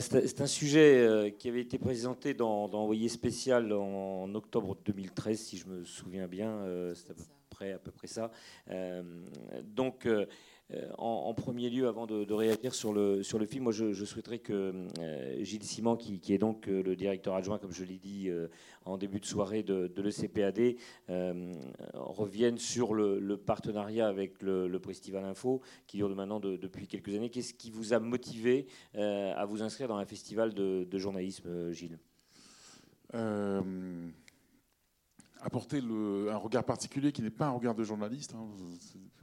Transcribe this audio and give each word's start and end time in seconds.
c'est 0.00 0.40
un 0.40 0.46
sujet 0.46 0.98
euh, 0.98 1.30
qui 1.30 1.48
avait 1.48 1.60
été 1.60 1.78
présenté 1.78 2.34
dans, 2.34 2.64
Envoyé 2.72 3.08
spécial 3.08 3.72
en, 3.72 4.34
octobre 4.34 4.76
2013, 4.84 5.38
si 5.38 5.58
je 5.58 5.66
me 5.66 5.84
souviens 5.84 6.26
bien. 6.26 6.50
Euh, 6.50 6.94
c'est 6.94 7.10
à 7.10 7.14
peu 7.14 7.22
près, 7.50 7.72
à 7.72 7.78
peu 7.78 7.90
près 7.90 8.06
ça. 8.06 8.30
Euh, 8.70 9.02
donc, 9.62 10.08
euh, 10.74 10.90
en, 10.98 11.32
premier 11.32 11.70
lieu, 11.70 11.86
avant 11.86 12.06
de, 12.06 12.32
réagir 12.32 12.74
sur 12.74 12.92
le, 12.92 13.22
sur 13.22 13.38
le 13.38 13.46
film, 13.46 13.64
moi 13.64 13.72
je, 13.72 13.92
souhaiterais 14.04 14.40
que 14.40 14.72
euh, 14.98 15.44
Gilles 15.44 15.62
Simon, 15.62 15.96
qui, 15.96 16.20
est 16.32 16.38
donc 16.38 16.68
euh, 16.68 16.82
le 16.82 16.96
directeur 16.96 17.34
adjoint, 17.34 17.58
comme 17.58 17.72
je 17.72 17.84
l'ai 17.84 17.98
dit 17.98 18.28
en 18.84 18.98
début 18.98 19.20
de 19.20 19.26
soirée 19.26 19.62
de, 19.62 19.90
l'ECPAD, 19.96 20.76
revienne 21.94 22.58
sur 22.58 22.94
le, 22.94 23.36
partenariat 23.36 24.08
avec 24.08 24.42
le, 24.42 24.66
le, 24.66 24.78
Festival 24.78 25.24
Info, 25.24 25.60
qui 25.86 25.98
dure 25.98 26.08
maintenant 26.14 26.40
depuis 26.40 26.86
quelques 26.86 27.14
années. 27.14 27.30
Qu'est-ce 27.30 27.54
qui 27.54 27.70
vous 27.70 27.92
a 27.92 28.00
motivé 28.00 28.66
à 28.94 29.44
vous 29.46 29.62
inscrire 29.62 29.88
dans 29.88 29.96
un 29.96 30.06
festival 30.06 30.52
de, 30.52 30.98
journalisme, 30.98 31.70
Gilles? 31.72 31.98
Apporter 35.40 35.80
le, 35.80 36.30
un 36.30 36.36
regard 36.36 36.64
particulier 36.64 37.12
qui 37.12 37.22
n'est 37.22 37.30
pas 37.30 37.46
un 37.46 37.52
regard 37.52 37.74
de 37.74 37.84
journaliste. 37.84 38.34
Hein. 38.34 38.46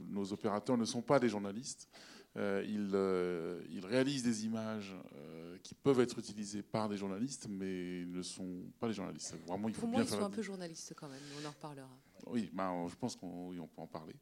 Nos 0.00 0.32
opérateurs 0.32 0.76
ne 0.76 0.84
sont 0.84 1.02
pas 1.02 1.18
des 1.18 1.28
journalistes. 1.28 1.88
Euh, 2.36 2.64
ils, 2.66 2.90
euh, 2.94 3.62
ils, 3.70 3.86
réalisent 3.86 4.24
des 4.24 4.44
images 4.44 4.92
euh, 5.14 5.56
qui 5.62 5.72
peuvent 5.74 6.00
être 6.00 6.18
utilisées 6.18 6.62
par 6.62 6.88
des 6.88 6.96
journalistes, 6.96 7.46
mais 7.48 8.04
ne 8.06 8.22
sont 8.22 8.64
pas 8.80 8.88
des 8.88 8.94
journalistes. 8.94 9.36
Vraiment, 9.46 9.68
il 9.68 9.74
faut 9.74 9.82
Pour 9.82 9.90
bien 9.90 9.98
moi, 10.00 10.08
ils 10.08 10.12
sont 10.12 10.24
un 10.24 10.30
peu 10.30 10.42
journalistes 10.42 10.94
quand 10.96 11.08
même. 11.08 11.22
On 11.40 11.46
en 11.46 11.50
reparlera. 11.50 11.96
Oui, 12.26 12.50
ben, 12.52 12.86
je 12.88 12.96
pense 12.96 13.14
qu'on 13.14 13.56
on 13.56 13.68
peut 13.68 13.80
en 13.80 13.86
parler. 13.86 14.16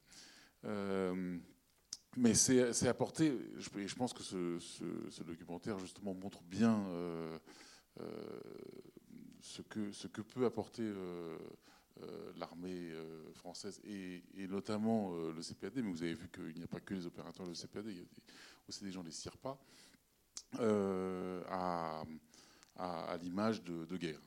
mais 2.16 2.34
c'est 2.34 2.88
apporté. 2.88 3.33
Je, 3.56 3.86
je, 3.86 3.95
pense 3.95 4.12
que 4.12 4.22
ce, 4.22 4.59
ce, 4.59 4.84
ce, 5.09 5.22
documentaire 5.22 5.78
justement 5.78 6.12
montre 6.12 6.42
bien 6.42 6.84
ce 9.41 9.62
que, 9.62 9.91
ce 9.91 10.06
que 10.06 10.20
peut 10.20 10.44
apporter 10.44 10.86
l'armée 12.36 12.90
euh, 12.90 13.32
française 13.34 13.80
et, 13.84 14.22
notamment 14.48 15.14
euh, 15.14 15.32
le 15.32 15.42
CPAD, 15.42 15.72
mais 15.76 15.82
vous 15.82 16.02
avez 16.02 16.14
vu 16.14 16.28
qu'il 16.28 16.56
n'y 16.56 16.64
a 16.64 16.68
pas 16.68 16.80
que 16.80 16.94
les 16.94 17.06
opérateurs 17.06 17.46
de 17.46 17.54
CPAD, 17.54 17.86
il 17.86 17.98
y 17.98 18.00
a 18.00 18.04
aussi 18.68 18.84
des 18.84 18.92
gens 18.92 19.02
des 19.02 19.10
CIRPA, 19.10 19.58
à, 20.58 22.04
à, 22.76 23.16
l'image 23.18 23.62
de, 23.62 23.96
guerre. 23.96 24.20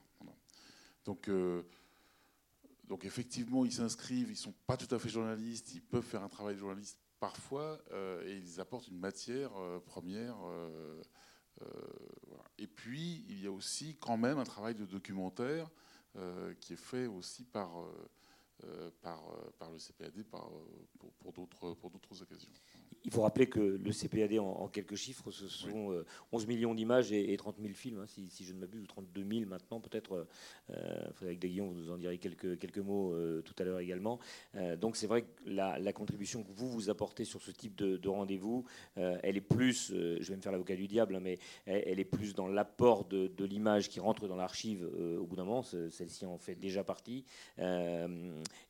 Donc, 1.04 1.30
donc 2.86 3.06
effectivement, 3.06 3.64
ils 3.64 3.72
s'inscrivent, 3.72 4.28
ils 4.30 4.32
ne 4.32 4.38
sont 4.38 4.56
pas 4.66 4.76
tout 4.76 4.94
à 4.94 5.00
fait 5.00 5.10
journalistes, 5.10 5.74
ils 5.76 5.82
peuvent 5.82 6.04
faire 6.04 6.24
un 6.24 6.30
travail 6.30 6.56
de 6.56 6.60
journaliste 6.60 6.98
parfois, 7.20 7.80
et 8.26 8.38
ils 8.38 8.60
apportent 8.60 8.88
une 8.88 9.00
matière 9.00 9.52
première. 9.86 10.36
Et 12.58 12.68
puis, 12.68 13.24
il 13.30 13.44
y 13.44 13.48
a 13.48 13.52
aussi 13.52 13.98
quand 14.00 14.18
même 14.18 14.40
un 14.40 14.44
travail 14.44 14.76
de 14.76 14.86
documentaire 14.86 15.68
euh, 15.68 15.72
qui 16.60 16.74
est 16.74 16.78
fait 16.78 17.08
aussi 17.08 17.44
par, 17.44 17.80
euh, 17.80 17.84
euh, 17.84 18.08
par, 19.02 19.22
par 19.60 19.72
le 19.72 19.78
CPAD 19.78 20.24
par, 20.24 20.50
pour, 21.00 21.34
pour 21.76 21.90
d'autres 21.90 22.22
occasions. 22.22 22.52
Il 23.06 23.12
faut 23.12 23.22
rappeler 23.22 23.48
que 23.48 23.60
le 23.60 23.92
CPAD, 23.92 24.40
en, 24.40 24.68
quelques 24.68 24.96
chiffres, 24.96 25.30
ce 25.30 25.48
sont 25.48 26.04
11 26.32 26.44
euh, 26.44 26.48
millions 26.48 26.74
d'images 26.74 27.12
et, 27.12 27.38
30 27.38 27.58
000 27.62 27.74
films, 27.76 28.00
hein, 28.00 28.08
si, 28.08 28.44
je 28.44 28.52
ne 28.52 28.60
m'abuse, 28.60 28.82
ou 28.82 28.88
32 28.88 29.24
000 29.24 29.48
maintenant, 29.48 29.80
peut-être. 29.80 30.28
Euh, 30.72 31.12
Frédéric 31.14 31.40
Deguillon, 31.40 31.68
vous 31.68 31.76
nous 31.76 31.92
en 31.92 31.98
direz 31.98 32.18
quelques, 32.18 32.58
quelques 32.58 32.80
mots 32.80 33.14
euh, 33.14 33.44
tout 33.44 33.54
à 33.60 33.64
l'heure 33.64 33.80
également. 33.80 34.20
Euh, 34.56 34.76
donc 34.76 34.96
c'est 34.96 35.06
vrai 35.06 35.22
que 35.22 35.28
la, 35.46 35.94
contribution 35.94 36.44
que 36.44 36.52
vous 36.52 36.68
vous 36.68 36.90
apportez 36.90 37.26
sur 37.26 37.42
ce 37.42 37.52
type 37.52 37.76
de, 37.76 38.10
rendez-vous, 38.10 38.66
elle 38.96 39.38
est 39.38 39.42
plus, 39.42 39.92
je 39.94 40.28
vais 40.28 40.36
me 40.36 40.42
faire 40.42 40.52
l'avocat 40.52 40.76
du 40.76 40.88
diable, 40.88 41.16
hein, 41.16 41.20
mais 41.22 41.38
elle, 41.66 42.00
est 42.00 42.06
plus 42.06 42.34
dans 42.34 42.48
l'apport 42.48 43.06
de, 43.06 43.46
l'image 43.46 43.90
qui 43.90 44.00
rentre 44.00 44.28
dans 44.28 44.36
l'archive 44.36 44.84
au 45.20 45.26
bout 45.26 45.36
d'un 45.36 45.44
moment. 45.44 45.64
Celle-ci 45.64 46.26
en 46.26 46.38
fait 46.38 46.56
déjà 46.56 46.84
partie. 46.84 47.24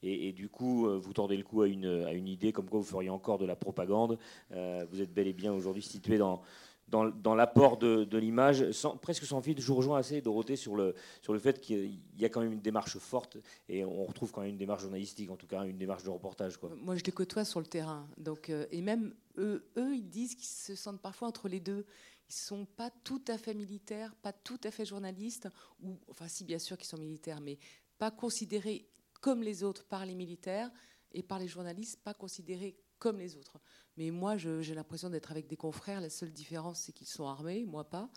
Et, 0.03 0.33
du 0.33 0.49
coup, 0.49 0.87
vous 0.99 1.13
tordez 1.13 1.37
le 1.37 1.43
cou 1.43 1.61
à 1.61 1.67
une, 1.67 2.05
à 2.05 2.13
une 2.13 2.27
idée 2.27 2.51
comme 2.51 2.69
quoi 2.69 2.79
vous 2.79 2.85
feriez 2.85 3.09
encore 3.09 3.37
de 3.37 3.45
la 3.45 3.55
propagande. 3.55 4.17
Euh, 4.51 4.85
vous 4.91 5.01
êtes 5.01 5.13
bel 5.13 5.27
et 5.27 5.33
bien 5.33 5.53
aujourd'hui 5.53 5.83
situé 5.83 6.17
dans, 6.17 6.41
dans, 6.87 7.35
l'apport 7.35 7.77
de, 7.77 8.17
l'image, 8.17 8.65
presque 9.01 9.25
sans 9.25 9.41
fil. 9.41 9.59
Je 9.59 9.65
vous 9.65 9.75
rejoins 9.75 9.97
assez, 9.97 10.21
Dorothée, 10.21 10.55
sur 10.55 10.75
le, 10.75 10.95
sur 11.21 11.33
le 11.33 11.39
fait 11.39 11.59
qu'il 11.59 11.99
y 12.17 12.25
a 12.25 12.29
quand 12.29 12.41
même 12.41 12.53
une 12.53 12.61
démarche 12.61 12.97
forte 12.97 13.37
et 13.67 13.83
on 13.83 14.05
retrouve 14.05 14.31
quand 14.31 14.41
même 14.41 14.51
une 14.51 14.57
démarche 14.57 14.83
journalistique, 14.83 15.29
en 15.31 15.35
tout 15.35 15.47
cas 15.47 15.63
une 15.63 15.77
démarche 15.77 16.03
de 16.03 16.09
reportage. 16.09 16.59
Moi, 16.83 16.95
je 16.95 17.03
les 17.03 17.11
côtoie 17.11 17.45
sur 17.45 17.59
le 17.59 17.65
terrain. 17.65 18.07
Donc, 18.17 18.49
euh, 18.49 18.65
et 18.71 18.81
même 18.81 19.13
eux, 19.37 19.65
eux, 19.77 19.95
ils 19.95 20.09
disent 20.09 20.35
qu'ils 20.35 20.45
se 20.45 20.75
sentent 20.75 21.01
parfois 21.01 21.27
entre 21.27 21.47
les 21.47 21.59
deux. 21.59 21.85
Ils 22.29 22.33
sont 22.33 22.65
pas 22.65 22.89
tout 23.03 23.21
à 23.27 23.37
fait 23.37 23.53
militaires, 23.53 24.15
pas 24.21 24.33
tout 24.33 24.59
à 24.63 24.71
fait 24.71 24.85
journalistes, 24.85 25.47
ou 25.83 25.97
enfin 26.09 26.27
si 26.27 26.43
bien 26.43 26.57
sûr 26.57 26.75
qu'ils 26.77 26.87
sont 26.87 26.97
militaires, 26.97 27.39
mais 27.39 27.59
pas 27.99 28.09
considérés 28.09 28.87
comme 29.25 29.41
les 29.41 29.63
autres 29.63 29.85
par 29.85 30.05
les 30.05 30.13
militaires 30.13 30.69
et 31.11 31.23
par 31.23 31.39
les 31.39 31.47
journalistes, 31.47 31.99
pas 32.03 32.13
considérés 32.13 32.77
comme 32.99 33.17
les 33.17 33.35
autres. 33.37 33.57
Mais 33.97 34.11
moi, 34.11 34.37
j'ai 34.37 34.75
l'impression 34.75 35.09
d'être 35.09 35.31
avec 35.31 35.47
des 35.47 35.55
confrères. 35.57 35.99
La 35.99 36.11
seule 36.11 36.31
différence, 36.31 36.81
c'est 36.81 36.91
qu'ils 36.91 37.07
sont 37.07 37.25
armés, 37.25 37.65
moi 37.65 37.89
pas, 37.89 38.11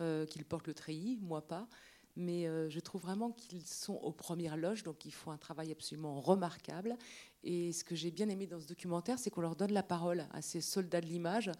euh, 0.00 0.24
qu'ils 0.24 0.46
portent 0.46 0.66
le 0.66 0.72
treillis, 0.72 1.18
moi 1.20 1.46
pas. 1.46 1.68
Mais 2.16 2.46
euh, 2.46 2.70
je 2.70 2.80
trouve 2.80 3.02
vraiment 3.02 3.30
qu'ils 3.30 3.66
sont 3.66 3.96
aux 3.96 4.12
premières 4.12 4.56
loges, 4.56 4.84
donc 4.84 5.04
ils 5.04 5.12
font 5.12 5.32
un 5.32 5.36
travail 5.36 5.70
absolument 5.70 6.18
remarquable. 6.18 6.96
Et 7.42 7.70
ce 7.72 7.84
que 7.84 7.94
j'ai 7.94 8.10
bien 8.10 8.30
aimé 8.30 8.46
dans 8.46 8.58
ce 8.58 8.66
documentaire, 8.66 9.18
c'est 9.18 9.28
qu'on 9.28 9.42
leur 9.42 9.56
donne 9.56 9.72
la 9.72 9.82
parole 9.82 10.26
à 10.32 10.40
ces 10.40 10.62
soldats 10.62 11.02
de 11.02 11.06
l'image 11.06 11.52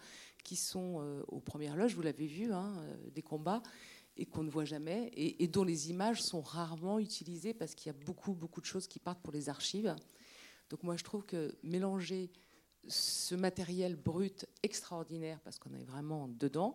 qui 0.43 0.55
sont 0.55 0.95
euh, 1.01 1.21
aux 1.27 1.41
premières 1.41 1.75
loges, 1.75 1.93
vous 1.93 2.01
l'avez 2.01 2.25
vu, 2.25 2.51
hein, 2.51 2.73
des 3.13 3.21
combats, 3.21 3.61
et 4.17 4.25
qu'on 4.25 4.43
ne 4.43 4.49
voit 4.49 4.65
jamais, 4.65 5.11
et, 5.15 5.47
dont 5.47 5.63
les 5.63 5.89
images 5.89 6.23
sont 6.23 6.41
rarement 6.41 6.99
utilisées 6.99 7.53
parce 7.53 7.75
qu'il 7.75 7.91
y 7.91 7.95
a 7.95 8.05
beaucoup, 8.05 8.33
beaucoup 8.33 8.61
de 8.61 8.65
choses 8.65 8.87
qui 8.87 8.99
partent 8.99 9.21
pour 9.21 9.33
les 9.33 9.49
archives. 9.49 9.93
Donc 10.69 10.83
moi, 10.83 10.95
je 10.95 11.03
trouve 11.03 11.25
que 11.25 11.55
mélanger 11.63 12.31
ce 12.87 13.35
matériel 13.35 13.95
brut 13.95 14.45
extraordinaire, 14.63 15.39
parce 15.43 15.59
qu'on 15.59 15.73
est 15.73 15.83
vraiment 15.83 16.27
dedans. 16.27 16.73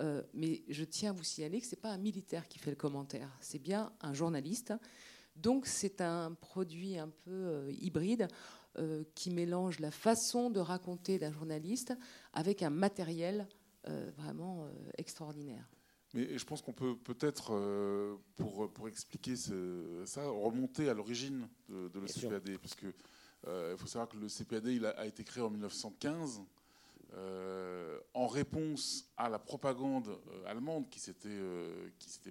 Euh, 0.00 0.22
mais 0.34 0.62
je 0.68 0.84
tiens 0.84 1.10
à 1.10 1.12
vous 1.12 1.24
signaler 1.24 1.60
que 1.60 1.66
ce 1.66 1.74
n'est 1.74 1.80
pas 1.80 1.90
un 1.90 1.98
militaire 1.98 2.48
qui 2.48 2.58
fait 2.58 2.70
le 2.70 2.76
commentaire, 2.76 3.30
c'est 3.40 3.60
bien 3.60 3.92
un 4.00 4.12
journaliste. 4.12 4.72
Donc 5.36 5.66
c'est 5.66 6.00
un 6.00 6.32
produit 6.32 6.98
un 6.98 7.08
peu 7.08 7.30
euh, 7.30 7.72
hybride 7.80 8.28
euh, 8.78 9.04
qui 9.14 9.30
mélange 9.30 9.80
la 9.80 9.90
façon 9.90 10.50
de 10.50 10.60
raconter 10.60 11.18
d'un 11.18 11.32
journaliste 11.32 11.94
avec 12.32 12.62
un 12.62 12.70
matériel 12.70 13.46
vraiment 14.16 14.66
extraordinaire. 14.96 15.68
Mais 16.14 16.38
je 16.38 16.44
pense 16.44 16.62
qu'on 16.62 16.72
peut 16.72 16.96
peut-être, 16.96 17.52
pour, 18.36 18.72
pour 18.72 18.88
expliquer 18.88 19.34
ça, 19.36 20.24
remonter 20.28 20.88
à 20.88 20.94
l'origine 20.94 21.48
de, 21.68 21.88
de 21.88 22.00
l'ECPAD, 22.00 22.56
parce 22.58 22.74
que 22.74 22.94
euh, 23.46 23.74
il 23.76 23.80
faut 23.80 23.86
savoir 23.86 24.08
que 24.08 24.16
le 24.16 24.28
CPAD 24.28 24.66
il 24.68 24.86
a, 24.86 25.06
été 25.06 25.24
créé 25.24 25.42
en 25.42 25.50
1915 25.50 26.42
euh, 27.12 28.00
en 28.14 28.26
réponse 28.26 29.08
à 29.16 29.28
la 29.28 29.38
propagande 29.38 30.08
euh, 30.08 30.46
allemande 30.46 30.88
qui 30.88 30.98
s'était 30.98 31.28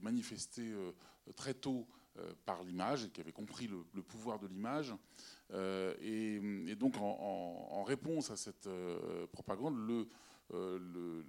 manifestée 0.02 0.74
très 1.36 1.54
tôt 1.54 1.88
par 2.46 2.64
l'image 2.64 3.06
et 3.06 3.10
qui 3.10 3.22
avait 3.22 3.32
compris 3.32 3.68
le, 3.68 4.04
pouvoir 4.04 4.40
de 4.40 4.48
l'image. 4.48 4.94
Et, 6.02 6.76
donc, 6.76 6.96
en, 7.00 7.84
réponse 7.84 8.30
à 8.30 8.36
cette 8.36 8.70
propagande, 9.32 9.76
le, 9.76 11.26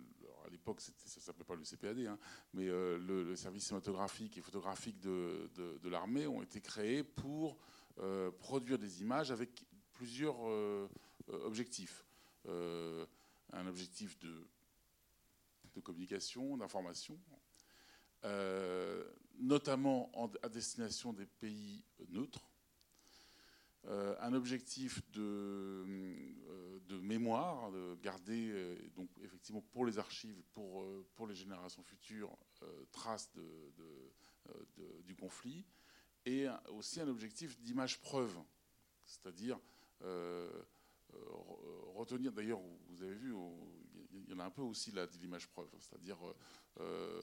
l'époque, 0.55 0.81
ça 0.81 0.93
ne 0.93 1.21
s'appelait 1.21 1.45
pas 1.45 1.55
le 1.55 1.65
CPAD, 1.65 1.99
hein, 2.01 2.19
mais 2.53 2.67
le, 2.67 3.35
service 3.37 3.67
cinématographique 3.67 4.39
et 4.39 4.41
photographique 4.41 5.01
de, 5.01 5.89
l'armée 5.89 6.27
ont 6.27 6.43
été 6.43 6.61
créés 6.61 7.05
pour 7.05 7.59
produire 8.39 8.79
des 8.79 9.03
images 9.03 9.31
avec 9.31 9.65
plusieurs 9.95 10.37
euh, 10.47 10.89
euh, 11.31 11.47
objectifs. 11.47 12.05
Euh, 12.47 13.07
un 13.53 13.67
objectif 13.67 14.19
de 14.19 14.47
communication, 15.83 16.57
d'information, 16.57 17.19
notamment 19.39 20.11
à 20.43 20.49
destination 20.49 21.13
des 21.13 21.27
pays 21.27 21.85
neutres, 22.09 22.49
un 23.87 24.33
objectif 24.33 25.03
de, 25.13 25.85
de, 26.89 26.99
mémoire, 26.99 27.71
de 27.71 27.97
garder 28.03 28.79
donc 28.97 29.11
effectivement 29.23 29.61
pour 29.61 29.85
les 29.85 29.99
archives, 29.99 30.43
pour, 30.53 30.85
pour 31.15 31.27
les 31.27 31.35
générations 31.35 31.83
futures, 31.83 32.37
traces 32.93 33.31
du 35.05 35.15
conflit, 35.15 35.67
et 36.25 36.47
aussi 36.69 37.01
un 37.01 37.09
objectif 37.09 37.61
d'image 37.61 38.01
preuve, 38.01 38.35
c'est-à-dire 39.05 39.61
euh, 40.03 40.51
euh, 41.15 41.19
retenir, 41.95 42.33
d'ailleurs, 42.33 42.61
vous 42.89 43.03
avez 43.03 43.15
vu, 43.15 43.35
il 44.13 44.31
y 44.31 44.35
en 44.35 44.41
a 44.41 44.45
un 44.45 44.51
peu 44.51 44.63
aussi 44.63 44.91
là 44.91 45.07
de 45.07 45.17
l'image 45.19 45.49
preuve, 45.49 45.69
c'est-à-dire 45.79 46.19
euh, 46.81 47.23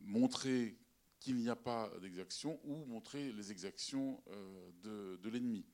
montrer 0.00 0.76
qu'il 1.26 1.36
n'y 1.38 1.48
a 1.48 1.56
pas 1.56 1.90
d'exaction 2.00 2.60
ou 2.62 2.84
montrer 2.84 3.32
les 3.32 3.50
exactions 3.50 4.22
de, 4.84 5.28
l'ennemi. 5.28 5.66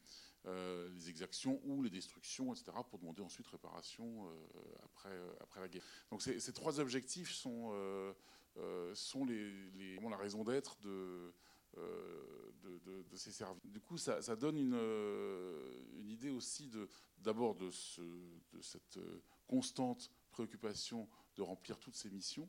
les 0.46 1.10
exactions 1.10 1.60
ou 1.64 1.82
les 1.82 1.90
destructions, 1.90 2.54
etc., 2.54 2.72
pour 2.88 2.98
demander 2.98 3.20
ensuite 3.20 3.46
réparation 3.48 4.26
après, 4.82 5.14
après 5.40 5.60
la 5.60 5.68
guerre. 5.68 5.82
Donc 6.10 6.22
ces, 6.22 6.52
trois 6.54 6.80
objectifs 6.80 7.32
sont, 7.32 7.70
sont 8.94 9.26
la 9.26 10.16
raison 10.16 10.42
d'être 10.42 10.78
de, 10.80 11.34
de, 11.76 13.16
ces 13.16 13.30
services. 13.30 13.60
Du 13.66 13.80
coup, 13.80 13.98
ça, 13.98 14.34
donne 14.36 14.56
une, 14.56 14.80
une, 15.98 16.08
idée 16.08 16.30
aussi 16.30 16.70
d'abord 17.18 17.56
de, 17.56 17.68
de, 18.54 18.62
cette 18.62 18.98
constante 19.46 20.10
préoccupation 20.30 21.06
de 21.36 21.42
remplir 21.42 21.78
toutes 21.78 21.94
ces 21.94 22.08
missions, 22.08 22.48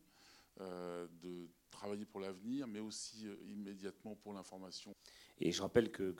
de 0.59 1.50
travailler 1.69 2.05
pour 2.05 2.19
l'avenir, 2.19 2.67
mais 2.67 2.79
aussi 2.79 3.27
immédiatement 3.47 4.15
pour 4.15 4.33
l'information. 4.33 4.95
Et 5.41 5.51
je 5.51 5.62
rappelle 5.62 5.91
que, 5.91 6.15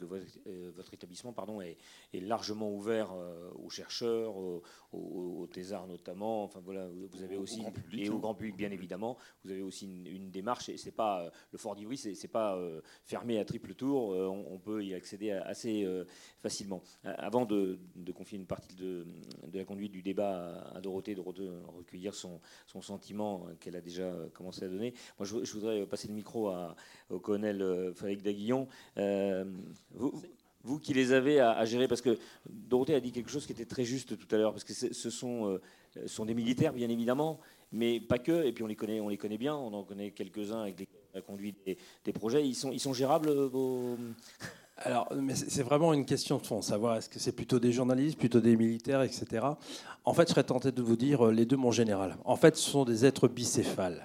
euh, 0.48 0.72
votre, 0.76 0.94
établissement 0.94 1.34
pardon, 1.34 1.62
est, 1.62 1.78
largement 2.14 2.72
ouvert 2.72 3.12
euh, 3.14 3.50
aux 3.64 3.70
chercheurs, 3.70 4.36
aux, 4.36 4.64
aux, 4.92 5.48
thésards 5.48 5.88
notamment. 5.88 6.44
Enfin 6.44 6.62
voilà, 6.64 6.88
vous 6.88 7.24
avez 7.24 7.38
aussi 7.38 7.62
et 7.94 8.10
au 8.10 8.16
hein. 8.16 8.20
grand 8.20 8.34
public 8.34 8.56
bien 8.56 8.72
évidemment. 8.72 9.18
Vous 9.44 9.52
avez 9.52 9.62
aussi 9.62 9.86
une, 9.86 10.32
démarche 10.32 10.70
et 10.70 10.78
c'est 10.78 10.92
pas 10.92 11.24
euh, 11.24 11.30
le 11.52 11.58
Fort 11.58 11.76
d'Ivry, 11.76 11.98
c'est 11.98 12.28
pas 12.28 12.60
fermé 13.04 13.40
à 13.40 13.46
triple 13.46 13.76
tour. 13.76 14.10
On, 14.10 14.58
peut 14.58 14.84
y 14.84 14.94
accéder 14.94 15.32
assez 15.32 15.86
facilement. 16.42 16.82
Avant 17.04 17.46
de, 17.46 17.80
confier 18.14 18.38
une 18.38 18.46
partie 18.46 18.76
de, 18.76 19.06
la 19.54 19.66
conduite 19.66 19.92
du 19.92 20.02
débat 20.02 20.64
à, 20.74 20.82
Dorothée, 20.82 21.16
de 21.16 21.22
recueillir 21.22 22.14
son, 22.16 22.40
son 22.66 22.82
sentiment 22.82 23.46
qu'elle 23.60 23.76
a 23.76 23.82
déjà 23.82 24.12
commencé 24.34 24.66
à 24.66 24.70
donner. 24.70 24.94
Moi, 25.20 25.28
je, 25.28 25.54
voudrais 25.54 25.86
passer 25.86 26.08
le 26.08 26.14
micro 26.14 26.52
au 27.10 27.20
colonel 27.20 27.94
Frédéric 27.96 28.24
Daguillon. 28.24 28.68
Euh, 29.04 29.46
vous, 29.92 30.14
vous, 30.64 30.80
qui 30.80 30.94
les 30.94 31.12
avez 31.12 31.40
à, 31.40 31.66
gérer, 31.66 31.88
parce 31.88 32.02
que 32.02 32.18
Dorothée 32.50 32.96
a 32.96 33.00
dit 33.02 33.12
quelque 33.12 33.30
chose 33.30 33.46
qui 33.46 33.52
était 33.52 33.66
très 33.66 33.84
juste 33.84 34.18
tout 34.18 34.34
à 34.34 34.38
l'heure, 34.38 34.54
parce 34.54 34.64
que 34.64 34.74
ce 34.74 35.10
sont, 35.10 35.48
euh, 35.48 36.08
sont 36.08 36.26
des 36.26 36.34
militaires, 36.34 36.74
bien 36.74 36.90
évidemment, 36.90 37.40
mais 37.72 38.00
pas 38.00 38.18
que, 38.18 38.46
et 38.46 38.54
puis 38.54 38.64
on 38.64 38.68
les 38.68 38.76
connaît, 38.76 39.02
on 39.02 39.10
les 39.10 39.18
connaît 39.18 39.38
bien, 39.38 39.56
on 39.56 39.74
en 39.74 39.84
connaît 39.84 40.12
quelques-uns 40.12 40.62
avec 40.62 40.80
lesquels 40.80 41.02
on 41.14 41.20
a 41.20 41.22
conduit 41.22 41.54
des, 41.66 42.14
projets. 42.14 42.48
Ils 42.48 42.56
sont, 42.56 42.72
ils 42.72 42.80
sont 42.80 42.94
gérables, 42.94 43.30
vos... 43.30 43.98
Alors, 44.78 45.08
c'est 45.34 45.62
vraiment 45.62 45.94
une 45.94 46.06
question 46.06 46.38
de 46.38 46.46
fond, 46.46 46.62
savoir 46.62 46.98
est-ce 46.98 47.08
que 47.08 47.20
c'est 47.20 47.32
plutôt 47.32 47.60
des 47.60 47.72
journalistes, 47.72 48.18
plutôt 48.18 48.40
des 48.40 48.56
militaires, 48.56 49.04
etc. 49.04 49.46
En 50.04 50.14
fait, 50.14 50.28
je 50.28 50.34
serais 50.34 50.44
tenté 50.44 50.72
de 50.72 50.82
vous 50.82 50.96
dire 50.96 51.28
euh, 51.28 51.32
les 51.32 51.46
deux, 51.46 51.58
mon 51.58 51.72
général. 51.72 52.18
En 52.26 52.36
fait, 52.36 52.56
ce 52.56 52.70
sont 52.70 52.84
des 52.84 53.06
êtres 53.06 53.28
bicéphales. 53.28 54.04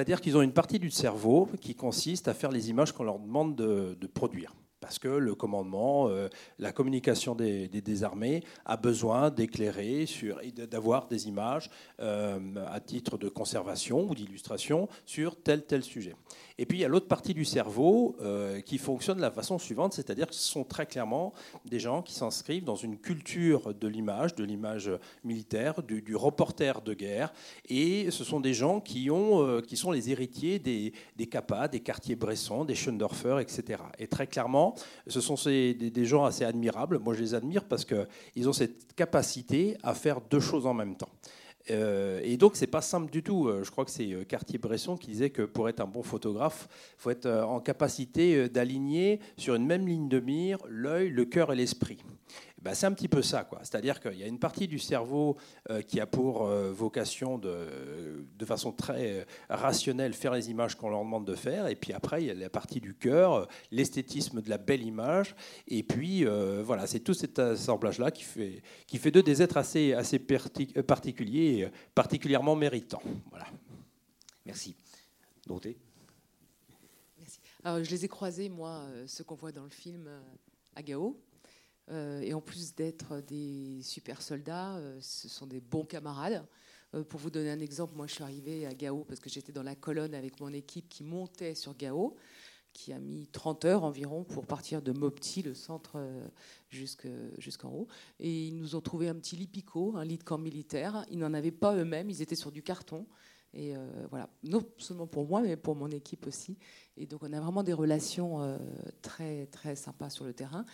C'est-à-dire 0.00 0.22
qu'ils 0.22 0.38
ont 0.38 0.40
une 0.40 0.54
partie 0.54 0.78
du 0.78 0.90
cerveau 0.90 1.46
qui 1.60 1.74
consiste 1.74 2.26
à 2.26 2.32
faire 2.32 2.50
les 2.50 2.70
images 2.70 2.90
qu'on 2.90 3.04
leur 3.04 3.18
demande 3.18 3.54
de, 3.54 4.06
produire 4.06 4.54
parce 4.80 4.98
que 4.98 5.08
le 5.08 5.34
commandement, 5.34 6.08
euh, 6.08 6.28
la 6.58 6.72
communication 6.72 7.34
des, 7.34 7.68
armées 8.02 8.42
a 8.64 8.76
besoin 8.76 9.30
d'éclairer 9.30 10.06
sur 10.06 10.40
d'avoir 10.70 11.06
des 11.06 11.28
images 11.28 11.70
euh, 12.00 12.38
à 12.66 12.80
titre 12.80 13.18
de 13.18 13.28
conservation 13.28 14.08
ou 14.08 14.14
d'illustration 14.14 14.88
sur 15.04 15.36
tel 15.36 15.66
tel 15.66 15.82
sujet. 15.82 16.14
Et 16.56 16.66
puis 16.66 16.78
il 16.78 16.80
y 16.80 16.84
a 16.84 16.88
l'autre 16.88 17.08
partie 17.08 17.34
du 17.34 17.44
cerveau 17.44 18.16
euh, 18.20 18.60
qui 18.60 18.78
fonctionne 18.78 19.16
de 19.16 19.22
la 19.22 19.30
façon 19.30 19.58
suivante, 19.58 19.92
c'est-à-dire 19.92 20.28
que 20.28 20.34
ce 20.34 20.48
sont 20.48 20.64
très 20.64 20.86
clairement 20.86 21.34
des 21.66 21.80
gens 21.80 22.00
qui 22.00 22.14
s'inscrivent 22.14 22.64
dans 22.64 22.76
une 22.76 22.96
culture 22.96 23.74
de 23.74 23.88
l'image, 23.88 24.34
de 24.34 24.44
l'image 24.44 24.90
militaire, 25.24 25.82
du, 25.82 26.16
reporter 26.16 26.80
de 26.80 26.94
guerre, 26.94 27.32
et 27.68 28.10
ce 28.10 28.24
sont 28.24 28.40
des 28.40 28.54
gens 28.54 28.80
qui, 28.80 29.10
ont, 29.10 29.60
qui 29.62 29.76
sont 29.76 29.90
les 29.90 30.10
héritiers 30.10 30.58
des, 30.58 30.92
des 31.16 31.26
Kappa, 31.26 31.68
des 31.68 31.80
Cartier-Bresson, 31.80 32.64
des 32.64 32.74
Schoendorfer, 32.74 33.38
etc. 33.40 33.82
Et 33.98 34.06
très 34.06 34.26
clairement, 34.26 34.69
ce 35.06 35.20
sont 35.20 35.36
des, 35.44 36.04
gens 36.04 36.24
assez 36.24 36.44
admirables. 36.44 36.98
Moi, 36.98 37.14
je 37.14 37.20
les 37.20 37.34
admire 37.34 37.64
parce 37.64 37.84
qu'ils 37.84 38.48
ont 38.48 38.52
cette 38.52 38.94
capacité 38.94 39.76
à 39.82 39.94
faire 39.94 40.20
deux 40.20 40.40
choses 40.40 40.66
en 40.66 40.74
même 40.74 40.96
temps. 40.96 41.10
Euh, 41.70 42.20
et 42.24 42.36
donc, 42.36 42.56
c'est 42.56 42.66
pas 42.66 42.80
simple 42.80 43.10
du 43.10 43.22
tout. 43.22 43.48
Euh, 43.48 43.62
je 43.64 43.70
crois 43.70 43.84
que 43.84 43.90
c'est 43.90 44.12
euh, 44.12 44.24
Cartier-Bresson 44.24 44.96
qui 44.96 45.10
disait 45.10 45.30
que 45.30 45.42
pour 45.42 45.68
être 45.68 45.80
un 45.80 45.86
bon 45.86 46.02
photographe, 46.02 46.68
il 46.98 47.02
faut 47.02 47.10
être 47.10 47.28
en 47.28 47.60
capacité 47.60 48.48
d'aligner 48.48 49.20
sur 49.36 49.54
une 49.54 49.66
même 49.66 49.86
ligne 49.86 50.08
de 50.08 50.20
mire 50.20 50.58
l'œil, 50.68 51.10
le 51.10 51.24
cœur 51.24 51.52
et 51.52 51.56
l'esprit. 51.56 51.98
Ben, 52.62 52.74
c'est 52.74 52.84
un 52.84 52.92
petit 52.92 53.08
peu 53.08 53.22
ça. 53.22 53.48
C'est-à-dire 53.62 54.00
qu'il 54.00 54.18
y 54.18 54.22
a 54.22 54.26
une 54.26 54.38
partie 54.38 54.68
du 54.68 54.78
cerveau 54.78 55.38
euh, 55.70 55.80
qui 55.80 55.98
a 55.98 56.06
pour 56.06 56.46
euh, 56.46 56.70
vocation 56.70 57.38
de, 57.38 58.26
de 58.38 58.44
façon 58.44 58.70
très 58.70 59.20
euh, 59.20 59.24
rationnelle 59.48 60.12
faire 60.12 60.34
les 60.34 60.50
images 60.50 60.74
qu'on 60.74 60.90
leur 60.90 61.00
demande 61.00 61.26
de 61.26 61.34
faire. 61.34 61.68
Et 61.68 61.74
puis 61.74 61.94
après, 61.94 62.22
il 62.22 62.26
y 62.26 62.30
a 62.30 62.34
la 62.34 62.50
partie 62.50 62.80
du 62.80 62.94
cœur, 62.94 63.48
l'esthétisme 63.70 64.42
de 64.42 64.50
la 64.50 64.58
belle 64.58 64.82
image. 64.82 65.34
Et 65.68 65.82
puis, 65.82 66.24
voilà, 66.62 66.86
c'est 66.86 67.00
tout 67.00 67.14
cet 67.14 67.38
assemblage-là 67.38 68.10
qui 68.10 68.24
fait, 68.24 68.62
qui 68.86 68.98
fait 68.98 69.10
d'eux 69.10 69.22
des 69.22 69.40
êtres 69.42 69.56
assez, 69.56 69.94
assez 69.94 70.18
particuliers, 70.18 71.70
particulièrement 71.94 72.56
méritants. 72.56 73.02
Voilà. 73.30 73.46
Merci. 74.44 74.76
Dorothée? 75.46 75.78
Merci. 77.18 77.40
Alors, 77.64 77.82
je 77.82 77.90
les 77.90 78.04
ai 78.04 78.08
croisés, 78.08 78.48
moi, 78.48 78.84
ceux 79.06 79.24
qu'on 79.24 79.34
voit 79.34 79.52
dans 79.52 79.64
le 79.64 79.70
film 79.70 80.10
à 80.74 80.82
Gao. 80.82 81.16
Euh, 81.90 82.20
et 82.20 82.34
en 82.34 82.40
plus 82.40 82.74
d'être 82.74 83.20
des 83.20 83.80
super 83.82 84.22
soldats, 84.22 84.76
euh, 84.76 84.98
ce 85.00 85.28
sont 85.28 85.46
des 85.46 85.60
bons 85.60 85.84
camarades. 85.84 86.46
Euh, 86.94 87.04
pour 87.04 87.20
vous 87.20 87.30
donner 87.30 87.50
un 87.50 87.60
exemple, 87.60 87.96
moi 87.96 88.06
je 88.06 88.14
suis 88.14 88.22
arrivée 88.22 88.66
à 88.66 88.74
Gao 88.74 89.04
parce 89.04 89.20
que 89.20 89.28
j'étais 89.28 89.52
dans 89.52 89.62
la 89.62 89.74
colonne 89.74 90.14
avec 90.14 90.40
mon 90.40 90.52
équipe 90.52 90.88
qui 90.88 91.02
montait 91.02 91.54
sur 91.54 91.76
Gao, 91.76 92.16
qui 92.72 92.92
a 92.92 92.98
mis 93.00 93.26
30 93.26 93.64
heures 93.64 93.84
environ 93.84 94.22
pour 94.22 94.46
partir 94.46 94.82
de 94.82 94.92
Mopti, 94.92 95.42
le 95.42 95.54
centre, 95.54 95.98
jusqu'en 96.68 97.68
haut. 97.68 97.88
Et 98.20 98.46
ils 98.46 98.56
nous 98.56 98.76
ont 98.76 98.80
trouvé 98.80 99.08
un 99.08 99.16
petit 99.16 99.34
lipico, 99.34 99.96
un 99.96 100.04
lit 100.04 100.18
de 100.18 100.22
camp 100.22 100.38
militaire. 100.38 101.04
Ils 101.10 101.18
n'en 101.18 101.34
avaient 101.34 101.50
pas 101.50 101.74
eux-mêmes, 101.74 102.10
ils 102.10 102.22
étaient 102.22 102.36
sur 102.36 102.52
du 102.52 102.62
carton. 102.62 103.06
Et 103.54 103.74
voilà, 104.10 104.30
non 104.44 104.64
seulement 104.78 105.08
pour 105.08 105.26
moi, 105.26 105.42
mais 105.42 105.56
pour 105.56 105.74
mon 105.74 105.88
équipe 105.88 106.28
aussi. 106.28 106.56
Et 106.96 107.06
donc 107.06 107.24
on 107.24 107.32
a 107.32 107.40
vraiment 107.40 107.64
des 107.64 107.72
relations 107.72 108.56
très 109.02 109.46
très 109.46 109.74
sympas 109.74 110.08
sur 110.08 110.24
le 110.24 110.32
terrain. 110.32 110.64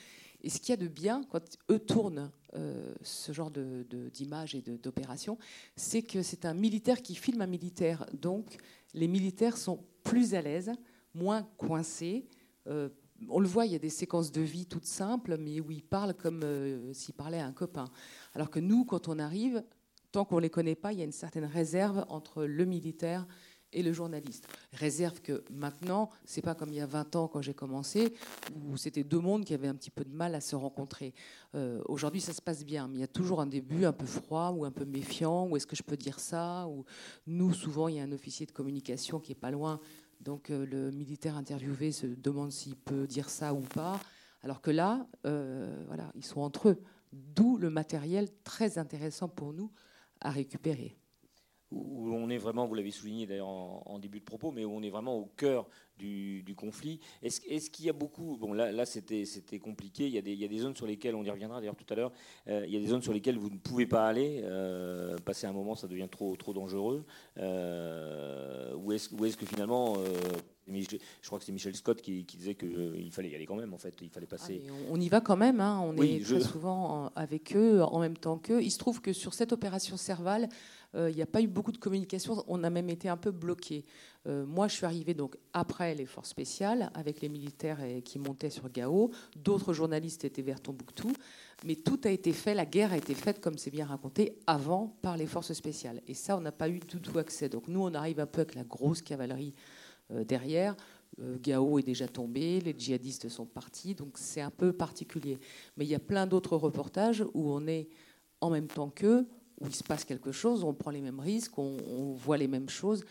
Et 0.46 0.48
ce 0.48 0.60
qu'il 0.60 0.70
y 0.70 0.72
a 0.74 0.76
de 0.76 0.86
bien 0.86 1.24
quand 1.28 1.42
eux 1.72 1.80
tournent 1.80 2.30
euh, 2.54 2.94
ce 3.02 3.32
genre 3.32 3.50
d'images 3.50 4.52
de, 4.52 4.58
et 4.58 4.78
d'opérations, 4.78 5.38
c'est 5.74 6.02
que 6.02 6.22
c'est 6.22 6.44
un 6.44 6.54
militaire 6.54 7.02
qui 7.02 7.16
filme 7.16 7.40
un 7.42 7.48
militaire. 7.48 8.06
Donc 8.12 8.56
les 8.94 9.08
militaires 9.08 9.56
sont 9.56 9.80
plus 10.04 10.36
à 10.36 10.42
l'aise, 10.42 10.70
moins 11.14 11.42
coincés. 11.56 12.28
Euh, 12.68 12.88
on 13.28 13.40
le 13.40 13.48
voit, 13.48 13.66
il 13.66 13.72
y 13.72 13.74
a 13.74 13.80
des 13.80 13.90
séquences 13.90 14.30
de 14.30 14.40
vie 14.40 14.66
toutes 14.66 14.86
simples, 14.86 15.36
mais 15.36 15.58
où 15.58 15.72
ils 15.72 15.82
parlent 15.82 16.14
comme 16.14 16.44
euh, 16.44 16.92
s'ils 16.92 17.16
parlaient 17.16 17.40
à 17.40 17.46
un 17.46 17.52
copain. 17.52 17.86
Alors 18.32 18.48
que 18.48 18.60
nous, 18.60 18.84
quand 18.84 19.08
on 19.08 19.18
arrive, 19.18 19.64
tant 20.12 20.24
qu'on 20.24 20.36
ne 20.36 20.42
les 20.42 20.50
connaît 20.50 20.76
pas, 20.76 20.92
il 20.92 21.00
y 21.00 21.02
a 21.02 21.06
une 21.06 21.10
certaine 21.10 21.46
réserve 21.46 22.06
entre 22.08 22.44
le 22.44 22.64
militaire 22.66 23.26
et 23.72 23.82
le 23.82 23.92
journaliste. 23.92 24.48
Réserve 24.72 25.20
que 25.20 25.44
maintenant, 25.50 26.10
c'est 26.24 26.42
pas 26.42 26.54
comme 26.54 26.70
il 26.70 26.76
y 26.76 26.80
a 26.80 26.86
20 26.86 27.16
ans 27.16 27.28
quand 27.28 27.42
j'ai 27.42 27.54
commencé, 27.54 28.14
où 28.54 28.76
c'était 28.76 29.04
deux 29.04 29.18
mondes 29.18 29.44
qui 29.44 29.54
avaient 29.54 29.68
un 29.68 29.74
petit 29.74 29.90
peu 29.90 30.04
de 30.04 30.14
mal 30.14 30.34
à 30.34 30.40
se 30.40 30.56
rencontrer. 30.56 31.14
Euh, 31.54 31.82
aujourd'hui, 31.86 32.20
ça 32.20 32.32
se 32.32 32.42
passe 32.42 32.64
bien, 32.64 32.88
mais 32.88 32.98
il 32.98 33.00
y 33.00 33.04
a 33.04 33.08
toujours 33.08 33.40
un 33.40 33.46
début 33.46 33.84
un 33.84 33.92
peu 33.92 34.06
froid 34.06 34.50
ou 34.56 34.64
un 34.64 34.70
peu 34.70 34.84
méfiant. 34.84 35.48
Ou 35.48 35.56
est-ce 35.56 35.66
que 35.66 35.76
je 35.76 35.82
peux 35.82 35.96
dire 35.96 36.20
ça 36.20 36.66
Ou 36.68 36.84
nous, 37.26 37.52
souvent, 37.52 37.88
il 37.88 37.96
y 37.96 38.00
a 38.00 38.02
un 38.02 38.12
officier 38.12 38.46
de 38.46 38.52
communication 38.52 39.20
qui 39.20 39.32
est 39.32 39.36
pas 39.36 39.50
loin, 39.50 39.80
donc 40.20 40.50
euh, 40.50 40.66
le 40.66 40.90
militaire 40.90 41.36
interviewé 41.36 41.92
se 41.92 42.06
demande 42.06 42.52
s'il 42.52 42.76
peut 42.76 43.06
dire 43.06 43.28
ça 43.28 43.52
ou 43.54 43.60
pas. 43.60 44.00
Alors 44.42 44.60
que 44.60 44.70
là, 44.70 45.06
euh, 45.26 45.84
voilà, 45.86 46.12
ils 46.14 46.24
sont 46.24 46.40
entre 46.40 46.70
eux. 46.70 46.82
D'où 47.12 47.56
le 47.56 47.70
matériel 47.70 48.28
très 48.44 48.78
intéressant 48.78 49.28
pour 49.28 49.52
nous 49.52 49.70
à 50.20 50.30
récupérer 50.30 50.96
où 51.72 52.14
on 52.14 52.30
est 52.30 52.38
vraiment, 52.38 52.66
vous 52.66 52.74
l'avez 52.74 52.90
souligné 52.90 53.26
d'ailleurs 53.26 53.48
en, 53.48 53.98
début 53.98 54.20
de 54.20 54.24
propos, 54.24 54.52
mais 54.52 54.64
où 54.64 54.70
on 54.70 54.82
est 54.82 54.90
vraiment 54.90 55.16
au 55.16 55.26
cœur 55.36 55.66
du, 55.98 56.54
conflit. 56.56 57.00
Est-ce 57.22 57.70
qu'il 57.70 57.86
y 57.86 57.88
a 57.88 57.92
beaucoup, 57.92 58.36
bon 58.36 58.52
là, 58.52 58.70
là 58.70 58.86
c'était 58.86 59.24
compliqué, 59.58 60.06
il 60.06 60.12
y, 60.12 60.18
a 60.18 60.22
des, 60.22 60.32
il 60.32 60.38
y, 60.38 60.44
a 60.44 60.48
des, 60.48 60.58
zones 60.58 60.76
sur 60.76 60.86
lesquelles, 60.86 61.14
on 61.14 61.24
y 61.24 61.30
reviendra 61.30 61.60
d'ailleurs 61.60 61.76
tout 61.76 61.92
à 61.92 61.96
l'heure, 61.96 62.12
euh, 62.48 62.64
il 62.66 62.72
y 62.72 62.76
a 62.76 62.80
des 62.80 62.86
zones 62.86 63.02
sur 63.02 63.12
lesquelles 63.12 63.38
vous 63.38 63.50
ne 63.50 63.58
pouvez 63.58 63.86
pas 63.86 64.06
aller, 64.06 64.40
euh, 64.44 65.16
passer 65.18 65.46
un 65.46 65.52
moment 65.52 65.74
ça 65.74 65.88
devient 65.88 66.08
trop, 66.10 66.36
trop 66.36 66.52
dangereux, 66.52 67.04
euh, 67.38 68.74
ou 68.76 68.92
est-ce 68.92 69.36
que 69.36 69.46
finalement 69.46 69.96
je 70.68 71.26
crois 71.26 71.38
que 71.38 71.44
c'est 71.44 71.52
Michel 71.52 71.76
Scott 71.76 72.02
qui, 72.02 72.24
disait 72.24 72.54
qu'il 72.54 72.76
euh, 72.76 73.10
fallait 73.10 73.30
y 73.30 73.34
aller 73.34 73.46
quand 73.46 73.54
même, 73.54 73.72
en 73.72 73.78
fait. 73.78 73.94
Il 74.00 74.10
fallait 74.10 74.26
passer. 74.26 74.62
Ah, 74.68 74.72
on, 74.90 75.00
y 75.00 75.08
va 75.08 75.20
quand 75.20 75.36
même. 75.36 75.60
Hein. 75.60 75.80
On 75.84 75.96
est 75.96 76.24
très 76.24 76.40
souvent 76.40 77.12
avec 77.14 77.54
eux, 77.54 77.82
en 77.82 78.00
même 78.00 78.16
temps 78.16 78.38
qu'eux. 78.38 78.62
Il 78.62 78.70
se 78.70 78.78
trouve 78.78 79.00
que 79.00 79.12
sur 79.12 79.32
cette 79.34 79.52
opération 79.52 79.96
Serval, 79.96 80.44
euh, 80.44 80.48
il 80.96 81.14
n'y 81.14 81.22
a 81.22 81.26
pas 81.26 81.42
eu 81.42 81.46
beaucoup 81.46 81.72
de 81.72 81.78
communication. 81.78 82.42
On 82.48 82.64
a 82.64 82.70
même 82.70 82.88
été 82.88 83.08
un 83.08 83.16
peu 83.16 83.30
bloqué. 83.30 83.84
Euh, 84.26 84.44
moi, 84.46 84.68
je 84.68 84.74
suis 84.74 84.86
arrivée 84.86 85.14
donc 85.14 85.36
après 85.52 85.94
les 85.94 86.06
forces 86.06 86.30
spéciales, 86.30 86.90
avec 86.94 87.20
les 87.20 87.28
militaires 87.28 87.78
qui 88.04 88.18
montaient 88.18 88.50
sur 88.50 88.70
Gao. 88.70 89.10
D'autres 89.36 89.72
journalistes 89.72 90.24
étaient 90.24 90.42
vers 90.42 90.60
Tombouctou. 90.60 91.12
Mais 91.64 91.76
tout 91.76 92.00
a 92.04 92.10
été 92.10 92.32
fait, 92.32 92.54
la 92.54 92.66
guerre 92.66 92.92
a 92.92 92.96
été 92.96 93.14
faite, 93.14 93.40
comme 93.40 93.58
c'est 93.58 93.70
bien 93.70 93.86
raconté, 93.86 94.38
avant 94.46 94.96
par 95.02 95.16
les 95.16 95.26
forces 95.26 95.52
spéciales. 95.52 96.02
Et 96.06 96.14
ça, 96.14 96.36
on 96.36 96.40
n'a 96.40 96.52
pas 96.52 96.68
eu 96.68 96.80
du 96.80 97.00
tout 97.00 97.18
accès. 97.18 97.48
Donc 97.48 97.68
nous, 97.68 97.80
on 97.80 97.94
arrive 97.94 98.20
un 98.20 98.26
peu 98.26 98.42
avec 98.42 98.54
la 98.54 98.64
grosse 98.64 99.02
cavalerie 99.02 99.54
euh, 100.10 100.24
derrière. 100.24 100.76
Gao 101.18 101.78
est 101.78 101.82
déjà 101.82 102.08
tombé, 102.08 102.60
les 102.60 102.74
djihadistes 102.76 103.30
sont 103.30 103.46
partis, 103.46 103.94
donc 103.94 104.18
c'est 104.18 104.42
un 104.42 104.50
peu 104.50 104.74
particulier. 104.74 105.38
Mais 105.76 105.86
il 105.86 105.88
y 105.88 105.94
a 105.94 105.98
plein 105.98 106.26
d'autres 106.26 106.58
reportages 106.58 107.24
où 107.32 107.50
on 107.50 107.66
est 107.66 107.88
en 108.42 108.50
même 108.50 108.66
temps 108.66 108.90
qu'eux, 108.90 109.26
où 109.60 109.66
il 109.66 109.74
se 109.74 109.84
passe 109.84 110.04
quelque 110.04 110.32
chose, 110.32 110.64
on 110.64 110.74
prend 110.74 110.90
les 110.90 111.00
mêmes 111.00 111.20
risques, 111.20 111.58
on, 111.58 112.14
voit 112.14 112.36
les 112.36 112.48
mêmes 112.48 112.68
choses. 112.68 113.04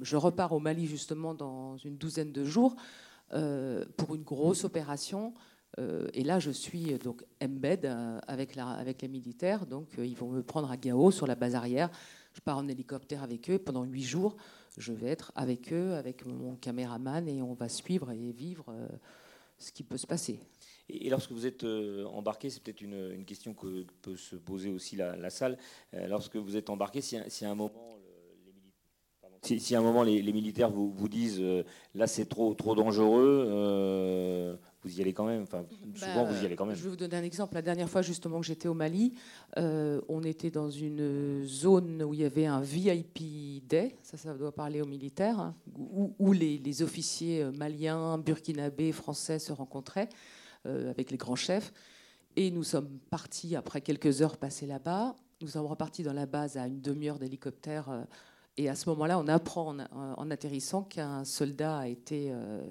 Je, 0.00 0.16
repars 0.16 0.52
au 0.52 0.58
Mali 0.58 0.86
justement 0.86 1.34
dans 1.34 1.76
une 1.78 1.96
douzaine 1.96 2.32
de 2.32 2.44
jours 2.44 2.76
pour 3.96 4.14
une 4.14 4.22
grosse 4.22 4.64
opération 4.64 5.34
euh, 5.78 6.08
et 6.14 6.22
là, 6.24 6.38
je 6.38 6.50
suis 6.50 6.92
euh, 6.92 6.98
donc 6.98 7.24
embed 7.42 7.84
euh, 7.84 8.18
avec, 8.26 8.54
la, 8.54 8.68
avec 8.70 9.02
les 9.02 9.08
militaires. 9.08 9.66
Donc, 9.66 9.88
ils 9.98 10.16
vont 10.16 10.28
me 10.28 10.42
prendre 10.42 10.70
à 10.70 10.76
Gao 10.76 11.10
sur 11.10 11.26
la 11.26 11.34
base 11.34 11.54
arrière. 11.54 11.90
Je 12.32 12.40
pars 12.40 12.58
en 12.58 12.68
hélicoptère 12.68 13.22
avec 13.22 13.50
eux. 13.50 13.58
Pendant 13.58 13.84
huit 13.84 14.02
jours, 14.02 14.36
je 14.76 14.92
vais 14.92 15.08
être 15.08 15.32
avec 15.34 15.72
eux, 15.72 15.94
avec 15.94 16.24
mon 16.26 16.56
caméraman, 16.56 17.28
et 17.28 17.42
on 17.42 17.54
va 17.54 17.68
suivre 17.68 18.10
et 18.12 18.32
vivre 18.32 18.66
ce 19.58 19.72
qui 19.72 19.82
peut 19.82 19.96
se 19.96 20.06
passer. 20.06 20.38
Et 20.88 21.10
lorsque 21.10 21.32
vous 21.32 21.46
êtes 21.46 21.64
embarqué, 21.64 22.50
c'est 22.50 22.62
peut-être 22.62 22.80
une, 22.80 23.24
question 23.24 23.54
que 23.54 23.84
peut 24.02 24.16
se 24.16 24.36
poser 24.36 24.70
aussi 24.70 24.96
la, 24.96 25.30
salle. 25.30 25.58
Lorsque 25.92 26.36
vous 26.36 26.56
êtes 26.56 26.70
embarqué, 26.70 27.00
si, 27.00 27.18
si 27.28 27.44
à 27.44 27.50
un 27.50 27.54
moment 27.54 27.98
les, 29.48 29.58
si, 29.58 29.74
à 29.74 29.80
un 29.80 29.82
moment 29.82 30.02
les, 30.02 30.22
militaires 30.32 30.70
vous, 30.70 30.92
vous 30.92 31.08
disent 31.08 31.42
là 31.94 32.06
c'est 32.06 32.26
trop 32.26 32.54
trop 32.54 32.76
dangereux, 32.76 34.58
vous 34.86 34.98
y 34.98 35.02
allez 35.02 35.12
quand 35.12 35.24
même. 35.24 35.42
Enfin, 35.42 35.64
souvent, 35.94 36.24
vous 36.24 36.42
y 36.42 36.46
allez 36.46 36.54
quand 36.54 36.64
même. 36.64 36.76
Je 36.76 36.84
vais 36.84 36.90
vous 36.90 36.96
donner 36.96 37.16
un 37.16 37.24
exemple. 37.24 37.54
La 37.54 37.62
dernière 37.62 37.90
fois, 37.90 38.02
justement, 38.02 38.38
que 38.40 38.46
j'étais 38.46 38.68
au 38.68 38.74
Mali, 38.74 39.14
euh, 39.58 40.00
on 40.08 40.22
était 40.22 40.50
dans 40.50 40.70
une 40.70 41.44
zone 41.44 42.02
où 42.04 42.14
il 42.14 42.20
y 42.20 42.24
avait 42.24 42.46
un 42.46 42.60
VIP 42.60 43.66
day, 43.66 43.96
ça, 44.02 44.16
ça 44.16 44.34
doit 44.34 44.52
parler 44.52 44.80
aux 44.80 44.86
militaires, 44.86 45.40
hein, 45.40 45.54
où, 46.18 46.32
les, 46.32 46.82
officiers 46.82 47.42
euh, 47.42 47.52
maliens, 47.52 48.18
burkinabés, 48.18 48.92
français 48.92 49.38
se 49.38 49.52
rencontraient 49.52 50.08
euh, 50.08 50.35
avec 50.66 51.10
les 51.10 51.16
grands 51.16 51.36
chefs. 51.36 51.72
Et 52.36 52.50
nous 52.50 52.64
sommes 52.64 52.98
partis 53.10 53.56
après 53.56 53.80
quelques 53.80 54.22
heures 54.22 54.36
passées 54.36 54.66
là-bas. 54.66 55.16
Nous 55.40 55.48
sommes 55.48 55.66
repartis 55.66 56.02
dans 56.02 56.12
la 56.12 56.26
base 56.26 56.56
à 56.56 56.66
une 56.66 56.80
demi-heure 56.80 57.18
d'hélicoptère 57.18 58.06
et 58.58 58.68
à 58.68 58.74
ce 58.74 58.88
moment-là, 58.88 59.18
on 59.18 59.28
apprend 59.28 59.76
en, 59.78 60.30
atterrissant 60.30 60.82
qu'un 60.82 61.24
soldat 61.24 61.78
a 61.78 61.88
été 61.88 62.28
euh, 62.30 62.62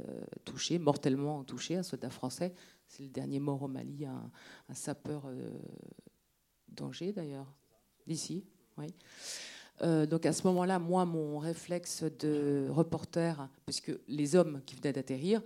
touché, 0.43 0.79
mortellement 0.79 1.43
touché, 1.43 1.75
un 1.75 1.83
soldat 1.83 2.09
français. 2.09 2.53
C'est 2.87 3.03
le 3.03 3.09
dernier 3.09 3.39
mort 3.39 3.61
au 3.61 3.67
Mali, 3.67 4.05
un, 4.05 4.31
sapeur 4.73 5.25
euh, 5.27 5.51
danger 6.69 7.13
d'ailleurs, 7.13 7.53
d'ici. 8.07 8.45
Oui. 8.77 8.87
Euh, 9.83 10.07
donc 10.07 10.25
à 10.25 10.33
ce 10.33 10.47
moment-là, 10.47 10.79
moi, 10.79 11.05
mon 11.05 11.37
réflexe 11.37 12.03
de 12.03 12.67
reporter, 12.69 13.47
puisque 13.65 13.91
les 14.07 14.35
hommes 14.35 14.61
qui 14.65 14.75
venaient 14.75 14.93
d'atterrir 14.93 15.41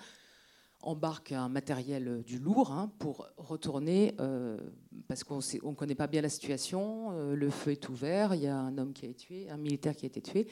embarque 0.82 1.32
un 1.32 1.50
matériel 1.50 2.08
euh, 2.08 2.24
du 2.24 2.40
lourd 2.40 2.72
hein, 2.72 2.92
pour 3.00 3.28
retourner, 3.38 4.16
euh, 4.20 4.58
parce 5.08 5.24
qu'on 5.24 5.40
ne 5.40 5.74
connaît 5.74 5.96
pas 5.96 6.08
bien 6.08 6.22
la 6.22 6.30
situation, 6.30 7.12
euh, 7.12 7.36
le 7.36 7.50
feu 7.50 7.72
est 7.72 7.90
ouvert, 7.90 8.34
il 8.36 8.42
y 8.42 8.48
a 8.48 8.58
un 8.58 8.78
homme 8.78 8.94
qui 8.94 9.06
a 9.06 9.10
été 9.10 9.26
tué, 9.26 9.50
un 9.50 9.58
militaire 9.58 9.96
qui 9.96 10.06
a 10.06 10.08
été 10.08 10.22
tué. 10.22 10.48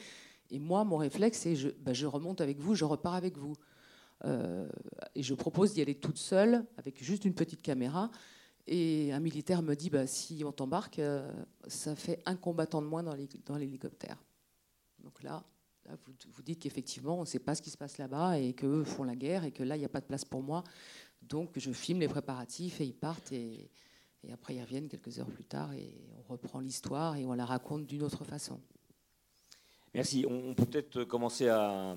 Et 0.50 0.58
moi, 0.58 0.84
mon 0.84 0.96
réflexe, 0.96 1.38
c'est 1.38 1.56
je, 1.56 1.68
bah, 1.68 1.92
je 1.92 2.06
remonte 2.06 2.40
avec 2.40 2.58
vous, 2.58 2.74
je 2.74 2.84
repars 2.84 3.14
avec 3.14 3.36
vous. 3.36 3.54
et 5.14 5.22
je 5.22 5.34
propose 5.34 5.74
d'y 5.74 5.80
aller 5.82 5.94
toute 5.94 6.18
seule, 6.18 6.64
avec 6.76 7.02
juste 7.02 7.24
une 7.24 7.34
petite 7.34 7.62
caméra. 7.62 8.10
Et 8.66 9.12
un 9.12 9.20
militaire 9.20 9.62
me 9.62 9.74
dit, 9.74 9.90
bah, 9.90 10.06
si 10.06 10.42
on 10.44 10.52
t'embarque, 10.52 11.00
ça 11.66 11.94
fait 11.94 12.20
un 12.26 12.34
combattant 12.34 12.82
de 12.82 12.86
moins 12.86 13.02
dans 13.02 13.14
l'hélicoptère. 13.56 14.16
Donc 15.04 15.22
là, 15.22 15.44
vous, 16.32 16.42
dites 16.42 16.60
qu'effectivement, 16.60 17.16
on 17.18 17.22
ne 17.22 17.26
sait 17.26 17.38
pas 17.38 17.54
ce 17.54 17.62
qui 17.62 17.70
se 17.70 17.76
passe 17.76 17.98
là-bas 17.98 18.38
et 18.38 18.52
qu'eux 18.52 18.84
font 18.84 19.04
la 19.04 19.16
guerre 19.16 19.44
et 19.44 19.52
que 19.52 19.62
là, 19.62 19.76
il 19.76 19.80
n'y 19.80 19.84
a 19.84 19.90
pas 19.90 20.00
de 20.00 20.06
place 20.06 20.24
pour 20.24 20.42
moi. 20.42 20.64
Donc, 21.22 21.50
je 21.56 21.72
filme 21.72 22.00
les 22.00 22.08
préparatifs 22.08 22.80
et 22.80 22.84
ils 22.84 22.94
partent 22.94 23.32
et, 23.32 23.70
après, 24.32 24.54
ils 24.54 24.62
reviennent 24.62 24.88
quelques 24.88 25.18
heures 25.18 25.30
plus 25.30 25.44
tard 25.44 25.72
et 25.72 25.94
on 26.18 26.32
reprend 26.32 26.60
l'histoire 26.60 27.16
et 27.16 27.24
on 27.24 27.32
la 27.32 27.44
raconte 27.44 27.86
d'une 27.86 28.02
autre 28.02 28.24
façon. 28.24 28.60
Merci. 29.94 30.26
On 30.28 30.54
peut 30.54 30.66
peut-être 30.66 31.04
commencer 31.04 31.48
à, 31.48 31.96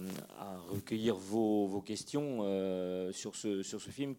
recueillir 0.69 1.15
vos, 1.15 1.81
questions 1.81 2.39
euh, 2.41 3.12
sur, 3.12 3.36
ce, 3.36 3.63
sur 3.63 3.81
ce 3.81 3.89
film. 3.89 4.15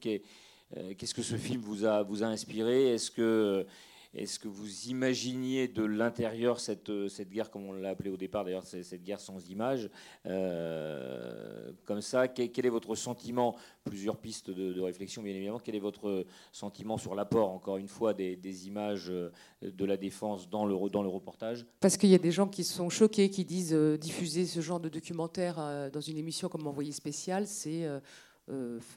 Euh, 0.77 0.95
qu'est-ce 0.97 1.15
que 1.15 1.23
ce 1.23 1.37
film 1.37 1.63
vous 1.63 1.85
a, 1.85 2.03
vous 2.03 2.23
a 2.23 2.27
inspiré? 2.27 2.95
Est-ce 2.95 3.11
que 3.11 3.67
est-ce 4.15 4.39
que 4.39 4.49
vous 4.49 4.89
imaginiez 4.89 5.69
de 5.69 5.83
l'intérieur 5.83 6.61
cette, 6.61 6.91
euh, 6.91 7.09
guerre, 7.31 7.51
comme 7.51 7.65
on 7.65 7.73
l'a 7.73 7.91
appelé 7.91 8.11
au 8.11 8.19
départ 8.19 8.45
d'ailleurs, 8.45 8.65
cette 8.65 9.03
guerre 9.03 9.21
sans 9.21 9.49
image 9.49 9.89
euh, 10.27 11.73
Comme 11.87 12.03
ça, 12.03 12.29
quel, 12.29 12.67
est 12.67 12.69
votre 12.69 12.95
sentiment? 12.95 13.57
Plusieurs 13.85 14.19
pistes 14.19 14.51
de, 14.51 14.79
réflexion, 14.81 15.23
bien 15.23 15.35
évidemment. 15.35 15.59
Quel 15.59 15.77
est 15.77 15.81
votre 15.81 16.27
sentiment 16.53 16.99
sur 16.99 17.15
l'apport, 17.15 17.51
encore 17.51 17.79
une 17.79 17.89
fois, 17.89 18.13
des, 18.13 18.67
images 18.67 19.09
euh, 19.09 19.31
de 19.63 19.85
la 19.87 19.97
défense 19.97 20.51
dans 20.51 20.67
le, 20.67 20.75
reportage? 20.75 21.65
Parce 21.81 21.97
qu'il 21.97 22.11
y 22.11 22.15
a 22.15 22.19
des 22.19 22.33
gens 22.33 22.49
qui 22.49 22.65
sont 22.65 22.91
choqués, 22.91 23.31
qui 23.31 23.47
disent 23.47 23.73
diffuser 23.73 24.45
ce 24.45 24.61
genre 24.61 24.81
de 24.81 24.91
documentaire 24.91 25.91
dans 25.91 26.01
une 26.01 26.19
émission 26.19 26.49
comme 26.49 26.67
Envoyé 26.67 26.93
spécial, 26.93 27.47
c'est. 27.47 27.89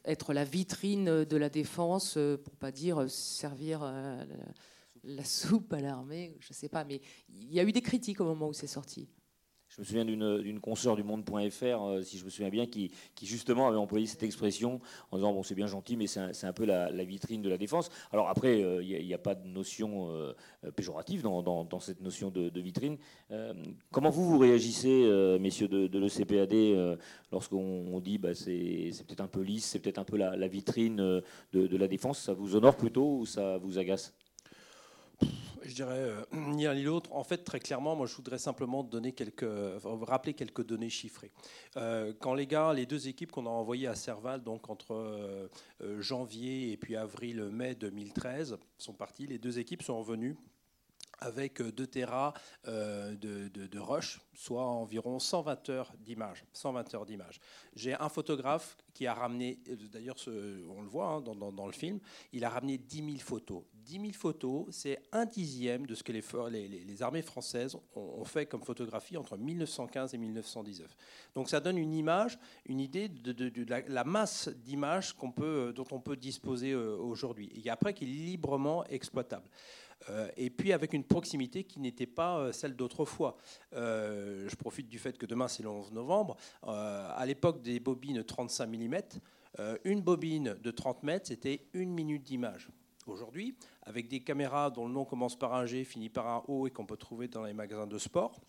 être 0.04 0.34
la 0.34 0.44
vitrine 0.44 1.24
de 1.24 1.38
la 1.38 1.50
défense, 1.50 2.18
pour 2.44 2.56
pas 2.56 2.72
dire 2.72 3.10
servir 3.10 3.82
soupe 5.24 5.74
à 5.74 5.80
l'armée, 5.80 6.36
je 6.40 6.50
ne 6.52 6.56
sais 6.56 6.70
pas, 6.70 6.84
mais 6.84 7.02
il 7.30 7.54
y 7.54 7.60
a 7.60 7.64
eu 7.64 7.72
des 7.72 7.82
critiques 7.82 8.22
au 8.22 8.26
moment 8.26 8.48
où 8.48 8.54
c'est 8.54 8.68
sorti. 8.68 9.08
Je 9.76 9.82
me 9.82 9.86
souviens 9.86 10.06
d'une 10.06 10.62
consoeur 10.62 10.96
du 10.96 11.04
monde.fr, 11.04 11.64
euh, 11.64 12.02
si 12.02 12.18
je 12.18 12.24
me 12.24 12.30
souviens 12.30 12.50
bien, 12.50 12.66
qui, 12.66 12.92
justement 13.22 13.68
avait 13.68 13.78
employé 13.78 14.06
cette 14.06 14.24
expression 14.24 14.80
en 15.12 15.18
disant 15.18 15.34
bon 15.34 15.44
c'est 15.44 15.56
bien 15.56 15.68
gentil, 15.68 15.98
mais 15.98 16.08
c'est 16.08 16.46
un, 16.46 16.54
peu 16.54 16.64
la, 16.64 16.90
vitrine 17.04 17.42
de 17.42 17.50
la 17.50 17.58
défense. 17.58 17.90
Alors 18.14 18.30
après, 18.30 18.64
euh, 18.64 18.82
il 18.82 19.06
n'y 19.06 19.14
a, 19.14 19.18
pas 19.18 19.36
de 19.36 19.46
notion 19.48 20.10
euh, 20.12 20.34
péjorative 20.78 21.24
dans, 21.24 21.80
cette 21.82 22.00
notion 22.00 22.32
de, 22.32 22.62
vitrine. 22.62 22.98
comment 23.92 24.12
vous 24.12 24.24
vous 24.24 24.38
réagissez, 24.38 25.38
messieurs 25.42 25.68
de, 25.68 25.88
de 25.88 26.00
l'ECPAD, 26.00 26.98
lorsqu'on 27.34 28.00
dit 28.00 28.18
bah, 28.18 28.34
c'est 28.34 28.92
peut-être 29.06 29.22
un 29.22 29.28
peu 29.28 29.42
lisse, 29.42 29.66
c'est 29.66 29.80
peut-être 29.80 30.00
un 30.00 30.06
peu 30.06 30.16
la, 30.16 30.38
la 30.38 30.48
vitrine 30.48 31.22
de 31.52 31.78
la 31.78 31.88
défense 31.90 32.20
Ça 32.20 32.34
vous 32.34 32.56
honore 32.56 32.78
plutôt 32.78 33.18
ou 33.18 33.26
ça 33.26 33.58
vous 33.58 33.78
agace? 33.78 34.14
Je 35.66 35.74
dirais 35.74 36.00
euh, 36.00 36.24
ni 36.34 36.64
l'un 36.64 36.76
ni 36.76 36.84
l'autre. 36.84 37.12
En 37.14 37.24
fait, 37.24 37.40
très 37.40 37.60
clairement, 37.60 37.96
moi, 37.96 38.08
je 38.08 38.16
voudrais 38.16 38.38
simplement 38.38 38.84
donner 38.84 39.12
quelques, 39.12 39.46
rappeler 39.84 40.34
quelques 40.34 40.66
données 40.66 40.90
chiffrées. 40.90 41.32
Euh, 41.78 42.14
quand 42.20 42.34
les 42.34 42.48
gars, 42.48 42.74
les 42.74 42.86
deux 42.86 43.08
équipes 43.08 43.32
qu'on 43.32 43.46
a 43.46 43.50
envoyées 43.50 43.88
à 43.88 43.96
Serval, 43.96 44.44
donc 44.44 44.70
entre 44.70 44.94
euh, 44.94 45.48
janvier 46.02 46.72
et 46.72 46.78
puis 46.78 46.96
avril-mai 46.96 47.76
2013, 47.76 48.58
sont 48.78 48.94
partis, 48.94 49.28
les 49.28 49.40
deux 49.40 49.60
équipes 49.60 49.84
sont 49.84 50.00
revenues 50.00 50.38
avec 51.20 51.62
2 51.62 51.88
Tera 51.88 52.34
de, 52.66 53.16
de, 53.48 53.80
rush, 53.80 54.20
soit 54.34 54.66
environ 54.66 55.18
120 55.18 55.70
heures 55.70 55.94
d'images. 55.98 56.44
120 56.52 56.94
heures 56.94 57.06
d'images. 57.06 57.40
J'ai 57.74 57.94
un 57.94 58.10
photographe 58.10 58.76
qui 58.94 59.08
a 59.08 59.14
ramené, 59.14 59.60
d'ailleurs 59.94 60.18
on 60.28 60.82
le 60.82 60.90
voit 60.90 61.08
hein, 61.08 61.22
dans, 61.22 61.54
dans, 61.54 61.66
le 61.66 61.72
film, 61.72 62.02
il 62.34 62.44
a 62.44 62.50
ramené 62.50 62.78
10 62.78 62.98
000 62.98 63.18
photos. 63.20 63.64
10 63.86 64.00
000 64.00 64.14
photos, 64.14 64.66
c'est 64.72 65.00
un 65.12 65.26
dixième 65.26 65.86
de 65.86 65.94
ce 65.94 66.04
que 66.04 66.12
les, 66.12 67.04
armées 67.04 67.22
françaises 67.22 67.78
ont, 67.96 68.26
fait 68.26 68.48
comme 68.48 68.64
photographie 68.64 69.16
entre 69.16 69.38
1915 69.38 70.14
et 70.14 70.18
1919. 70.18 70.96
Donc 71.36 71.50
ça 71.50 71.60
donne 71.60 71.78
une 71.78 71.94
image, 71.94 72.40
une 72.66 72.80
idée 72.80 73.08
de, 73.08 73.66
la, 73.88 74.04
masse 74.04 74.50
d'images 74.50 75.16
dont 75.76 75.86
on 75.92 76.00
peut 76.00 76.16
disposer 76.16 76.72
euh, 76.72 76.98
aujourd'hui, 76.98 77.52
et 77.64 77.70
après 77.70 77.94
qui 77.94 78.06
est 78.06 78.08
librement 78.08 78.84
exploitable. 78.86 79.48
Euh, 80.10 80.30
et 80.36 80.50
puis 80.50 80.74
avec 80.74 80.94
une 80.94 81.04
proximité 81.04 81.64
qui 81.64 81.80
n'était 81.80 82.08
pas 82.08 82.40
euh, 82.40 82.52
celle 82.52 82.76
d'autrefois. 82.76 83.38
je 83.72 84.56
profite 84.56 84.90
du 84.90 84.98
fait 84.98 85.18
que 85.18 85.28
demain 85.28 85.48
c'est 85.48 85.64
le 85.64 85.70
11 85.70 85.92
novembre. 85.92 86.38
à 86.64 87.24
l'époque 87.28 87.62
des 87.62 87.80
bobines 87.80 88.24
35 88.24 88.68
mm, 88.68 88.96
une 89.84 90.02
bobine 90.02 90.56
de 90.62 90.72
30 90.72 91.04
mètres, 91.04 91.28
c'était 91.28 91.68
une 91.74 91.94
minute 91.94 92.24
d'image 92.24 92.70
aujourd'hui, 93.08 93.56
avec 93.86 94.08
des 94.08 94.20
caméras 94.22 94.72
dont 94.72 94.88
le 94.88 94.94
nom 94.94 95.06
commence 95.06 95.38
par 95.38 95.54
un 95.54 95.66
G, 95.66 95.84
finit 95.84 96.10
par 96.10 96.28
un 96.28 96.44
O 96.48 96.68
et 96.68 96.72
qu'on 96.72 96.86
peut 96.86 96.98
trouver 96.98 97.28
dans 97.28 97.44
les 97.44 97.54
magasins 97.54 97.88
de 97.88 97.98
sport, 97.98 98.42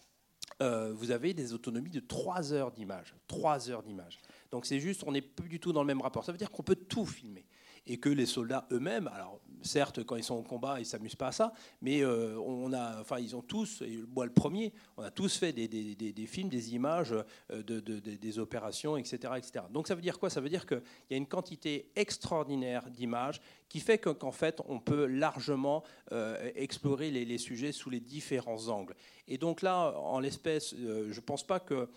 euh, 0.62 0.92
vous 0.94 1.10
avez 1.10 1.34
des 1.34 1.52
autonomies 1.52 1.90
de 1.90 2.00
3 2.00 2.52
heures 2.52 2.72
d'image. 2.72 3.14
3 3.26 3.70
heures 3.70 3.82
d'image. 3.82 4.18
Donc 4.50 4.64
c'est 4.64 4.80
juste, 4.80 5.04
on 5.06 5.12
n'est 5.12 5.22
plus 5.22 5.48
du 5.48 5.60
tout 5.60 5.72
dans 5.72 5.82
le 5.82 5.86
même 5.86 6.00
rapport. 6.00 6.24
Ça 6.24 6.32
veut 6.32 6.38
dire 6.38 6.50
qu'on 6.50 6.62
peut 6.62 6.76
tout 6.76 7.04
filmer. 7.04 7.44
Et 7.86 7.98
que 7.98 8.08
les 8.08 8.26
soldats 8.26 8.66
eux-mêmes, 8.72 9.08
alors 9.08 9.40
certes, 9.62 10.04
quand 10.04 10.16
ils 10.16 10.24
sont 10.24 10.36
au 10.36 10.42
combat, 10.42 10.76
ils 10.78 10.82
ne 10.82 10.86
s'amusent 10.86 11.16
pas 11.16 11.28
à 11.28 11.32
ça, 11.32 11.52
mais 11.80 12.02
euh, 12.02 12.38
on 12.38 12.72
a, 12.72 13.00
enfin, 13.00 13.18
ils 13.18 13.34
ont 13.36 13.42
tous, 13.42 13.82
et 13.82 14.02
moi 14.14 14.24
le 14.24 14.32
premier, 14.32 14.72
on 14.96 15.02
a 15.02 15.10
tous 15.10 15.36
fait 15.36 15.52
des, 15.52 16.26
films, 16.26 16.48
des 16.48 16.74
images 16.74 17.12
euh, 17.50 17.62
de, 17.62 17.80
des 17.80 18.38
opérations, 18.38 18.96
etc., 18.96 19.34
etc. 19.36 19.64
Donc 19.70 19.88
ça 19.88 19.94
veut 19.94 20.02
dire 20.02 20.18
quoi? 20.18 20.30
Ça 20.30 20.40
veut 20.40 20.48
dire 20.48 20.66
qu'il 20.66 20.82
y 21.10 21.14
a 21.14 21.16
une 21.16 21.26
quantité 21.26 21.90
extraordinaire 21.96 22.90
d'images 22.90 23.40
qui 23.68 23.80
fait 23.80 23.98
qu'en 23.98 24.32
fait, 24.32 24.60
on 24.68 24.78
peut 24.78 25.06
largement 25.06 25.82
euh, 26.12 26.50
explorer 26.54 27.10
les, 27.10 27.38
sujets 27.38 27.72
sous 27.72 27.90
les 27.90 28.00
différents 28.00 28.68
angles. 28.68 28.94
Et 29.28 29.38
donc 29.38 29.60
là, 29.60 29.92
en 29.98 30.20
l'espèce, 30.20 30.74
je 30.76 31.14
ne 31.14 31.20
pense 31.20 31.44
pas 31.44 31.58
que 31.58 31.88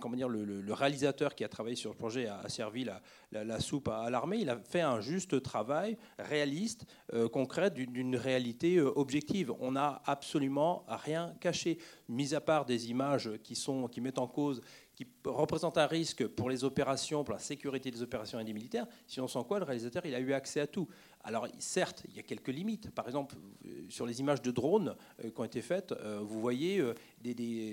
comment 0.00 0.16
dire, 0.16 0.28
le, 0.28 0.72
réalisateur 0.72 1.34
qui 1.34 1.44
a 1.44 1.48
travaillé 1.48 1.76
sur 1.76 1.90
le 1.90 1.96
projet 1.96 2.26
a, 2.26 2.48
servi 2.48 2.86
la, 3.32 3.60
soupe 3.60 3.88
à, 3.88 4.08
l'armée. 4.08 4.38
Il 4.38 4.48
a 4.48 4.56
fait 4.56 4.80
un 4.80 5.00
juste 5.00 5.42
travail 5.42 5.98
réaliste, 6.38 6.86
concret, 7.32 7.70
d'une 7.70 8.16
réalité 8.16 8.80
objective. 8.80 9.52
On 9.60 9.72
n'a 9.72 10.02
absolument 10.04 10.84
rien 10.88 11.34
caché, 11.40 11.78
mis 12.08 12.34
à 12.34 12.40
part 12.40 12.64
des 12.64 12.90
images 12.90 13.30
qui, 13.42 13.56
sont, 13.56 13.88
qui 13.88 14.00
mettent 14.00 14.18
en 14.18 14.28
cause 14.28 14.60
qui 14.98 15.06
représente 15.24 15.78
un 15.78 15.86
risque 15.86 16.26
pour 16.26 16.50
les 16.50 16.64
opérations, 16.64 17.22
pour 17.22 17.32
la 17.32 17.38
sécurité 17.38 17.88
des 17.88 18.02
opérations 18.02 18.40
et 18.40 18.44
des 18.44 18.52
militaires, 18.52 18.88
sinon 19.06 19.28
sans 19.28 19.44
quoi 19.44 19.60
le 19.60 19.64
réalisateur 19.64 20.04
il 20.04 20.12
a 20.12 20.18
eu 20.18 20.32
accès 20.32 20.58
à 20.58 20.66
tout. 20.66 20.88
Alors 21.24 21.46
certes, 21.58 22.04
il 22.08 22.16
y 22.16 22.20
a 22.20 22.22
quelques 22.22 22.48
limites. 22.48 22.90
Par 22.90 23.06
exemple, 23.06 23.36
euh, 23.66 23.84
sur 23.88 24.06
les 24.06 24.20
images 24.20 24.40
de 24.40 24.50
drones 24.50 24.94
euh, 25.24 25.30
qui 25.30 25.40
ont 25.40 25.44
été 25.44 25.60
faites, 25.62 25.92
euh, 25.92 26.20
vous 26.22 26.40
voyez, 26.40 26.82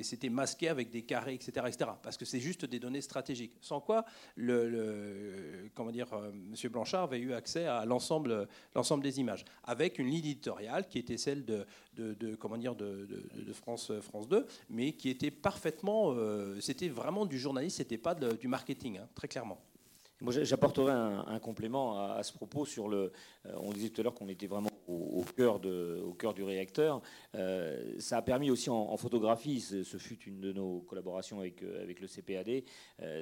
c'était 0.04 0.30
masqué 0.30 0.68
avec 0.68 0.90
des 0.90 1.04
carrés, 1.04 1.36
etc., 1.36 1.66
etc. 1.68 1.92
Parce 2.02 2.18
que 2.18 2.26
c'est 2.26 2.40
juste 2.40 2.66
des 2.66 2.80
données 2.80 3.02
stratégiques. 3.02 3.54
Sans 3.62 3.80
quoi, 3.80 4.06
le, 4.36 5.70
comment 5.74 5.92
dire, 5.92 6.08
M. 6.14 6.72
Blanchard 6.72 7.04
avait 7.04 7.20
eu 7.20 7.34
accès 7.34 7.66
à 7.66 7.86
l'ensemble, 7.86 8.48
des 9.02 9.20
images, 9.20 9.46
avec 9.64 10.00
une 10.00 10.08
ligne 10.08 10.20
éditoriale 10.20 10.88
qui 10.88 11.00
était 11.00 11.18
celle 11.18 11.46
de, 11.46 12.36
comment 12.40 12.58
dire, 12.58 12.76
de, 12.76 13.08
France, 13.54 13.92
France 14.02 14.28
2, 14.28 14.46
mais 14.70 14.94
qui 14.94 15.10
était 15.10 15.32
parfaitement, 15.32 16.16
c'était 16.60 16.90
vraiment 16.90 17.26
du 17.26 17.40
journaliste, 17.40 17.78
c'était 17.78 17.98
pas 17.98 18.16
du 18.16 18.48
marketing, 18.48 18.98
hein, 18.98 19.08
très 19.16 19.28
clairement. 19.28 19.62
Moi, 20.22 20.32
j'apporterai 20.44 20.94
un, 20.94 21.40
complément 21.40 22.00
à, 22.00 22.24
ce 22.24 22.32
propos 22.32 22.66
sur 22.66 22.88
le. 22.88 23.12
Euh, 23.46 23.52
on 23.58 23.74
disait 23.74 23.90
tout 23.90 24.00
à 24.00 24.04
l'heure 24.06 24.14
qu'on 24.14 24.30
était 24.30 24.48
vraiment 24.48 24.70
au, 24.88 25.26
cœur 25.36 25.60
de, 25.60 26.02
au 26.06 26.14
cœur 26.14 26.34
du 26.34 26.42
réacteur. 26.42 27.02
Euh, 27.36 27.96
ça 28.00 28.18
a 28.18 28.22
permis 28.22 28.50
aussi 28.50 28.70
en, 28.70 28.96
photographie, 28.96 29.60
ce, 29.60 29.84
fut 29.98 30.18
une 30.24 30.40
de 30.40 30.54
nos 30.54 30.80
collaborations 30.82 31.40
avec, 31.40 31.62
euh, 31.64 31.84
avec 31.84 32.00
le 32.00 32.08
CPAD. 32.08 32.64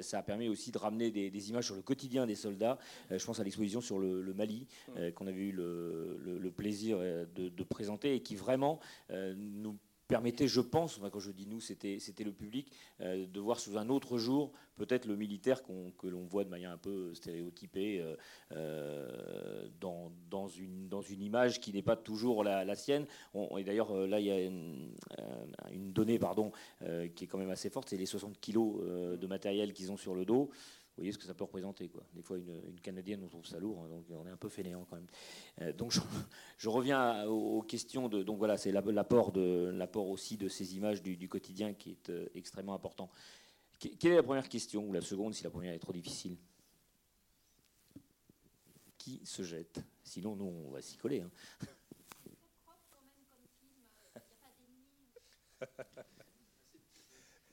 ça 0.02 0.20
a 0.20 0.24
permis 0.24 0.50
aussi 0.50 0.72
de 0.72 0.78
ramener 0.78 1.10
des, 1.10 1.50
images 1.50 1.66
sur 1.66 1.76
le 1.76 1.82
quotidien 1.82 2.28
des 2.28 2.36
soldats. 2.36 2.78
je 3.10 3.26
pense 3.26 3.40
à 3.40 3.44
l'exposition 3.44 3.82
sur 3.82 3.98
le, 3.98 4.34
Mali 4.34 4.68
qu'on 5.16 5.26
avait 5.28 5.42
eu 5.42 5.52
le, 5.52 6.52
plaisir 6.56 7.00
de, 7.00 7.64
présenter 7.64 8.16
et 8.16 8.22
qui 8.22 8.36
vraiment 8.36 8.80
nous 9.10 9.78
permettait, 10.08 10.48
je 10.48 10.62
pense, 10.62 11.00
quand 11.12 11.20
je 11.20 11.32
dis 11.32 11.48
nous, 11.48 11.60
c'était 11.60 12.00
le 12.24 12.32
public, 12.32 12.72
euh, 13.02 13.26
de 13.26 13.40
voir 13.40 13.60
sous 13.60 13.78
un 13.78 13.90
autre 13.90 14.18
jour 14.18 14.52
peut-être 14.76 15.06
le 15.06 15.16
militaire 15.16 15.62
que 15.64 16.08
l'on 16.08 16.24
voit 16.24 16.44
de 16.44 16.50
manière 16.50 16.72
un 16.72 16.78
peu 16.78 17.14
stéréotypée 17.14 18.02
euh, 18.02 18.16
euh, 18.54 19.68
dans, 19.80 20.48
une, 20.48 21.22
image 21.22 21.62
qui 21.62 21.72
n'est 21.72 21.84
pas 21.84 21.96
toujours 21.96 22.44
la, 22.44 22.76
sienne. 22.76 23.06
et 23.58 23.64
d'ailleurs, 23.64 23.94
là, 24.08 24.20
il 24.20 24.26
y 24.26 24.32
a 24.32 24.42
une, 24.42 24.94
une 25.72 25.94
donnée 25.94 26.18
pardon, 26.20 26.52
qui 27.16 27.26
est 27.26 27.28
quand 27.28 27.38
même 27.38 27.52
assez 27.52 27.70
forte, 27.70 27.90
c'est 27.90 27.98
les 27.98 28.06
60 28.06 28.40
kilos 28.40 28.82
de 28.84 29.28
matériel 29.28 29.74
qu'ils 29.74 29.92
ont 29.92 29.98
sur 29.98 30.16
le 30.16 30.26
dos 30.26 30.50
vous 30.96 31.02
voyez 31.02 31.12
ce 31.12 31.18
que 31.18 31.24
ça 31.24 31.34
peut 31.34 31.44
représenter. 31.44 31.90
Quoi. 31.90 32.04
Des 32.14 32.22
fois, 32.22 32.38
une, 32.38 32.80
Canadienne, 32.80 33.24
on 33.24 33.28
trouve 33.28 33.48
ça 33.48 33.58
lourd, 33.58 33.82
hein, 33.82 33.90
donc 33.90 34.06
on 34.12 34.28
est 34.28 34.32
un 34.32 34.38
peu 34.38 34.50
fainéant 34.50 34.86
quand 34.88 34.98
même. 34.98 35.08
Euh, 35.62 35.74
donc 35.74 35.92
je, 35.92 36.00
reviens 36.70 37.26
aux, 37.26 37.64
questions 37.64 38.10
de. 38.10 38.22
Donc 38.22 38.38
voilà, 38.38 38.58
c'est 38.58 38.72
l'apport, 38.72 39.34
aussi 39.96 40.38
de 40.38 40.48
ces 40.48 40.76
images 40.76 41.02
du, 41.02 41.28
quotidien 41.28 41.74
qui 41.74 41.90
est 41.92 42.12
euh, 42.12 42.30
extrêmement 42.36 42.76
important. 42.76 43.10
quelle 43.80 44.12
est 44.12 44.18
la 44.18 44.24
première 44.24 44.48
question, 44.48 44.88
ou 44.88 44.94
la 44.94 45.02
seconde 45.02 45.34
si 45.34 45.44
la 45.44 45.50
première 45.50 45.74
est 45.74 45.80
trop 45.80 45.94
difficile? 45.94 46.38
Qui 49.00 49.20
se 49.26 49.42
jette? 49.42 49.82
Sinon, 50.04 50.36
nous, 50.36 50.46
on 50.46 50.70
va 50.70 50.82
s'y 50.84 50.98
coller. 50.98 51.22
Hein. 51.22 51.32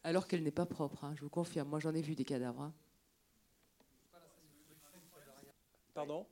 Alors 0.04 0.26
qu'elle 0.28 0.42
n'est 0.42 0.50
pas 0.50 0.66
propre, 0.66 1.04
hein, 1.04 1.14
je 1.16 1.22
vous 1.22 1.30
confirme. 1.30 1.70
Moi, 1.70 1.80
j'en 1.80 1.94
ai 1.94 2.02
vu 2.02 2.14
des 2.14 2.26
cadavres. 2.26 2.70
Pardon 5.94 6.26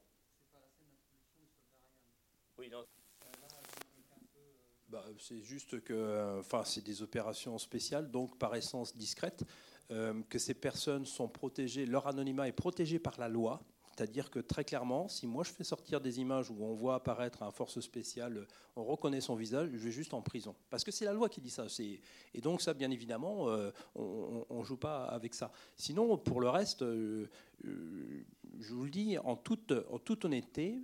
bah, 4.89 5.05
c'est 5.19 5.43
juste 5.43 5.83
que, 5.85 6.39
enfin, 6.39 6.65
c'est 6.65 6.83
des 6.83 7.03
opérations 7.03 7.59
spéciales, 7.59 8.11
donc 8.11 8.39
par 8.39 8.55
essence 8.57 8.97
discrètes, 8.97 9.45
euh, 9.91 10.23
que 10.29 10.39
ces 10.39 10.55
personnes 10.55 11.05
sont 11.05 11.29
protégées, 11.29 11.85
leur 11.87 12.07
anonymat 12.07 12.49
est 12.49 12.53
protégé 12.53 12.99
par 12.99 13.19
la 13.19 13.29
loi. 13.29 13.63
C'est-à-dire 13.99 14.31
que 14.31 14.39
très 14.39 14.63
clairement, 14.63 15.09
si 15.09 15.27
moi 15.27 15.43
je 15.43 15.51
fais 15.51 15.65
sortir 15.65 16.01
des 16.01 16.21
images 16.21 16.53
où 16.53 16.63
on 16.63 16.73
voit 16.73 16.95
apparaître 16.95 17.43
un 17.43 17.51
force 17.51 17.81
spéciale, 17.81 18.47
on 18.77 18.85
reconnaît 18.85 19.21
son 19.21 19.35
visage, 19.35 19.71
je 19.73 19.77
vais 19.77 19.91
juste 19.91 20.15
en 20.15 20.23
prison. 20.23 20.55
Parce 20.71 20.85
que 20.85 20.93
c'est 20.93 21.05
la 21.05 21.13
loi 21.13 21.29
qui 21.29 21.41
dit 21.41 21.51
ça. 21.51 21.67
Et 22.33 22.41
donc 22.41 22.63
ça, 22.63 22.75
bien 22.75 22.93
évidemment, 22.93 23.49
euh, 23.49 23.73
on 23.97 24.47
ne 24.57 24.63
joue 24.63 24.77
pas 24.77 25.07
avec 25.07 25.35
ça. 25.35 25.51
Sinon, 25.75 26.17
pour 26.17 26.41
le 26.41 26.49
reste, 26.49 26.83
euh, 26.83 27.27
euh, 27.65 28.25
je 28.61 28.73
vous 28.73 28.85
le 28.85 28.91
dis 28.91 29.19
en 29.19 29.35
toute, 29.35 29.73
en 29.91 29.99
toute 29.99 30.25
honnêteté, 30.25 30.79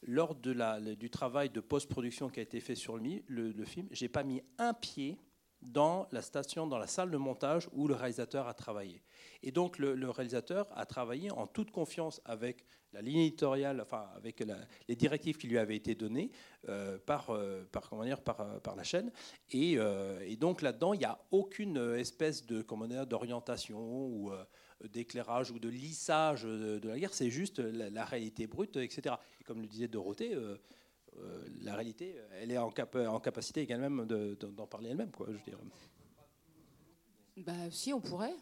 lors 0.00 0.34
de 0.34 0.52
la, 0.52 0.80
du 0.80 1.10
travail 1.10 1.50
de 1.50 1.60
post-production 1.60 2.30
qui 2.30 2.40
a 2.40 2.42
été 2.42 2.60
fait 2.60 2.76
sur 2.76 2.96
le, 2.96 3.20
le, 3.26 3.52
le 3.52 3.64
film, 3.66 3.88
j'ai 3.90 4.08
pas 4.08 4.22
mis 4.22 4.40
un 4.56 4.72
pied 4.72 5.18
dans 5.62 6.08
la 6.10 6.22
station, 6.22 6.66
dans 6.66 6.78
la 6.78 6.86
salle 6.86 7.10
de 7.10 7.16
montage 7.16 7.68
où 7.72 7.86
le 7.86 7.94
réalisateur 7.94 8.48
a 8.48 8.54
travaillé. 8.54 9.02
Et 9.42 9.52
donc 9.52 9.78
le, 9.78 10.10
réalisateur 10.10 10.66
a 10.76 10.86
travaillé 10.86 11.30
en 11.30 11.46
toute 11.46 11.70
confiance 11.70 12.20
avec 12.24 12.64
la 12.92 13.00
ligne 13.00 13.20
éditoriale, 13.20 13.80
enfin 13.80 14.08
avec 14.16 14.44
les 14.88 14.96
directives 14.96 15.38
qui 15.38 15.46
lui 15.46 15.58
avaient 15.58 15.76
été 15.76 15.94
données 15.94 16.30
euh, 16.68 16.98
par, 16.98 17.30
euh, 17.30 17.64
par, 17.72 17.88
comment 17.88 18.04
dire, 18.04 18.20
par, 18.20 18.40
euh, 18.40 18.58
par 18.58 18.76
la 18.76 18.82
chaîne. 18.82 19.10
Et, 19.50 19.78
donc 20.36 20.62
là-dedans, 20.62 20.92
il 20.92 20.98
n'y 20.98 21.04
a 21.04 21.18
aucune 21.30 21.76
espèce 21.96 22.44
de 22.44 22.62
d'orientation 23.04 23.78
ou 23.78 24.32
d'éclairage 24.90 25.52
ou 25.52 25.60
de 25.60 25.68
lissage 25.68 26.42
de, 26.42 26.80
la 26.88 26.98
guerre. 26.98 27.14
C'est 27.14 27.30
juste 27.30 27.60
la, 27.60 28.04
réalité 28.04 28.46
brute, 28.46 28.76
etc. 28.76 29.14
Et 29.40 29.44
comme 29.44 29.60
le 29.60 29.68
disait 29.68 29.88
Dorothée. 29.88 30.36
La 31.60 31.74
réalité, 31.74 32.16
elle 32.40 32.50
est 32.50 32.58
en, 32.58 32.72
en 32.72 33.20
capacité 33.20 33.60
également 33.60 34.04
d'en 34.04 34.66
parler 34.66 34.90
elle-même, 34.90 35.10
quoi, 35.10 35.26
je 35.28 35.32
veux 35.32 35.58
Bah, 37.36 37.70
si, 37.70 37.92
on 37.92 38.00
pourrait. 38.00 38.34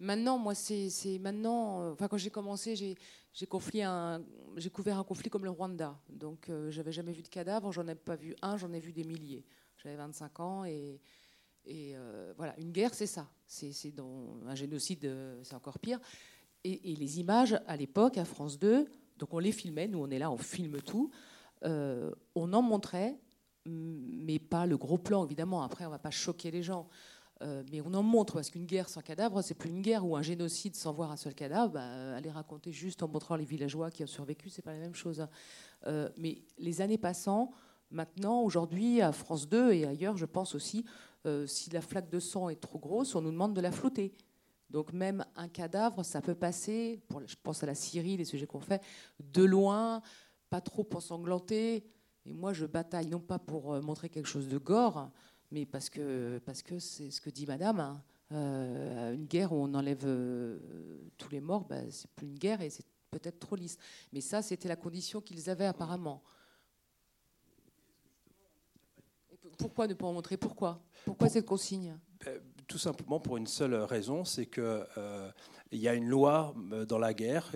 Maintenant, 0.00 0.38
moi, 0.38 0.54
c'est 0.54 1.18
maintenant. 1.20 1.82
Euh, 1.82 1.92
enfin, 1.92 2.08
quand 2.08 2.16
j'ai 2.16 2.30
commencé, 2.30 2.74
j'ai 2.74 3.46
couvert 3.46 3.90
un 3.90 5.04
conflit 5.06 5.28
comme 5.28 5.44
le 5.44 5.50
Rwanda. 5.50 6.00
Donc, 6.08 6.48
euh, 6.48 6.70
j'avais 6.70 6.90
jamais 6.90 7.12
vu 7.12 7.22
de 7.22 7.28
cadavre. 7.28 7.70
J'en 7.70 7.86
ai 7.86 7.94
pas 7.94 8.16
vu 8.16 8.34
un. 8.40 8.56
J'en 8.56 8.72
ai 8.72 8.80
vu 8.80 8.92
des 8.92 9.04
milliers. 9.04 9.44
J'avais 9.76 9.96
25 9.96 10.40
ans 10.40 10.64
et 10.64 11.00
et 11.66 11.92
euh, 11.94 12.32
voilà, 12.38 12.58
une 12.58 12.72
guerre, 12.72 12.94
c'est 12.94 13.06
ça. 13.06 13.28
C'est 13.46 13.92
un 14.46 14.54
génocide, 14.54 15.14
c'est 15.42 15.54
encore 15.54 15.78
pire. 15.78 16.00
Et, 16.64 16.96
les 16.96 17.20
images 17.20 17.60
à 17.66 17.76
l'époque 17.76 18.16
à 18.16 18.24
France 18.24 18.58
2, 18.58 18.88
donc 19.20 19.32
on 19.32 19.38
les 19.38 19.52
filmait. 19.52 19.86
Nous, 19.86 20.00
on 20.00 20.10
est 20.10 20.18
là, 20.18 20.30
on 20.30 20.36
filme 20.36 20.80
tout. 20.80 21.10
on 21.62 22.52
en 22.52 22.62
montrait, 22.62 23.16
mais 23.66 24.38
pas 24.38 24.66
le 24.66 24.76
gros 24.76 24.98
plan, 24.98 25.24
évidemment. 25.24 25.62
Après, 25.62 25.86
on 25.86 25.90
va 25.90 25.98
pas 25.98 26.10
choquer 26.10 26.50
les 26.50 26.62
gens. 26.62 26.88
Euh, 27.42 27.62
mais 27.72 27.80
on 27.80 27.94
en 27.94 28.02
montre, 28.02 28.34
parce 28.34 28.50
qu'une 28.50 28.66
guerre 28.66 28.88
sans 28.88 29.00
cadavre, 29.00 29.40
c'est 29.42 29.54
plus 29.54 29.70
une 29.70 29.80
guerre, 29.80 30.06
ou 30.06 30.16
un 30.16 30.22
génocide 30.22 30.76
sans 30.76 30.92
voir 30.92 31.10
un 31.10 31.16
seul 31.16 31.34
cadavre, 31.34 31.72
bah, 31.72 32.16
aller 32.16 32.30
raconter 32.30 32.70
juste 32.70 33.02
en 33.02 33.08
montrant 33.08 33.36
les 33.36 33.46
villageois 33.46 33.90
qui 33.90 34.04
ont 34.04 34.08
survécu, 34.08 34.50
c'est 34.50 34.62
pas 34.62 34.72
la 34.72 34.78
même 34.80 34.94
chose. 34.94 35.22
Hein. 35.22 35.30
Euh, 35.86 36.10
mais 36.18 36.42
les 36.58 36.82
années 36.82 36.98
passant, 36.98 37.50
maintenant, 37.90 38.42
aujourd'hui, 38.42 39.00
à 39.00 39.12
France 39.12 39.48
2 39.48 39.72
et 39.72 39.86
ailleurs, 39.86 40.18
je 40.18 40.26
pense 40.26 40.54
aussi, 40.54 40.84
euh, 41.26 41.46
si 41.46 41.70
la 41.70 41.80
flaque 41.80 42.10
de 42.10 42.20
sang 42.20 42.50
est 42.50 42.60
trop 42.60 42.78
grosse, 42.78 43.14
on 43.14 43.22
nous 43.22 43.32
demande 43.32 43.54
de 43.54 43.60
la 43.62 43.72
flotter. 43.72 44.12
Donc 44.70 44.92
même 44.92 45.24
un 45.36 45.48
cadavre, 45.48 46.04
ça 46.04 46.20
peut 46.20 46.34
passer, 46.34 47.02
pour, 47.08 47.26
je 47.26 47.36
pense 47.42 47.62
à 47.62 47.66
la 47.66 47.74
Syrie, 47.74 48.16
les 48.16 48.24
sujets 48.24 48.46
qu'on 48.46 48.60
fait, 48.60 48.82
de 49.18 49.44
loin, 49.44 50.00
pas 50.48 50.60
trop 50.60 50.88
ensanglanté. 50.94 51.84
Et 52.24 52.32
moi, 52.32 52.52
je 52.52 52.66
bataille 52.66 53.08
non 53.08 53.20
pas 53.20 53.38
pour 53.38 53.82
montrer 53.82 54.08
quelque 54.08 54.28
chose 54.28 54.48
de 54.48 54.58
gore, 54.58 55.10
mais 55.50 55.66
parce 55.66 55.90
que 55.90 56.40
parce 56.44 56.62
que 56.62 56.78
c'est 56.78 57.10
ce 57.10 57.20
que 57.20 57.30
dit 57.30 57.46
Madame. 57.46 57.80
Hein. 57.80 58.02
Euh, 58.32 59.12
une 59.14 59.26
guerre 59.26 59.52
où 59.52 59.56
on 59.56 59.74
enlève 59.74 60.04
euh, 60.04 60.60
tous 61.18 61.30
les 61.30 61.40
morts, 61.40 61.64
bah, 61.64 61.90
c'est 61.90 62.08
plus 62.12 62.28
une 62.28 62.38
guerre 62.38 62.60
et 62.60 62.70
c'est 62.70 62.86
peut-être 63.10 63.40
trop 63.40 63.56
lisse. 63.56 63.76
Mais 64.12 64.20
ça, 64.20 64.40
c'était 64.40 64.68
la 64.68 64.76
condition 64.76 65.20
qu'ils 65.20 65.50
avaient 65.50 65.66
apparemment. 65.66 66.22
pourquoi 69.58 69.88
ne 69.88 69.94
pas 69.94 70.06
en 70.06 70.12
montrer? 70.12 70.36
Pourquoi? 70.36 70.80
Pourquoi 71.04 71.28
cette 71.28 71.46
consigne? 71.46 71.90
euh, 71.90 72.09
Tout 72.70 72.78
simplement 72.78 73.18
pour 73.18 73.36
une 73.36 73.48
seule 73.48 73.74
raison, 73.74 74.24
c'est 74.24 74.46
que 74.46 74.86
il 75.72 75.80
y 75.80 75.88
a 75.88 75.94
une 75.94 76.08
loi 76.08 76.54
dans 76.86 76.98
la 76.98 77.12
guerre 77.12 77.50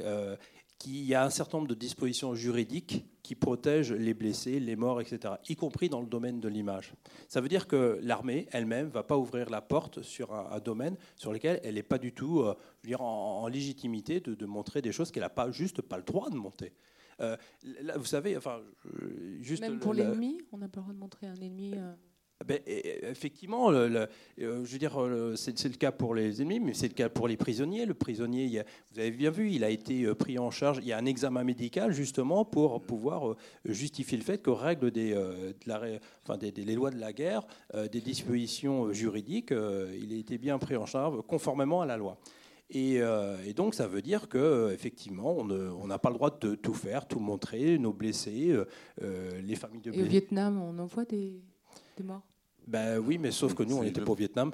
qu'il 0.78 1.04
y 1.04 1.14
a 1.14 1.24
un 1.24 1.30
certain 1.30 1.58
nombre 1.58 1.68
de 1.68 1.74
dispositions 1.74 2.34
juridiques 2.34 3.06
qui 3.22 3.34
protègent 3.34 3.92
les 3.92 4.12
blessés, 4.12 4.60
les 4.60 4.76
morts, 4.76 5.00
etc., 5.00 5.34
y 5.48 5.56
compris 5.56 5.88
dans 5.88 6.00
le 6.00 6.06
domaine 6.06 6.40
de 6.40 6.48
l'image. 6.48 6.92
Ça 7.28 7.40
veut 7.40 7.48
dire 7.48 7.66
que 7.66 7.98
l'armée 8.02 8.46
elle-même 8.52 8.88
ne 8.88 8.92
va 8.92 9.02
pas 9.02 9.16
ouvrir 9.16 9.48
la 9.48 9.62
porte 9.62 10.02
sur 10.02 10.34
un, 10.34 10.60
domaine 10.60 10.96
sur 11.16 11.32
lequel 11.32 11.60
elle 11.64 11.76
n'est 11.76 11.82
pas 11.82 11.98
du 11.98 12.12
tout 12.12 12.40
euh, 12.40 12.54
dire, 12.82 13.00
en, 13.00 13.48
légitimité 13.48 14.20
de, 14.20 14.46
montrer 14.46 14.82
des 14.82 14.92
choses 14.92 15.10
qu'elle 15.10 15.22
n'a 15.22 15.30
pas 15.30 15.50
juste 15.50 15.80
pas 15.80 15.96
le 15.96 16.02
droit 16.02 16.28
de 16.28 16.36
monter. 16.36 16.74
Euh, 17.20 17.36
vous 17.96 18.04
savez, 18.04 18.36
enfin, 18.36 18.60
juste 19.40 19.62
même 19.62 19.78
pour 19.78 19.94
l'ennemi, 19.94 20.42
on 20.52 20.58
n'a 20.58 20.68
pas 20.68 20.80
le 20.80 20.82
droit 20.82 20.94
de 20.94 20.98
montrer 20.98 21.26
un 21.26 21.36
ennemi. 21.36 21.74
Ben, 22.46 22.60
effectivement, 22.66 23.70
le, 23.70 23.78
euh, 23.78 24.08
je 24.38 24.72
veux 24.72 24.78
dire, 24.78 24.98
c'est 25.36 25.64
le 25.64 25.76
cas 25.76 25.92
pour 25.92 26.14
les 26.14 26.42
ennemis, 26.42 26.60
mais 26.60 26.74
c'est 26.74 26.88
le 26.88 26.94
cas 26.94 27.08
pour 27.08 27.26
les 27.26 27.38
prisonniers. 27.38 27.86
Le 27.86 27.94
prisonnier, 27.94 28.62
vous 28.92 29.00
avez 29.00 29.10
bien 29.12 29.30
vu, 29.30 29.50
il 29.50 29.64
a 29.64 29.70
été 29.70 30.04
euh, 30.04 30.14
pris 30.14 30.38
en 30.38 30.50
charge. 30.50 30.78
Il 30.82 30.86
y 30.86 30.92
a 30.92 30.98
un 30.98 31.06
examen 31.06 31.42
médical 31.42 31.92
justement 31.92 32.44
pour 32.44 32.82
pouvoir 32.82 33.30
euh, 33.30 33.36
justifier 33.64 34.18
le 34.18 34.24
fait 34.24 34.42
qu'aux 34.42 34.54
règles 34.54 34.90
des, 34.90 35.16
enfin, 36.24 36.36
des, 36.36 36.52
des, 36.52 36.74
lois 36.74 36.90
de 36.90 36.98
la 36.98 37.12
guerre, 37.12 37.46
des 37.90 38.00
dispositions 38.00 38.92
juridiques, 38.92 39.52
il 39.52 40.12
a 40.12 40.16
été 40.16 40.38
bien 40.38 40.58
pris 40.58 40.76
en 40.76 40.86
charge 40.86 41.22
conformément 41.26 41.80
à 41.80 41.86
la 41.86 41.96
loi. 41.96 42.18
Et, 42.70 43.00
donc, 43.54 43.74
ça 43.74 43.86
veut 43.86 44.02
dire 44.02 44.28
que 44.28 44.72
effectivement, 44.72 45.36
on 45.36 45.86
n'a 45.86 45.98
pas 45.98 46.10
le 46.10 46.16
droit 46.16 46.36
de 46.38 46.54
tout 46.54 46.74
faire, 46.74 47.06
tout 47.06 47.20
montrer, 47.20 47.78
nos 47.78 47.92
blessés, 47.92 48.54
les 49.00 49.56
familles 49.56 49.80
de 49.80 49.90
blessés. 49.90 50.04
Et 50.04 50.06
au 50.06 50.10
Vietnam, 50.10 50.60
on 50.60 50.78
envoie 50.78 51.04
des, 51.04 51.40
des 51.96 52.04
morts? 52.04 52.22
Ben 52.66 52.98
oui, 52.98 53.18
mais 53.18 53.30
sauf 53.30 53.54
que 53.54 53.62
nous, 53.62 53.76
on 53.76 53.82
n'était 53.82 54.00
pas 54.00 54.12
au 54.12 54.14
Vietnam. 54.14 54.50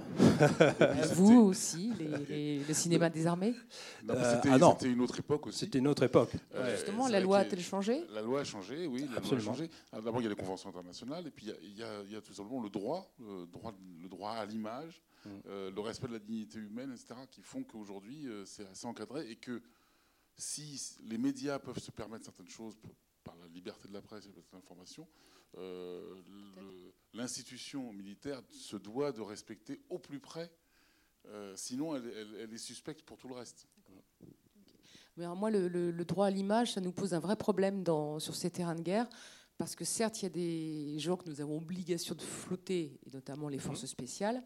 Vous 1.15 1.41
aussi, 1.41 1.93
le 1.99 2.75
cinéma 2.75 3.09
des 3.09 3.27
armées 3.27 3.55
euh, 4.09 4.15
ah 4.19 4.35
C'était 4.75 4.89
une 4.91 5.01
autre 5.01 5.19
époque 5.19 5.47
aussi. 5.47 5.61
C'était 5.61 5.79
une 5.79 5.87
autre 5.87 6.03
époque. 6.03 6.33
Euh, 6.55 6.75
justement, 6.75 7.07
la 7.07 7.21
loi 7.21 7.39
a-t-elle 7.39 7.61
changé? 7.61 8.05
La 8.13 8.23
loi 8.23 8.41
a 8.41 8.45
changé, 8.45 8.87
oui. 8.87 9.07
Absolument. 9.17 9.55
D'abord, 9.93 10.21
il 10.21 10.25
y 10.25 10.27
a 10.27 10.31
les 10.31 10.37
conventions 10.37 10.71
internationales, 10.71 11.27
et 11.27 11.31
puis 11.31 11.51
il 11.63 11.77
y 11.77 12.17
a, 12.17 12.21
tout 12.21 12.35
simplement 12.35 12.63
le 12.63 12.71
droit, 12.71 13.13
le 13.21 13.47
droit, 13.47 13.73
le 14.03 14.09
droit 14.09 14.33
à 14.33 14.45
l'image, 14.45 15.01
mm. 15.25 15.29
euh, 15.49 15.71
le 15.71 15.81
respect 15.81 16.09
de 16.09 16.15
la 16.15 16.19
dignité 16.19 16.59
humaine, 16.59 16.93
etc., 16.93 17.21
qui 17.31 17.43
font 17.43 17.63
qu'aujourd'hui, 17.63 18.29
c'est 18.45 18.67
assez 18.69 18.87
encadré, 18.87 19.31
et 19.31 19.37
que 19.37 19.63
si 20.37 20.99
les 21.05 21.19
médias 21.19 21.59
peuvent 21.61 21.79
se 21.79 21.93
permettre 21.93 22.25
certaines 22.25 22.49
choses 22.49 22.77
par 23.23 23.37
la 23.37 23.47
liberté 23.47 23.87
de 23.87 23.95
la 23.95 24.03
presse 24.03 24.25
et 24.27 24.31
de 24.31 24.43
l'information, 24.53 25.07
euh, 25.59 26.15
l'institution 27.13 27.93
militaire 27.93 28.43
se 28.51 28.77
doit 28.77 29.13
de 29.13 29.21
respecter 29.21 29.81
au 29.89 29.99
plus 29.99 30.21
près, 30.21 30.51
euh, 31.27 31.55
sinon 31.57 31.97
elle, 31.97 32.53
est 32.53 32.59
suspecte 32.59 33.03
pour 33.03 33.19
tout 33.19 33.29
le 33.29 33.35
reste. 33.35 33.67
Mais 35.17 35.27
moi, 35.35 35.51
le, 35.51 35.93
droit 36.05 36.27
à 36.27 36.31
l'image, 36.31 36.73
ça 36.73 36.81
nous 36.81 36.93
pose 36.93 37.15
un 37.15 37.19
vrai 37.19 37.37
problème 37.37 37.83
dans, 37.83 38.19
sur 38.21 38.35
ces 38.35 38.51
terrains 38.51 38.77
de 38.77 38.83
guerre, 38.83 39.09
parce 39.59 39.75
que 39.75 39.85
certes, 39.85 40.23
il 40.23 40.25
y 40.25 40.27
a 40.27 40.31
des 40.31 40.99
gens 40.99 41.17
que 41.17 41.29
nous 41.29 41.41
avons 41.41 41.59
obligation 41.59 42.15
de 42.15 42.23
flotter, 42.23 42.99
et 43.05 43.11
notamment 43.13 43.49
les 43.49 43.59
forces 43.59 43.83
mhm. 43.83 43.89
spéciales. 43.89 44.43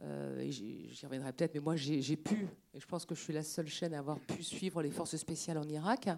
Euh, 0.00 0.50
J'y 0.50 1.04
reviendrai 1.04 1.32
peut-être, 1.32 1.54
mais 1.54 1.60
moi 1.60 1.76
j'ai 1.76 2.16
pu, 2.16 2.48
et 2.72 2.80
je 2.80 2.86
pense 2.86 3.04
que 3.04 3.14
je 3.14 3.20
suis 3.20 3.32
la 3.32 3.42
seule 3.42 3.68
chaîne 3.68 3.94
à 3.94 3.98
avoir 3.98 4.18
pu 4.18 4.42
suivre 4.42 4.82
les 4.82 4.90
forces 4.90 5.16
spéciales 5.16 5.58
en 5.58 5.68
Irak. 5.68 6.08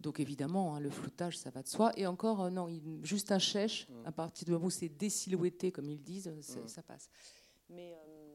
Donc 0.00 0.20
évidemment, 0.20 0.74
hein, 0.74 0.80
le 0.80 0.90
floutage, 0.90 1.38
ça 1.38 1.50
va 1.50 1.62
de 1.62 1.68
soi. 1.68 1.92
Et 1.96 2.06
encore, 2.06 2.42
euh, 2.42 2.50
non, 2.50 2.68
juste 3.02 3.32
un 3.32 3.38
chèche, 3.38 3.88
mm. 3.88 4.06
à 4.06 4.12
partir 4.12 4.44
du 4.44 4.52
moment 4.52 4.66
où 4.66 4.70
c'est 4.70 4.88
désilhouetté, 4.88 5.72
comme 5.72 5.88
ils 5.88 6.02
disent, 6.02 6.28
mm. 6.28 6.68
ça 6.68 6.82
passe. 6.82 7.08
Mais 7.70 7.94
euh, 7.94 8.26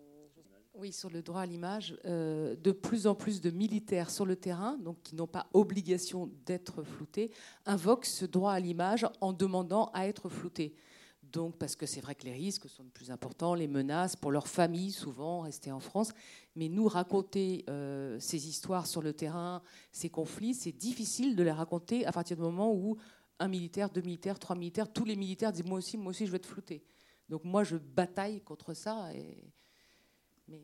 oui, 0.74 0.92
sur 0.92 1.10
le 1.10 1.22
droit 1.22 1.42
à 1.42 1.46
l'image, 1.46 1.98
euh, 2.06 2.56
de 2.56 2.72
plus 2.72 3.06
en 3.06 3.14
plus 3.14 3.42
de 3.42 3.50
militaires 3.52 4.10
sur 4.10 4.26
le 4.26 4.36
terrain, 4.36 4.78
donc 4.78 5.02
qui 5.04 5.16
n'ont 5.16 5.28
pas 5.28 5.48
obligation 5.54 6.32
d'être 6.46 6.84
floutés, 6.84 7.32
invoquent 7.66 8.06
ce 8.06 8.26
droit 8.26 8.54
à 8.54 8.60
l'image 8.60 9.06
en 9.20 9.34
demandant 9.34 9.92
à 9.94 10.08
être 10.08 10.30
floutés. 10.30 10.74
Donc, 11.32 11.58
parce 11.58 11.76
que 11.76 11.86
c'est 11.86 12.02
vrai 12.02 12.16
que 12.16 12.26
les 12.26 12.34
risques 12.34 12.68
sont 12.68 12.84
plus 12.86 13.12
importants, 13.12 13.54
les 13.54 13.68
menaces 13.68 14.16
pour 14.16 14.32
leur 14.32 14.48
famille, 14.48 14.92
souvent, 14.92 15.42
rester 15.42 15.72
en 15.72 15.80
France. 15.80 16.12
Mais 16.56 16.68
nous, 16.68 16.88
raconter 16.88 17.64
euh, 17.70 18.20
ces 18.20 18.50
histoires 18.50 18.88
sur 18.88 19.02
le 19.02 19.14
terrain, 19.14 19.62
ces 19.92 20.10
conflits, 20.10 20.54
c'est 20.54 20.72
difficile 20.72 21.36
de 21.36 21.44
les 21.44 21.52
raconter 21.52 22.06
à 22.06 22.12
partir 22.12 22.36
du 22.36 22.44
moment 22.44 22.74
où 22.74 22.98
un 23.40 23.48
militaire, 23.48 23.90
deux 23.90 24.02
militaires, 24.02 24.40
trois 24.40 24.56
militaires, 24.56 24.92
tous 24.92 25.06
les 25.06 25.16
militaires 25.16 25.52
disent 25.52 25.66
moi 25.66 25.78
aussi, 25.78 25.98
moi 25.98 26.10
aussi, 26.10 26.26
je 26.26 26.32
vais 26.32 26.38
être 26.38 26.46
flouter. 26.46 26.84
Donc 27.30 27.46
moi, 27.46 27.64
je 27.64 27.78
bataille 27.78 28.42
contre 28.42 28.74
ça. 28.74 29.10
Mais 30.48 30.62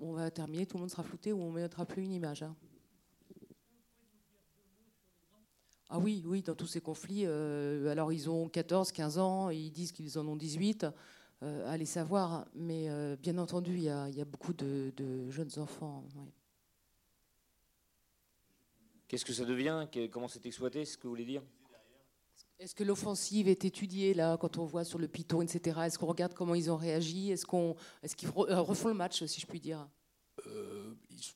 on 0.00 0.12
va 0.12 0.30
terminer, 0.30 0.66
tout 0.66 0.76
le 0.76 0.80
monde 0.80 0.90
sera 0.90 1.02
flouté 1.02 1.32
ou 1.32 1.40
on 1.40 1.50
ne 1.50 1.60
mettra 1.60 1.86
plus 1.86 2.04
une 2.04 2.12
image. 2.12 2.42
Hein. 2.42 2.54
Ah 5.92 5.98
oui, 5.98 6.22
oui, 6.24 6.40
dans 6.40 6.54
tous 6.54 6.68
ces 6.68 6.80
conflits. 6.80 7.24
Euh, 7.26 7.90
alors 7.90 8.12
ils 8.12 8.30
ont 8.30 8.48
14, 8.48 8.92
15 8.92 9.18
ans, 9.18 9.50
ils 9.50 9.72
disent 9.72 9.90
qu'ils 9.90 10.20
en 10.20 10.28
ont 10.28 10.36
18. 10.36 10.86
Euh, 11.42 11.72
allez 11.72 11.84
savoir. 11.84 12.46
Mais 12.54 12.88
euh, 12.88 13.16
bien 13.16 13.38
entendu, 13.38 13.74
il 13.74 13.82
y, 13.82 13.88
a, 13.90 14.24
beaucoup 14.24 14.52
de, 14.52 14.92
jeunes 15.30 15.50
enfants. 15.56 16.04
Qu'est-ce 19.08 19.24
que 19.24 19.32
ça 19.32 19.44
devient? 19.44 19.88
Comment 20.12 20.28
c'est 20.28 20.46
exploité 20.46 20.84
C'est 20.84 20.92
ce 20.92 20.98
que 20.98 21.08
vous 21.08 21.10
voulez 21.10 21.24
dire? 21.24 21.42
Est-ce 22.60 22.74
que 22.76 22.84
l'offensive 22.84 23.48
est 23.48 23.64
étudiée 23.64 24.14
là 24.14 24.36
quand 24.36 24.58
on 24.58 24.66
voit 24.66 24.84
sur 24.84 24.98
le 24.98 25.08
Python, 25.08 25.42
etc. 25.42 25.80
Est-ce 25.86 25.98
qu'on 25.98 26.06
regarde 26.06 26.34
comment 26.34 26.54
ils 26.54 26.70
ont 26.70 26.76
réagi? 26.76 27.32
Est-ce 27.32 27.46
qu'on, 27.46 27.74
est-ce 28.04 28.14
qu'ils 28.14 28.28
refont 28.28 28.88
le 28.88 28.94
match, 28.94 29.24
si 29.24 29.40
je 29.40 29.46
puis 29.46 29.58
dire? 29.58 29.88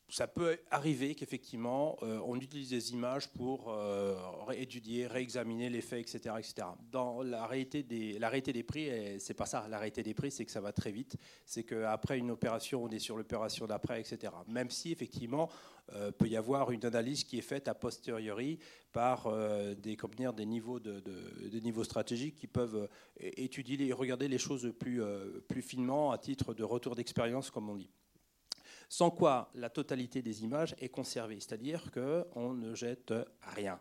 Ça 0.08 0.26
peut 0.26 0.58
arriver 0.70 1.14
qu'effectivement, 1.14 1.96
euh, 2.02 2.20
on 2.24 2.36
utilise 2.36 2.70
des 2.70 2.92
images 2.92 3.28
pour 3.28 3.70
euh, 3.70 4.16
étudier, 4.52 5.06
réexaminer 5.06 5.68
les 5.70 5.80
faits, 5.80 6.00
etc., 6.00 6.36
etc. 6.38 6.68
Dans 6.90 7.22
la 7.22 7.46
réalité 7.46 7.82
des, 7.82 8.62
prix, 8.62 8.90
c'est 9.18 9.34
pas 9.34 9.46
ça. 9.46 9.66
La 9.68 9.78
réalité 9.78 10.02
des 10.02 10.14
prix, 10.14 10.30
c'est 10.30 10.44
que 10.44 10.52
ça 10.52 10.60
va 10.60 10.72
très 10.72 10.92
vite. 10.92 11.16
C'est 11.44 11.64
qu'après 11.64 12.18
une 12.18 12.30
opération, 12.30 12.84
on 12.84 12.88
est 12.90 12.98
sur 12.98 13.16
l'opération 13.16 13.66
d'après, 13.66 14.00
etc. 14.00 14.32
Même 14.48 14.70
si, 14.70 14.92
effectivement, 14.92 15.50
euh, 15.92 16.12
peut 16.12 16.28
y 16.28 16.36
avoir 16.36 16.70
une 16.70 16.84
analyse 16.86 17.24
qui 17.24 17.38
est 17.38 17.42
faite 17.42 17.68
a 17.68 17.74
posteriori 17.74 18.58
par 18.92 19.28
des, 19.76 19.96
des, 19.96 20.46
niveaux 20.46 20.78
de, 20.78 21.58
niveaux 21.58 21.82
stratégiques 21.82 22.36
qui 22.36 22.46
peuvent 22.46 22.88
étudier 23.18 23.84
et 23.84 23.92
regarder 23.92 24.28
les 24.28 24.38
choses 24.38 24.72
plus, 24.78 25.02
plus 25.48 25.62
finement 25.62 26.12
à 26.12 26.18
titre 26.18 26.54
de 26.54 26.62
retour 26.62 26.94
d'expérience, 26.94 27.50
comme 27.50 27.68
on 27.68 27.74
dit 27.74 27.90
sans 28.88 29.10
quoi 29.10 29.50
la 29.54 29.70
totalité 29.70 30.22
des 30.22 30.44
images 30.44 30.74
est 30.78 30.88
conservée, 30.88 31.38
c'est-à-dire 31.40 31.90
qu'on 31.90 32.52
ne 32.52 32.74
jette 32.74 33.14
rien, 33.42 33.78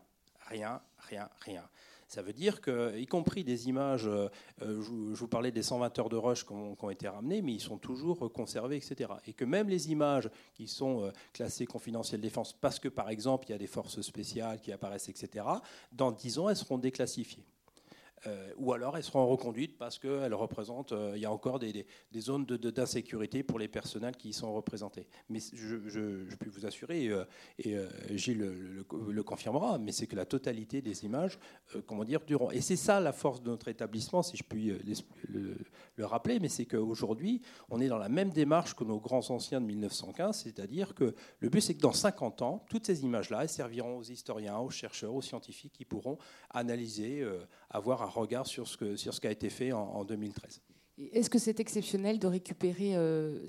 rien, 0.48 0.80
rien, 0.98 1.28
rien. 1.40 1.68
Ça 2.08 2.22
veut 2.22 2.32
dire 2.32 2.60
que, 2.60 2.96
y 2.96 3.06
compris 3.06 3.44
des 3.44 3.68
images, 3.68 4.06
euh, 4.06 4.28
je, 4.60 4.90
vous 4.90 5.28
parlais 5.28 5.50
des 5.50 5.62
120 5.62 5.98
heures 5.98 6.08
de 6.08 6.16
rush 6.16 6.44
qui 6.44 6.52
ont, 6.52 6.90
été 6.90 7.08
ramenées, 7.08 7.42
mais 7.42 7.54
ils 7.54 7.60
sont 7.60 7.78
toujours 7.78 8.32
conservés, 8.32 8.76
etc. 8.76 9.10
Et 9.26 9.32
que 9.32 9.44
même 9.44 9.68
les 9.68 9.90
images 9.90 10.30
qui 10.54 10.68
sont 10.68 11.04
euh, 11.04 11.10
classées 11.32 11.66
confidentielles 11.66 12.20
défense, 12.20 12.52
parce 12.52 12.78
que 12.78 12.88
par 12.88 13.10
exemple 13.10 13.46
il 13.48 13.52
y 13.52 13.54
a 13.54 13.58
des 13.58 13.66
forces 13.66 14.00
spéciales 14.02 14.60
qui 14.60 14.70
apparaissent, 14.70 15.08
etc., 15.08 15.44
dans 15.92 16.12
10 16.12 16.38
ans 16.38 16.48
elles 16.48 16.56
seront 16.56 16.78
déclassifiées. 16.78 17.44
Euh, 18.26 18.52
ou 18.56 18.72
alors 18.72 18.96
elles 18.96 19.02
seront 19.02 19.26
reconduites 19.26 19.76
parce 19.76 19.98
qu'elles 19.98 20.34
représentent, 20.34 20.92
euh, 20.92 21.12
il 21.14 21.22
y 21.22 21.26
a 21.26 21.32
encore 21.32 21.58
des, 21.58 21.86
zones 22.16 22.46
d'insécurité 22.46 23.42
pour 23.42 23.58
les 23.58 23.68
personnels 23.68 24.16
qui 24.16 24.30
y 24.30 24.32
sont 24.32 24.52
représentés. 24.54 25.06
Mais 25.28 25.40
je, 25.52 26.34
peux 26.36 26.48
vous 26.48 26.64
assurer, 26.64 27.08
euh, 27.08 27.24
et 27.58 27.76
Gilles 28.16 28.38
le, 28.38 29.22
confirmera, 29.22 29.78
mais 29.78 29.92
c'est 29.92 30.06
que 30.06 30.16
la 30.16 30.24
totalité 30.24 30.80
des 30.80 31.04
images, 31.04 31.38
comment 31.86 32.04
dire, 32.04 32.20
durant. 32.26 32.50
Et 32.50 32.60
c'est 32.60 32.76
ça 32.76 33.00
la 33.00 33.12
force 33.12 33.42
de 33.42 33.50
notre 33.50 33.68
établissement, 33.68 34.22
si 34.22 34.36
je 34.36 34.44
puis 34.44 34.72
le, 35.28 35.56
le 35.96 36.06
rappeler, 36.06 36.40
mais 36.40 36.48
c'est 36.48 36.66
qu'aujourd'hui, 36.66 37.42
on 37.70 37.80
est 37.80 37.88
dans 37.88 37.98
la 37.98 38.08
même 38.08 38.30
démarche 38.30 38.74
que 38.74 38.84
nos 38.84 39.00
grands 39.00 39.30
anciens 39.30 39.60
de 39.60 39.66
1915, 39.66 40.42
c'est-à-dire 40.42 40.94
que 40.94 41.14
le 41.40 41.48
but, 41.48 41.60
c'est 41.60 41.74
que 41.74 41.80
dans 41.80 41.92
50 41.92 42.42
ans, 42.42 42.64
toutes 42.68 42.86
ces 42.86 43.02
images-là, 43.02 43.48
serviront 43.48 43.98
aux 43.98 44.02
historiens, 44.02 44.58
aux 44.58 44.70
chercheurs, 44.70 45.14
aux 45.14 45.22
scientifiques 45.22 45.72
qui 45.72 45.84
pourront 45.84 46.18
analyser, 46.50 47.26
avoir 47.70 48.02
un 48.02 48.06
regard 48.20 48.46
sur 48.46 48.68
ce, 48.68 48.76
que, 48.76 48.96
sur 48.96 49.14
ce 49.14 49.20
qui 49.20 49.26
a 49.26 49.30
été 49.30 49.50
fait 49.50 49.72
en, 49.72 50.04
2013. 50.04 50.60
Est-ce 51.12 51.28
que 51.28 51.38
c'est 51.38 51.58
exceptionnel 51.60 52.18
de 52.18 52.26
récupérer 52.26 52.96
euh, 52.96 53.46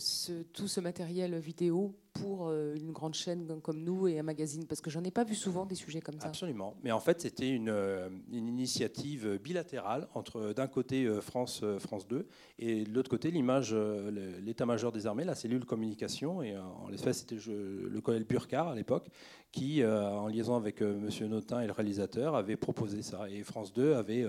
tout 0.54 0.68
ce 0.68 0.80
matériel 0.80 1.38
vidéo 1.38 1.96
pour 2.20 2.48
euh, 2.48 2.76
une 2.76 2.92
grande 2.92 3.14
chaîne 3.14 3.60
comme 3.62 3.84
nous 3.84 4.08
et 4.08 4.20
un 4.20 4.24
magazine 4.24 4.66
Parce 4.66 4.82
que 4.82 4.90
j'en 4.90 5.04
ai 5.04 5.12
pas 5.12 5.24
vu 5.24 5.36
souvent 5.36 5.66
des 5.66 5.76
sujets 5.76 6.02
comme 6.02 6.20
ça. 6.20 6.28
Absolument. 6.28 6.74
Mais 6.84 6.92
en 6.92 7.00
fait, 7.00 7.22
c'était 7.22 7.50
une, 7.50 7.70
euh, 7.70 8.10
initiative 8.32 9.38
bilatérale 9.44 10.08
entre 10.14 10.54
d'un 10.54 10.68
côté 10.68 11.08
France, 11.22 11.64
France 11.80 12.08
2 12.08 12.28
et 12.60 12.86
de 12.86 12.94
l'autre 12.94 13.10
côté 13.10 13.32
l'image, 13.32 13.76
l'état-major 14.42 14.92
des 14.92 15.08
armées, 15.08 15.24
la 15.24 15.36
cellule 15.36 15.66
communication. 15.66 16.42
Et 16.42 16.58
en 16.58 16.88
l'espèce, 16.90 17.20
c'était 17.20 17.38
le 17.48 18.00
colonel 18.02 18.26
Burkhardt 18.26 18.72
à 18.72 18.76
l'époque 18.76 19.08
qui, 19.52 19.86
en 19.86 20.28
liaison 20.28 20.56
avec 20.56 20.82
Monsieur 20.82 21.28
Notin 21.28 21.62
et 21.62 21.68
le 21.68 21.72
réalisateur, 21.72 22.36
avait 22.36 22.58
proposé 22.58 23.02
ça. 23.02 23.30
Et 23.30 23.44
France 23.44 23.74
2 23.74 23.94
avait 23.94 24.26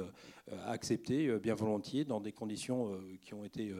accepté 0.66 1.36
bien 1.38 1.54
volontiers 1.54 2.04
dans 2.04 2.20
des 2.20 2.32
conditions 2.32 2.98
qui 3.22 3.34
ont 3.34 3.44
été 3.44 3.72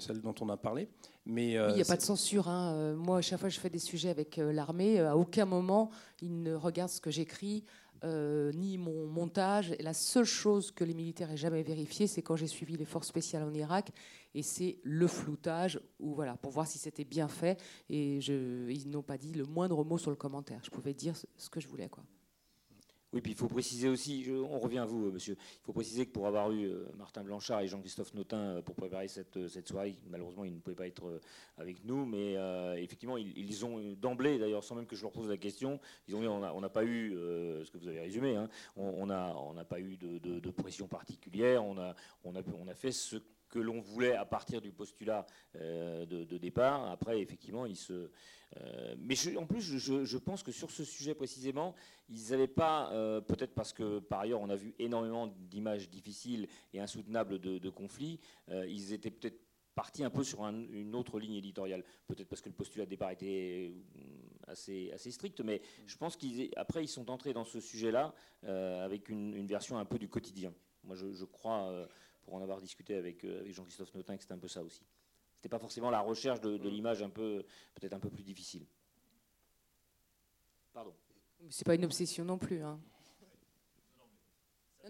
celles 0.00 0.20
dont 0.20 0.34
on 0.40 0.48
a 0.48 0.56
parlé. 0.56 0.88
Mais 1.24 1.52
il 1.52 1.74
n'y 1.74 1.82
a 1.82 1.84
pas 1.84 1.96
de 1.96 2.02
censure. 2.02 2.48
Hein. 2.48 2.94
Moi, 2.94 3.06
moi, 3.06 3.18
à 3.18 3.20
chaque 3.22 3.40
fois 3.40 3.48
que 3.48 3.54
je 3.54 3.60
fais 3.60 3.70
des 3.70 3.78
sujets 3.78 4.10
avec 4.10 4.36
l'armée, 4.36 5.00
à 5.00 5.16
aucun 5.16 5.44
moment 5.44 5.90
ils 6.20 6.42
ne 6.42 6.54
regardent 6.54 6.90
ce 6.90 7.00
que 7.00 7.10
j'écris. 7.10 7.64
ni 8.04 8.78
mon 8.78 9.06
montage. 9.06 9.74
la 9.80 9.94
seule 9.94 10.24
chose 10.24 10.70
que 10.70 10.84
les 10.84 10.94
militaires 10.94 11.30
aient 11.30 11.36
jamais 11.36 11.62
vérifié, 11.62 12.06
c'est 12.06 12.22
quand 12.22 12.36
j'ai 12.36 12.46
suivi 12.46 12.76
les 12.76 12.84
forces 12.84 13.08
spéciales 13.08 13.42
en 13.42 13.54
Irak, 13.54 13.90
et 14.36 14.42
c'est 14.42 14.76
le 14.82 15.06
floutage, 15.06 15.80
ou 15.98 16.14
voilà, 16.14 16.36
pour 16.36 16.52
voir 16.52 16.66
si 16.66 16.78
c'était 16.78 17.04
bien 17.04 17.26
fait. 17.26 17.58
Et 17.88 18.20
je, 18.20 18.68
ils 18.70 18.88
n'ont 18.90 19.02
pas 19.02 19.16
dit 19.16 19.32
le 19.32 19.44
moindre 19.44 19.82
mot 19.82 19.96
sur 19.96 20.10
le 20.10 20.16
commentaire. 20.16 20.60
Je 20.62 20.70
pouvais 20.70 20.92
dire 20.92 21.14
ce 21.36 21.48
que 21.48 21.58
je 21.58 21.66
voulais, 21.66 21.88
quoi. 21.88 22.04
Oui, 23.16 23.22
puis 23.22 23.32
il 23.32 23.38
faut 23.38 23.48
préciser 23.48 23.88
aussi, 23.88 24.26
on 24.30 24.58
revient 24.58 24.76
à 24.76 24.84
vous, 24.84 25.06
euh, 25.06 25.10
monsieur, 25.10 25.38
il 25.40 25.64
faut 25.64 25.72
préciser 25.72 26.04
que 26.04 26.12
pour 26.12 26.26
avoir 26.26 26.52
eu 26.52 26.66
euh, 26.66 26.84
Martin 26.98 27.24
Blanchard 27.24 27.62
et 27.62 27.66
Jean-Christophe 27.66 28.12
Notin 28.12 28.36
euh, 28.36 28.60
pour 28.60 28.74
préparer 28.74 29.08
cette, 29.08 29.48
cette, 29.48 29.66
soirée, 29.66 29.96
malheureusement, 30.10 30.44
ils 30.44 30.52
ne 30.52 30.58
pouvaient 30.58 30.76
pas 30.76 30.86
être 30.86 31.18
avec 31.56 31.82
nous, 31.86 32.04
mais 32.04 32.34
effectivement, 32.76 33.16
ils, 33.16 33.64
ont 33.64 33.80
d'emblée, 33.98 34.38
d'ailleurs, 34.38 34.62
sans 34.62 34.74
même 34.74 34.84
que 34.84 34.96
je 34.96 35.00
leur 35.00 35.12
pose 35.12 35.30
la 35.30 35.38
question, 35.38 35.80
ils 36.08 36.14
ont 36.14 36.20
dit 36.20 36.26
on 36.26 36.60
n'a 36.60 36.68
pas 36.68 36.84
eu, 36.84 37.12
ce 37.12 37.70
que 37.70 37.78
vous 37.78 37.88
avez 37.88 38.00
résumé, 38.00 38.36
hein, 38.36 38.50
on 38.76 39.06
n'a 39.06 39.34
on 39.34 39.54
pas 39.64 39.80
eu 39.80 39.96
de, 39.96 40.18
de, 40.18 40.50
pression 40.50 40.86
particulière, 40.86 41.64
on 41.64 41.78
a, 41.78 41.96
on, 42.22 42.36
a, 42.36 42.42
on 42.60 42.68
a 42.68 42.74
fait 42.74 42.92
ce 42.92 43.16
que 43.56 43.60
l'on 43.60 43.80
voulait 43.80 44.14
à 44.14 44.26
partir 44.26 44.60
du 44.60 44.70
postulat 44.70 45.26
euh, 45.56 46.04
de, 46.04 46.36
départ. 46.36 46.90
Après, 46.90 47.20
effectivement, 47.20 47.64
ils 47.64 47.76
se. 47.76 48.10
Euh, 48.60 48.94
mais 48.98 49.14
en 49.38 49.46
plus, 49.46 49.62
je, 49.62 50.18
pense 50.18 50.42
que 50.42 50.52
sur 50.52 50.70
ce 50.70 50.84
sujet 50.84 51.14
précisément, 51.14 51.74
ils 52.10 52.30
n'avaient 52.30 52.46
pas, 52.46 52.92
euh, 52.92 53.22
peut-être 53.22 53.54
parce 53.54 53.72
que 53.72 53.98
par 53.98 54.20
ailleurs, 54.20 54.42
on 54.42 54.50
a 54.50 54.56
vu 54.56 54.74
énormément 54.78 55.26
d'images 55.26 55.88
difficiles 55.88 56.48
et 56.74 56.80
insoutenables 56.80 57.38
de, 57.38 57.70
conflits, 57.70 58.20
ils 58.50 58.92
étaient 58.92 59.10
peut-être 59.10 59.40
partis 59.74 60.04
un 60.04 60.10
peu 60.10 60.22
sur 60.22 60.44
une 60.44 60.94
autre 60.94 61.18
ligne 61.18 61.34
éditoriale. 61.36 61.82
Peut-être 62.06 62.28
parce 62.28 62.42
que 62.42 62.50
le 62.50 62.54
postulat 62.54 62.84
de 62.84 62.90
départ 62.90 63.10
était 63.10 63.72
assez, 64.46 65.10
strict, 65.10 65.40
mais 65.40 65.62
je 65.86 65.96
pense 65.96 66.16
qu'après, 66.16 66.84
ils, 66.84 66.88
sont 66.88 67.10
entrés 67.10 67.32
dans 67.32 67.44
ce 67.44 67.60
sujet-là 67.60 68.14
avec 68.44 69.08
une, 69.08 69.46
version 69.46 69.78
un 69.78 69.86
peu 69.86 69.98
du 69.98 70.08
quotidien. 70.08 70.52
Moi, 70.84 70.94
je 70.94 71.24
crois 71.24 71.88
pour 72.26 72.34
en 72.34 72.42
avoir 72.42 72.60
discuté 72.60 72.96
avec, 72.96 73.24
euh, 73.24 73.40
avec 73.40 73.54
Jean-Christophe 73.54 73.94
Notin, 73.94 74.16
que 74.16 74.22
c'était 74.22 74.34
un 74.34 74.38
peu 74.38 74.48
ça 74.48 74.62
aussi. 74.62 74.82
C'était 75.36 75.48
pas 75.48 75.60
forcément 75.60 75.90
la 75.90 76.00
recherche 76.00 76.40
de, 76.40 76.68
l'image 76.68 77.02
un 77.02 77.08
peu, 77.08 77.44
peut-être 77.74 77.92
un 77.92 78.00
peu 78.00 78.10
plus 78.10 78.24
difficile. 78.24 78.66
Pardon. 80.74 80.92
C'est 81.48 81.64
pas 81.64 81.76
une 81.76 81.84
obsession 81.84 82.24
non 82.24 82.36
plus. 82.36 82.62
Hein. 82.62 82.80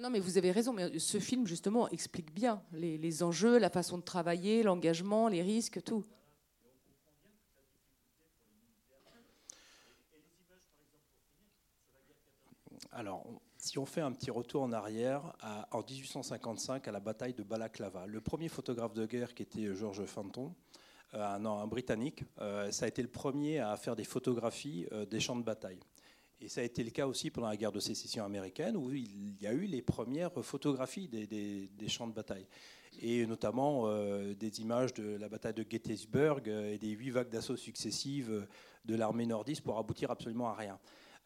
Non, 0.01 0.09
mais 0.09 0.19
vous 0.19 0.39
avez 0.39 0.51
raison. 0.51 0.73
Mais 0.73 0.99
ce 0.99 1.21
film, 1.21 1.47
justement, 1.47 1.89
explique 1.91 2.33
bien 2.33 2.63
les, 2.73 2.97
les 2.97 3.23
enjeux, 3.23 3.59
la 3.59 3.71
façon 3.71 3.99
de 3.99 4.03
travailler, 4.03 4.63
l'engagement, 4.63 5.29
les 5.29 5.43
risques, 5.43 5.83
tout. 5.83 6.05
Alors, 12.93 13.26
si 13.67 13.79
on 13.79 13.85
fait 13.85 14.01
un 14.01 14.13
petit 14.13 14.31
retour 14.31 14.63
en 14.63 14.73
arrière, 14.73 15.23
en 15.73 15.83
1855, 15.83 16.87
à 16.87 16.93
la 16.93 17.01
bataille 17.01 17.35
de 17.35 17.43
Balaclava, 17.43 18.07
le 18.07 18.21
premier 18.21 18.49
photographe 18.49 18.95
de 18.95 19.07
guerre 19.07 19.35
qui 19.35 19.43
était 19.43 19.75
George 19.75 20.05
Fenton, 20.05 20.55
euh, 21.15 21.35
un, 21.35 21.67
Britannique, 21.67 22.23
euh, 22.41 22.71
ça 22.71 22.85
a 22.85 22.89
été 22.89 23.03
le 23.03 23.09
premier 23.09 23.59
à 23.59 23.77
faire 23.77 23.97
des 23.97 24.05
photographies 24.05 24.87
euh, 24.93 25.05
des 25.05 25.19
champs 25.19 25.35
de 25.35 25.43
bataille. 25.43 25.81
Et 26.41 26.49
ça 26.49 26.61
a 26.61 26.65
été 26.65 26.85
le 26.85 26.91
cas 26.91 27.09
aussi 27.09 27.31
pendant 27.31 27.49
la 27.49 27.57
guerre 27.57 27.73
de 27.73 27.81
sécession 27.81 28.25
américaine, 28.25 28.77
où 28.77 28.93
il 28.93 29.41
y 29.41 29.49
a 29.49 29.53
eu 29.53 29.65
les 29.65 29.83
premières 29.83 30.33
photographies 30.45 31.09
des, 31.09 31.89
champs 31.89 32.07
de 32.07 32.13
bataille. 32.13 32.47
Et 33.01 33.27
notamment 33.27 33.89
des 34.35 34.61
images 34.61 34.93
de 34.93 35.17
la 35.17 35.31
bataille 35.31 35.55
de 35.55 35.65
Gettysburg 35.69 36.47
et 36.47 36.77
des 36.77 36.91
huit 36.91 37.11
vagues 37.11 37.31
d'assaut 37.31 37.57
successives 37.57 38.47
de 38.85 38.95
l'armée 38.95 39.25
nordiste 39.25 39.63
pour 39.63 39.79
aboutir 39.79 40.11
absolument 40.11 40.51
à 40.51 40.55
rien. 40.55 40.79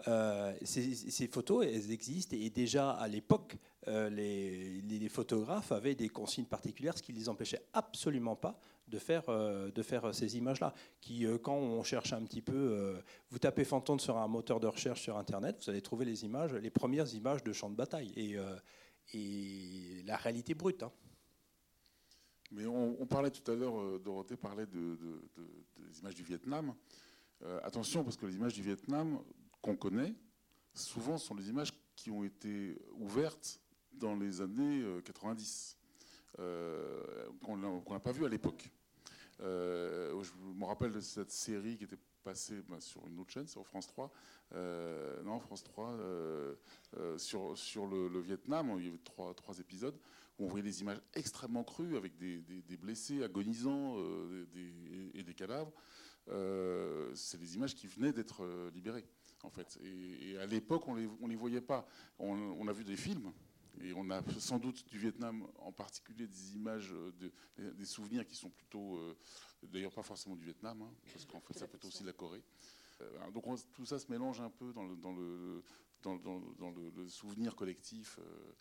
Euh, 0.09 0.55
ces, 0.63 1.27
photos, 1.29 1.67
elles 1.67 1.91
existent 1.91 2.37
et 2.39 2.51
déjà 2.51 2.91
à 2.93 3.09
l'époque, 3.09 3.57
euh, 3.89 4.09
les, 4.09 5.09
photographes 5.09 5.73
avaient 5.73 5.95
des 5.95 6.09
consignes 6.09 6.47
particulières, 6.47 6.97
ce 6.97 7.03
qui 7.03 7.13
ne 7.13 7.19
les 7.19 7.29
empêchait 7.29 7.63
absolument 7.73 8.37
pas 8.37 8.59
de 8.89 8.99
faire, 8.99 9.25
euh, 9.29 9.71
de 9.71 9.83
faire 9.83 10.15
ces 10.15 10.37
images-là. 10.37 10.75
Qui, 11.01 11.27
quand 11.43 11.57
on 11.57 11.83
cherche 11.83 12.13
un 12.13 12.23
petit 12.23 12.43
peu, 12.43 13.01
vous 13.31 13.39
tapez 13.39 13.65
Fantôme 13.65 14.01
sur 14.01 14.17
un 14.17 14.29
moteur 14.29 14.61
de 14.61 14.67
recherche 14.67 15.03
sur 15.03 15.17
Internet, 15.17 15.63
vous 15.63 15.71
allez 15.71 15.83
trouver 15.83 16.05
les 16.05 16.25
images, 16.25 16.53
les 16.55 16.71
premières 16.71 17.13
images 17.15 17.43
de 17.43 17.53
champs 17.53 17.71
de 17.71 17.77
bataille 17.77 18.13
et, 18.17 18.37
la 20.05 20.17
réalité 20.17 20.55
brute. 20.55 20.83
Hein. 20.85 20.93
Mais 22.53 22.67
on, 22.67 23.07
parlait 23.07 23.31
tout 23.31 23.49
à 23.51 23.55
l'heure, 23.55 23.99
Dorothée 24.01 24.37
parlait 24.37 24.67
de, 24.67 24.99
des 25.77 25.99
images 26.01 26.15
du 26.15 26.23
Vietnam. 26.23 26.75
attention, 27.63 28.05
parce 28.05 28.17
que 28.17 28.27
les 28.27 28.35
images 28.35 28.55
du 28.55 28.63
Vietnam, 28.63 29.21
qu'on 29.61 29.77
connaît, 29.77 30.15
souvent 30.75 31.19
sont 31.19 31.35
les 31.35 31.49
images 31.49 31.73
qui 31.97 32.11
ont 32.11 32.25
été 32.25 32.81
ouvertes 32.93 33.61
dans 33.93 34.17
les 34.17 34.41
années 34.41 34.85
90, 35.05 35.77
euh, 36.39 36.43
euh, 36.43 37.81
qu'on 37.83 37.93
n'a 37.93 38.01
pas 38.01 38.13
vues 38.13 38.25
à 38.25 38.29
l'époque. 38.29 38.71
Euh, 39.41 40.23
je 40.23 40.33
me 40.55 40.65
rappelle 40.65 40.93
de 40.93 41.01
cette 41.01 41.31
série 41.31 41.77
qui 41.77 41.85
était 41.85 41.99
passée 42.23 42.63
bah, 42.69 42.81
sur 42.81 43.07
une 43.07 43.19
autre 43.19 43.31
chaîne, 43.31 43.47
sur 43.47 43.67
France 43.67 43.87
3. 43.87 44.11
non, 45.25 45.39
France 45.41 45.63
3, 45.65 45.99
sur, 47.19 47.87
le, 47.87 48.21
Vietnam, 48.21 48.75
il 48.79 48.87
y 48.87 48.89
avait 48.89 48.99
trois 49.35 49.59
épisodes 49.59 49.99
où 50.39 50.45
on 50.45 50.49
voyait 50.49 50.65
des 50.65 50.81
images 50.81 51.01
extrêmement 51.15 51.65
crues 51.65 51.97
avec 51.97 52.17
des, 52.17 52.77
blessés 52.79 53.23
agonisants 53.23 53.97
et 55.15 55.23
des 55.23 55.35
cadavres. 55.35 55.73
C'est 57.15 57.39
des 57.39 57.57
images 57.57 57.75
qui 57.75 57.87
venaient 57.87 58.13
d'être 58.13 58.71
libérées 58.73 59.07
en 59.45 59.51
fait. 59.51 59.79
Et, 59.83 60.37
à 60.39 60.47
l'époque, 60.47 60.87
on 60.89 60.95
les, 60.95 61.07
ne 61.07 61.29
les 61.29 61.37
voyait 61.37 61.61
pas. 61.61 61.87
On, 62.19 62.67
a 62.69 62.73
vu 62.73 62.85
des 62.85 62.97
films, 62.97 63.33
et 63.83 63.93
on 63.95 64.11
a 64.11 64.23
sans 64.39 64.59
doute 64.59 64.87
du 64.89 64.99
Vietnam 64.99 65.47
en 65.59 65.73
particulier 65.73 66.27
des 66.27 66.55
images, 66.55 66.95
des 67.57 67.85
souvenirs 67.85 68.27
qui 68.27 68.37
sont 68.37 68.51
plutôt, 68.51 68.97
euh, 68.97 69.17
d'ailleurs 69.63 69.93
pas 69.93 70.03
forcément 70.03 70.37
du 70.37 70.45
Vietnam, 70.45 70.83
hein, 70.83 70.93
parce 71.13 71.25
qu'en 71.25 71.41
fait 71.41 71.59
ça 71.59 71.67
peut 71.67 71.77
être 71.77 71.87
aussi 71.87 72.05
la 72.05 72.13
Corée. 72.13 72.43
Euh, 73.01 73.31
donc 73.31 73.45
tout 73.73 73.87
ça 73.87 73.99
se 73.99 74.11
mélange 74.11 74.41
un 74.41 74.51
peu 74.51 74.73
dans 74.73 75.13
le, 75.13 75.63
souvenir 77.09 77.57
collectif. 77.57 78.19
Euh, 78.19 78.53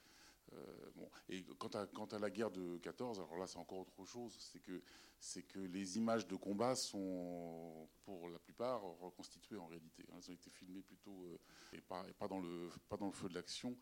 bon. 0.95 1.09
Et 1.29 1.43
quant 1.57 1.67
à, 1.69 1.85
quant 1.87 2.05
à, 2.05 2.19
la 2.19 2.29
guerre 2.29 2.51
de 2.51 2.77
14, 2.77 3.19
alors 3.19 3.37
là 3.37 3.47
c'est 3.47 3.57
encore 3.59 3.79
autre 3.79 4.05
chose, 4.05 4.35
c'est 4.39 4.59
que 4.59 4.81
c'est 5.19 5.43
que 5.43 5.59
les 5.59 5.97
images 5.97 6.27
de 6.27 6.35
combat 6.35 6.75
sont, 6.75 7.87
pour 8.03 8.29
la 8.29 8.39
plupart, 8.39 8.81
reconstituées 9.01 9.57
en 9.57 9.67
réalité. 9.67 10.05
Elles 10.07 10.29
ont 10.29 10.33
été 10.33 10.49
filmées 10.49 10.81
plutôt 10.81 11.25
euh, 11.25 11.37
et, 11.73 11.81
pas, 11.81 12.05
pas, 12.17 12.27
dans 12.27 12.39
le, 12.39 12.69
pas 12.87 12.97
dans 12.97 13.07
le 13.07 13.11
feu 13.11 13.27
de 13.27 13.33
l'action. 13.33 13.75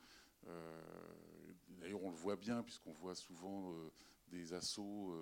Euh, 0.47 0.81
d'ailleurs, 1.79 2.03
on 2.03 2.09
le 2.09 2.15
voit 2.15 2.35
bien, 2.35 2.63
puisqu'on 2.63 2.91
voit 2.93 3.15
souvent 3.15 3.71
euh, 3.71 3.91
des 4.29 4.53
assauts 4.53 5.13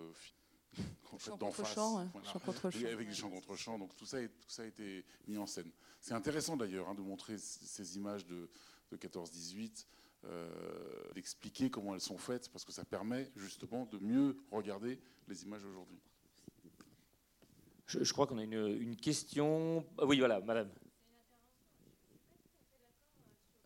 d'en 1.39 1.51
face. 1.51 1.73
Champ, 1.73 2.09
contre 2.45 2.71
champ. 2.71 2.85
Avec 2.85 3.09
des 3.09 3.13
champs 3.13 3.29
contre 3.29 3.55
champs. 3.55 3.77
Donc 3.77 3.93
tout 3.95 4.05
ça, 4.05 4.25
tout 4.25 4.49
ça 4.49 4.63
a 4.63 4.65
été 4.65 5.05
mis 5.27 5.37
en 5.37 5.45
scène. 5.45 5.71
C'est 5.99 6.13
intéressant 6.13 6.55
d'ailleurs 6.55 6.87
hein, 6.87 6.95
de 6.95 7.01
montrer 7.01 7.37
ces 7.37 7.97
images 7.97 8.25
de, 8.25 8.49
de 8.89 8.97
14-18. 8.97 9.85
Euh, 10.27 10.47
d'expliquer 11.13 11.69
comment 11.69 11.93
elles 11.93 12.01
sont 12.01 12.17
faites, 12.17 12.49
parce 12.49 12.65
que 12.65 12.73
ça 12.73 12.83
permet 12.83 13.31
justement 13.35 13.85
de 13.85 13.97
mieux 13.99 14.35
regarder 14.51 14.99
les 15.27 15.43
images 15.43 15.63
aujourd'hui. 15.63 15.99
Je, 17.85 18.11
crois 18.11 18.27
qu'on 18.27 18.39
a 18.39 18.43
une, 18.43 18.95
question. 18.97 19.85
Ah 19.97 20.05
oui, 20.05 20.19
voilà, 20.19 20.41
madame. 20.41 20.69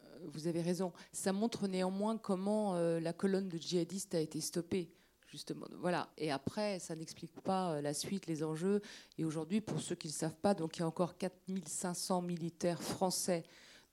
Euh, 0.03 0.19
vous 0.25 0.47
avez 0.47 0.61
raison. 0.61 0.91
Ça 1.11 1.33
montre 1.33 1.67
néanmoins 1.67 2.17
comment 2.17 2.75
euh, 2.75 2.99
la 2.99 3.13
colonne 3.13 3.49
de 3.49 3.57
djihadistes 3.57 4.13
a 4.13 4.19
été 4.19 4.41
stoppée. 4.41 4.91
Justement, 5.27 5.65
voilà. 5.77 6.09
Et 6.17 6.31
après, 6.31 6.79
ça 6.79 6.95
n'explique 6.95 7.33
pas 7.41 7.81
la 7.81 7.93
suite, 7.93 8.27
les 8.27 8.43
enjeux. 8.43 8.81
Et 9.17 9.25
aujourd'hui, 9.25 9.61
pour 9.61 9.79
ceux 9.79 9.95
qui 9.95 10.07
ne 10.07 10.11
le 10.13 10.17
savent 10.17 10.37
pas, 10.37 10.53
donc 10.53 10.77
il 10.77 10.81
y 10.81 10.83
a 10.83 10.87
encore 10.87 11.17
4500 11.17 12.21
militaires 12.21 12.83
français 12.83 13.43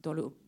dans 0.00 0.12
l'opération 0.12 0.46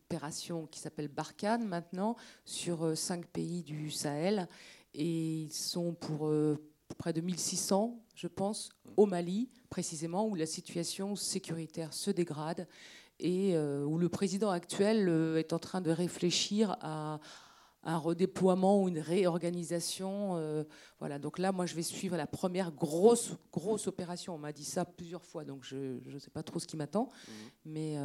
qui 0.67 0.79
s'appelle 0.79 1.07
Barkhane 1.07 1.65
maintenant, 1.65 2.15
sur 2.45 2.83
euh, 2.83 2.95
cinq 2.95 3.27
pays 3.27 3.63
du 3.63 3.91
Sahel. 3.91 4.47
Et 4.93 5.43
ils 5.43 5.53
sont 5.53 5.93
pour 5.93 6.27
euh, 6.27 6.57
près 6.97 7.13
de 7.13 7.21
1600, 7.21 8.03
je 8.15 8.27
pense, 8.27 8.69
au 8.97 9.05
Mali, 9.05 9.49
précisément, 9.69 10.27
où 10.27 10.33
la 10.33 10.47
situation 10.47 11.15
sécuritaire 11.15 11.93
se 11.93 12.09
dégrade 12.09 12.67
et 13.19 13.55
euh, 13.55 13.83
où 13.83 13.97
le 13.97 14.09
président 14.09 14.49
actuel 14.49 15.09
est 15.37 15.53
en 15.53 15.59
train 15.59 15.81
de 15.81 15.91
réfléchir 15.91 16.75
à 16.81 17.19
un 17.83 17.97
redéploiement 17.97 18.81
ou 18.81 18.89
une 18.89 18.99
réorganisation. 18.99 20.65
voilà. 20.99 21.17
Donc 21.17 21.37
là, 21.39 21.51
moi, 21.53 21.65
je 21.65 21.75
vais 21.75 21.83
suivre 21.83 22.17
la 22.17 22.27
première 22.27 22.71
grosse, 22.71 23.33
grosse 23.53 23.87
opération. 23.87 24.35
On 24.35 24.37
m'a 24.37 24.51
dit 24.51 24.65
ça 24.65 24.83
plusieurs 24.83 25.23
fois, 25.23 25.45
donc 25.45 25.63
je 25.63 25.99
ne 26.05 26.19
sais 26.19 26.29
pas 26.29 26.43
trop 26.43 26.59
ce 26.59 26.67
qui 26.67 26.75
m'attend. 26.75 27.05
Mmh. 27.05 27.31
Mais 27.65 27.97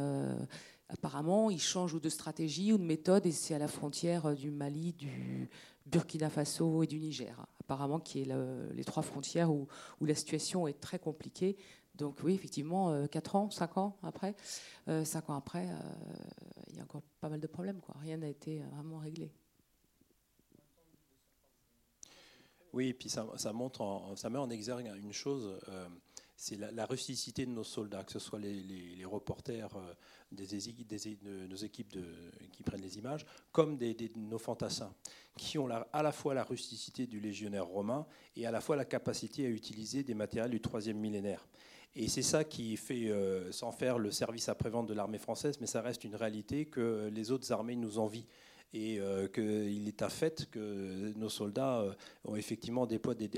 apparemment, 0.89 1.49
ils 1.49 1.61
changent 1.61 1.99
de 1.99 2.09
stratégie 2.09 2.73
ou 2.73 2.77
de 2.77 2.83
méthode, 2.83 3.25
et 3.25 3.31
c'est 3.31 3.53
à 3.53 3.59
la 3.59 3.67
frontière 3.67 4.27
euh, 4.27 4.33
du 4.33 4.51
Mali, 4.51 4.93
du 4.93 5.49
Burkina 5.85 6.29
Faso 6.29 6.83
et 6.83 6.87
du 6.87 6.99
Niger, 6.99 7.45
apparemment, 7.61 7.99
qui 7.99 8.21
est 8.21 8.27
les 8.73 8.83
trois 8.83 9.03
frontières 9.03 9.51
où, 9.51 9.67
la 10.01 10.15
situation 10.15 10.67
est 10.67 10.79
très 10.79 10.99
compliquée. 10.99 11.57
Donc 11.95 12.17
oui, 12.23 12.33
effectivement, 12.33 13.07
4 13.07 13.35
ans, 13.35 13.49
5 13.49 13.77
ans 13.77 13.97
après, 14.03 14.35
5 14.87 15.29
ans 15.29 15.35
après, 15.35 15.67
il 16.69 16.75
y 16.75 16.79
a 16.79 16.83
encore 16.83 17.03
pas 17.21 17.29
mal 17.29 17.39
de 17.39 17.47
problèmes. 17.47 17.79
Rien 18.01 18.17
n'a 18.17 18.27
été 18.27 18.59
vraiment 18.73 18.97
réglé. 18.97 19.31
Oui, 22.73 22.89
et 22.89 22.93
puis 22.93 23.09
ça, 23.09 23.25
montre, 23.53 24.13
ça 24.17 24.29
met 24.29 24.39
en 24.39 24.49
exergue 24.49 24.91
une 24.97 25.13
chose 25.13 25.57
c'est 26.35 26.57
la, 26.57 26.85
rusticité 26.85 27.45
de 27.45 27.51
nos 27.51 27.63
soldats, 27.63 28.03
que 28.03 28.11
ce 28.11 28.19
soit 28.19 28.39
les, 28.39 29.05
reporters 29.05 29.75
euh, 29.75 29.93
de 30.31 31.47
nos 31.47 31.55
équipes 31.55 31.97
qui 32.51 32.63
prennent 32.63 32.81
les 32.81 32.97
images, 32.97 33.25
comme 33.51 33.77
des, 33.77 34.11
nos 34.15 34.39
fantassins, 34.39 34.93
qui 35.37 35.57
ont 35.57 35.69
à 35.69 36.03
la 36.03 36.11
fois 36.11 36.33
la 36.33 36.43
rusticité 36.43 37.07
du 37.07 37.19
légionnaire 37.19 37.65
romain 37.65 38.05
et 38.35 38.45
à 38.45 38.51
la 38.51 38.61
fois 38.61 38.75
la 38.75 38.85
capacité 38.85 39.45
à 39.45 39.49
utiliser 39.49 40.03
des 40.03 40.13
matériels 40.13 40.51
du 40.51 40.61
troisième 40.61 40.97
millénaire. 40.97 41.47
Et 41.97 42.09
c'est 42.09 42.21
ça 42.21 42.43
qui 42.43 42.75
fait, 42.75 43.09
euh, 43.09 43.51
sans 43.53 43.71
faire 43.71 43.97
le 43.97 44.11
service 44.11 44.49
après-vente 44.49 44.87
de 44.87 44.93
l'armée 44.93 45.17
française, 45.17 45.57
mais 45.61 45.67
ça 45.67 45.81
reste 45.81 46.03
une 46.03 46.15
réalité 46.15 46.65
que 46.65 47.09
les 47.13 47.31
autres 47.31 47.53
armées 47.53 47.77
nous 47.77 47.99
envient 47.99 48.25
et 48.75 48.99
euh, 48.99 49.29
qu'il 49.29 49.87
est 49.87 50.01
un 50.01 50.09
fait 50.09 50.49
que 50.51 51.13
nos 51.17 51.29
soldats 51.29 51.79
euh, 51.79 51.93
ont 52.25 52.35
effectivement 52.35 52.85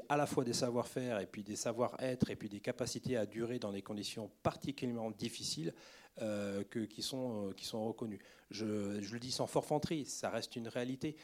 à 0.10 0.17
la 0.17 0.26
fois 0.26 0.43
des 0.43 0.54
savoir-faire 0.54 1.19
et 1.19 1.28
puis 1.28 1.43
des 1.43 1.56
savoir-être 1.56 2.32
et 2.32 2.36
puis 2.36 2.50
des 2.50 2.60
capacités 2.60 3.15
à 3.17 3.28
durer 3.28 3.60
dans 3.60 3.71
des 3.71 3.84
conditions 3.84 4.32
particulièrement 4.41 5.12
difficiles 5.12 5.73
euh, 6.21 6.63
que, 6.69 6.80
qui, 6.80 7.01
sont, 7.01 7.53
qui 7.56 7.65
sont 7.65 7.84
reconnus. 7.86 8.19
Je, 8.49 8.65
le 8.65 9.19
dis 9.19 9.32
sans 9.32 9.47
forfanterie, 9.47 10.06
ça 10.06 10.30
reste 10.30 10.56
une 10.56 10.67
réalité. 10.67 11.15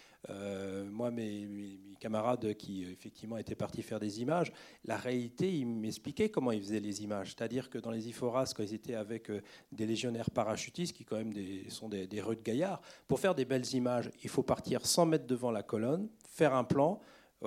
moi, 0.91 1.09
mes, 1.09 1.79
camarades 1.99 2.53
qui 2.55 2.83
effectivement 2.83 3.37
étaient 3.37 3.55
partis 3.55 3.81
faire 3.81 3.99
des 3.99 4.21
images, 4.21 4.51
la 4.83 4.97
réalité, 4.97 5.53
ils 5.53 5.65
m'expliquaient 5.65 6.29
comment 6.29 6.51
ils 6.51 6.61
faisaient 6.61 6.81
les 6.81 7.01
images. 7.01 7.29
C'est-à-dire 7.29 7.69
que 7.69 7.77
dans 7.77 7.91
les 7.91 8.09
Iforas, 8.09 8.53
quand 8.55 8.63
ils 8.63 8.73
étaient 8.73 8.95
avec 8.95 9.31
des 9.71 9.85
légionnaires 9.85 10.29
parachutistes, 10.29 10.93
qui 10.95 11.05
quand 11.05 11.15
même 11.17 11.33
sont 11.69 11.87
des, 11.87 12.07
des 12.07 12.21
gaillards, 12.43 12.81
pour 13.07 13.21
faire 13.21 13.35
des 13.35 13.45
belles 13.45 13.73
images, 13.73 14.11
il 14.21 14.29
faut 14.29 14.43
partir 14.43 14.85
100 14.85 15.05
mètres 15.05 15.27
devant 15.27 15.51
la 15.51 15.63
colonne, 15.63 16.09
faire 16.27 16.53
un 16.53 16.65
plan, 16.65 16.99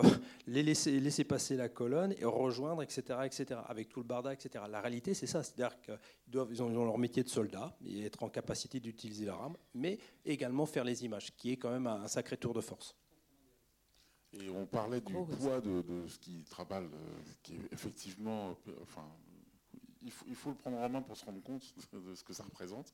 les 0.46 0.62
laisser, 0.62 1.00
laisser, 1.00 1.24
passer 1.24 1.56
la 1.56 1.68
colonne 1.68 2.14
et 2.18 2.24
rejoindre, 2.24 2.82
etc., 2.82 3.20
etc., 3.24 3.60
avec 3.66 3.88
tout 3.88 4.00
le 4.00 4.06
barda, 4.06 4.32
etc. 4.32 4.64
La 4.68 4.80
réalité, 4.80 5.14
c'est 5.14 5.26
ça, 5.26 5.42
c'est-à-dire 5.42 5.76
qu'ils 5.80 6.62
ont, 6.62 6.84
leur 6.84 6.98
métier 6.98 7.22
de 7.22 7.28
soldat 7.28 7.76
et 7.84 8.04
être 8.04 8.22
en 8.22 8.28
capacité 8.28 8.80
d'utiliser 8.80 9.26
leur 9.26 9.40
arme, 9.40 9.56
mais 9.74 9.98
également 10.24 10.66
faire 10.66 10.84
les 10.84 11.04
images, 11.04 11.34
qui 11.36 11.52
est 11.52 11.56
quand 11.56 11.70
même 11.70 11.86
un, 11.86 12.08
sacré 12.08 12.36
tour 12.36 12.54
de 12.54 12.60
force. 12.60 12.94
Et 14.32 14.50
on 14.50 14.66
parlait 14.66 15.00
du 15.00 15.14
poids 15.14 15.60
de, 15.60 15.82
ce 16.08 16.18
qui 16.18 16.44
travaille, 16.44 16.84
euh, 16.84 17.22
qui 17.42 17.54
est 17.54 17.72
effectivement, 17.72 18.50
euh, 18.68 18.72
enfin, 18.82 19.06
il 20.02 20.10
faut, 20.10 20.26
il 20.28 20.34
faut, 20.34 20.50
le 20.50 20.56
prendre 20.56 20.78
en 20.78 20.88
main 20.88 21.00
pour 21.00 21.16
se 21.16 21.24
rendre 21.24 21.42
compte 21.42 21.74
de 21.92 22.14
ce 22.14 22.22
que 22.22 22.32
ça 22.32 22.44
représente. 22.44 22.92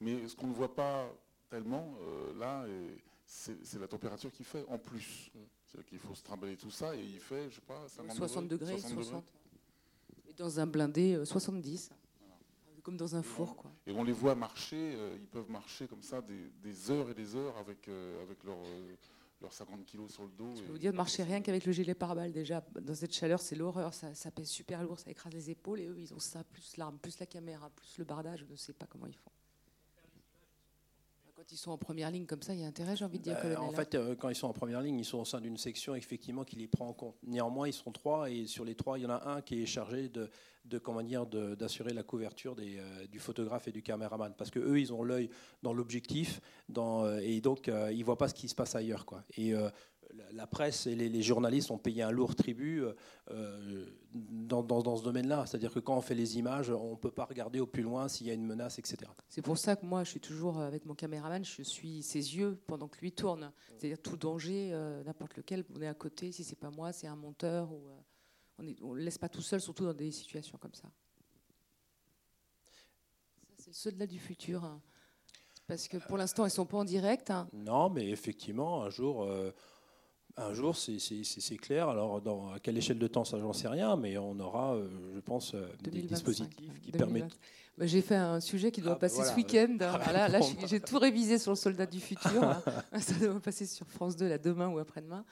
Mais 0.00 0.26
ce 0.28 0.34
qu'on 0.36 0.46
ne 0.46 0.54
voit 0.54 0.74
pas 0.74 1.12
tellement, 1.50 1.94
euh, 2.00 2.38
là, 2.38 2.64
c'est 3.26 3.78
la 3.78 3.88
température 3.88 4.32
qu'il 4.32 4.46
fait 4.46 4.64
en 4.68 4.78
plus. 4.78 5.30
C'est-à-dire 5.68 5.88
qu'il 5.88 5.98
faut 5.98 6.14
se 6.14 6.22
trimballer 6.22 6.56
tout 6.56 6.70
ça 6.70 6.96
et 6.96 7.02
il 7.02 7.20
fait, 7.20 7.50
je 7.50 7.56
sais 7.56 7.60
pas, 7.60 7.86
60 7.88 8.48
degrés, 8.48 8.78
60. 8.78 9.24
Et 10.28 10.32
dans 10.32 10.58
un 10.60 10.66
blindé, 10.66 11.24
70. 11.24 11.90
Euh, 11.92 12.24
Comme 12.82 12.96
dans 12.96 13.14
un 13.14 13.22
four, 13.22 13.54
quoi. 13.54 13.70
Et 13.86 13.92
on 13.92 14.02
les 14.02 14.12
voit 14.12 14.34
marcher, 14.34 14.94
euh, 14.96 15.16
ils 15.20 15.26
peuvent 15.26 15.50
marcher 15.50 15.86
comme 15.86 16.02
ça 16.02 16.22
des, 16.22 16.90
heures 16.90 17.10
et 17.10 17.14
des 17.14 17.36
heures 17.36 17.56
avec, 17.58 17.86
avec 18.22 18.42
leur, 18.44 18.56
leurs 19.40 19.52
50 19.52 19.84
kilos 19.84 20.10
sur 20.12 20.24
le 20.24 20.30
dos. 20.30 20.54
Je 20.56 20.62
peux 20.62 20.72
vous 20.72 20.78
dire, 20.78 20.94
marcher 20.94 21.22
rien 21.22 21.40
qu'avec 21.40 21.64
le 21.64 21.72
gilet 21.72 21.94
pare-balles, 21.94 22.32
déjà, 22.32 22.64
dans 22.80 22.94
cette 22.94 23.12
chaleur, 23.12 23.40
c'est 23.40 23.56
l'horreur, 23.56 23.94
ça, 23.94 24.14
ça, 24.14 24.30
pèse 24.30 24.48
super 24.48 24.82
lourd, 24.82 24.98
ça 24.98 25.10
écrase 25.10 25.32
les 25.32 25.50
épaules, 25.50 25.80
et 25.80 25.86
eux, 25.86 25.98
ils 25.98 26.14
ont 26.14 26.18
ça, 26.18 26.44
plus 26.44 26.76
l'arme, 26.76 26.98
plus 26.98 27.18
la 27.18 27.26
caméra, 27.26 27.70
plus 27.70 27.98
le 27.98 28.04
bardage, 28.04 28.44
je 28.46 28.52
ne 28.52 28.56
sais 28.56 28.72
pas 28.72 28.86
comment 28.86 29.06
ils 29.06 29.14
font 29.16 29.30
quand 31.48 31.54
ils 31.54 31.58
sont 31.58 31.70
en 31.70 31.78
première 31.78 32.10
ligne 32.10 32.26
comme 32.26 32.42
ça, 32.42 32.52
il 32.52 32.60
y 32.60 32.64
a 32.64 32.66
intérêt, 32.66 32.94
j'ai 32.94 33.06
envie 33.06 33.18
de 33.18 33.24
dire. 33.24 33.36
Bah, 33.42 33.62
en 33.62 33.72
fait, 33.72 33.94
euh, 33.94 34.14
quand 34.14 34.28
ils 34.28 34.34
sont 34.34 34.48
en 34.48 34.52
première 34.52 34.82
ligne, 34.82 34.98
ils 34.98 35.04
sont 35.04 35.18
au 35.18 35.24
sein 35.24 35.40
d'une 35.40 35.56
section 35.56 35.94
effectivement 35.94 36.44
qui 36.44 36.56
les 36.56 36.68
prend 36.68 36.88
en 36.88 36.92
compte. 36.92 37.16
Néanmoins, 37.22 37.68
ils 37.68 37.72
sont 37.72 37.90
trois 37.90 38.30
et 38.30 38.46
sur 38.46 38.64
les 38.66 38.74
trois, 38.74 38.98
il 38.98 39.02
y 39.02 39.06
en 39.06 39.10
a 39.10 39.30
un 39.30 39.40
qui 39.40 39.62
est 39.62 39.66
chargé 39.66 40.10
de, 40.10 40.28
de 40.66 40.78
comment 40.78 41.02
dire, 41.02 41.26
d'assurer 41.26 41.94
la 41.94 42.02
couverture 42.02 42.54
des, 42.54 42.76
euh, 42.78 43.06
du 43.06 43.18
photographe 43.18 43.66
et 43.66 43.72
du 43.72 43.82
caméraman, 43.82 44.34
parce 44.36 44.50
que 44.50 44.58
eux, 44.58 44.78
ils 44.78 44.92
ont 44.92 45.02
l'œil 45.02 45.30
dans 45.62 45.72
l'objectif, 45.72 46.42
dans, 46.68 47.04
euh, 47.04 47.20
et 47.22 47.40
donc 47.40 47.70
ils 47.92 48.04
voient 48.04 48.18
pas 48.18 48.28
ce 48.28 48.34
qui 48.34 48.48
se 48.48 48.54
passe 48.54 48.74
ailleurs, 48.74 49.06
quoi. 49.06 49.24
Et 49.38 49.54
la 50.32 50.46
presse 50.46 50.86
et 50.86 50.94
les, 50.94 51.22
journalistes 51.22 51.70
ont 51.70 51.78
payé 51.78 52.02
un 52.02 52.10
lourd 52.10 52.34
tribut 52.34 52.82
euh, 53.30 53.86
dans, 54.12 54.62
dans, 54.62 54.96
ce 54.96 55.02
domaine-là. 55.02 55.44
C'est-à-dire 55.46 55.72
que 55.72 55.80
quand 55.80 55.96
on 55.96 56.00
fait 56.00 56.14
les 56.14 56.38
images, 56.38 56.70
on 56.70 56.92
ne 56.92 56.96
peut 56.96 57.10
pas 57.10 57.24
regarder 57.24 57.60
au 57.60 57.66
plus 57.66 57.82
loin 57.82 58.08
s'il 58.08 58.26
y 58.26 58.30
a 58.30 58.34
une 58.34 58.46
menace, 58.46 58.78
etc. 58.78 58.98
C'est 59.28 59.42
pour 59.42 59.58
ça 59.58 59.76
que 59.76 59.84
moi, 59.84 60.04
je 60.04 60.10
suis 60.10 60.20
toujours 60.20 60.58
avec 60.60 60.86
mon 60.86 60.94
caméraman, 60.94 61.44
je 61.44 61.62
suis 61.62 62.02
ses 62.02 62.36
yeux 62.36 62.58
pendant 62.66 62.88
que 62.88 63.00
lui 63.00 63.12
tourne. 63.12 63.52
C'est-à-dire 63.76 64.00
tout 64.00 64.16
danger, 64.16 64.70
euh, 64.72 65.02
n'importe 65.04 65.36
lequel, 65.36 65.64
on 65.74 65.82
est 65.82 65.88
à 65.88 65.94
côté, 65.94 66.32
si 66.32 66.44
c'est 66.44 66.56
pas 66.56 66.70
moi, 66.70 66.92
c'est 66.92 67.06
un 67.06 67.16
monteur. 67.16 67.72
Ou, 67.72 67.88
euh, 67.88 68.72
on 68.80 68.92
ne 68.92 68.98
le 68.98 69.04
laisse 69.04 69.18
pas 69.18 69.28
tout 69.28 69.42
seul, 69.42 69.60
surtout 69.60 69.84
dans 69.84 69.94
des 69.94 70.10
situations 70.10 70.58
comme 70.58 70.74
ça. 70.74 70.88
Ça, 73.56 73.64
c'est 73.64 73.70
le 73.70 73.74
soldat 73.74 74.06
du 74.06 74.18
futur. 74.18 74.64
Hein. 74.64 74.80
Parce 75.66 75.86
que 75.86 75.98
pour 75.98 76.16
l'instant, 76.16 76.44
ils 76.44 76.48
ne 76.48 76.52
sont 76.52 76.66
pas 76.66 76.78
en 76.78 76.84
direct. 76.84 77.30
Hein. 77.30 77.48
Non, 77.52 77.90
mais 77.90 78.08
effectivement, 78.08 78.82
un 78.82 78.90
jour, 78.90 79.28
un 80.38 80.54
jour, 80.54 80.76
c'est 80.76 81.56
clair. 81.56 81.88
Alors, 81.88 82.20
dans, 82.20 82.52
à 82.52 82.60
quelle 82.60 82.78
échelle 82.78 82.98
de 82.98 83.06
temps, 83.06 83.24
ça, 83.24 83.38
j'en 83.38 83.52
sais 83.52 83.68
rien, 83.68 83.96
mais 83.96 84.16
on 84.18 84.38
aura, 84.38 84.74
euh, 84.74 84.88
je 85.14 85.20
pense, 85.20 85.54
euh, 85.54 85.66
des 85.82 86.02
dispositifs 86.02 86.80
qui 86.80 86.92
permettent. 86.92 87.38
Bah, 87.76 87.86
j'ai 87.86 88.02
fait 88.02 88.16
un 88.16 88.40
sujet 88.40 88.72
qui 88.72 88.80
doit 88.80 88.92
ah, 88.92 88.96
passer 88.96 89.22
ce 89.22 89.34
week-end. 89.36 89.76
Ah, 89.80 90.12
là, 90.12 90.28
là 90.28 90.40
j'ai 90.66 90.80
tout 90.80 90.98
révisé 90.98 91.38
sur 91.38 91.52
le 91.52 91.56
soldat 91.56 91.86
du 91.86 92.00
futur. 92.00 92.42
ça 92.98 93.14
doit 93.20 93.40
passer 93.40 93.66
sur 93.66 93.86
France 93.86 94.16
2 94.16 94.28
là, 94.28 94.38
demain 94.38 94.68
ou 94.68 94.78
après-demain. 94.78 95.24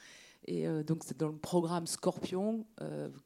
Et 0.47 0.69
euh, 0.69 0.85
donc, 0.85 1.03
c'est 1.05 1.19
dans 1.19 1.29
le 1.29 1.37
programme 1.37 1.87
Scorpion, 1.87 2.64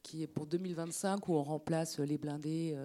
qui 0.03 0.23
est 0.23 0.27
pour 0.27 0.47
2025, 0.47 1.29
où 1.29 1.35
on 1.35 1.43
remplace 1.43 1.99
les 1.99 2.17
blindés 2.17 2.77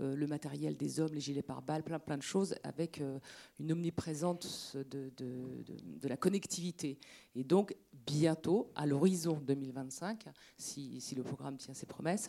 le 0.00 0.26
matériel 0.26 0.76
des 0.76 1.00
hommes, 1.00 1.14
les 1.14 1.20
gilets 1.20 1.42
pare-balles, 1.42 1.82
plein, 1.82 1.98
plein 1.98 2.16
de 2.16 2.22
choses, 2.22 2.54
avec 2.62 3.00
euh, 3.00 3.18
une 3.60 3.72
omniprésence 3.72 4.76
de, 4.90 5.12
de, 5.16 6.08
la 6.08 6.16
connectivité. 6.16 6.98
Et 7.34 7.44
donc, 7.44 7.74
bientôt, 8.06 8.70
à 8.74 8.86
l'horizon 8.86 9.40
2025, 9.46 10.24
si, 10.58 11.00
si, 11.00 11.14
le 11.14 11.22
programme 11.22 11.56
tient 11.56 11.74
ses 11.74 11.86
promesses, 11.86 12.28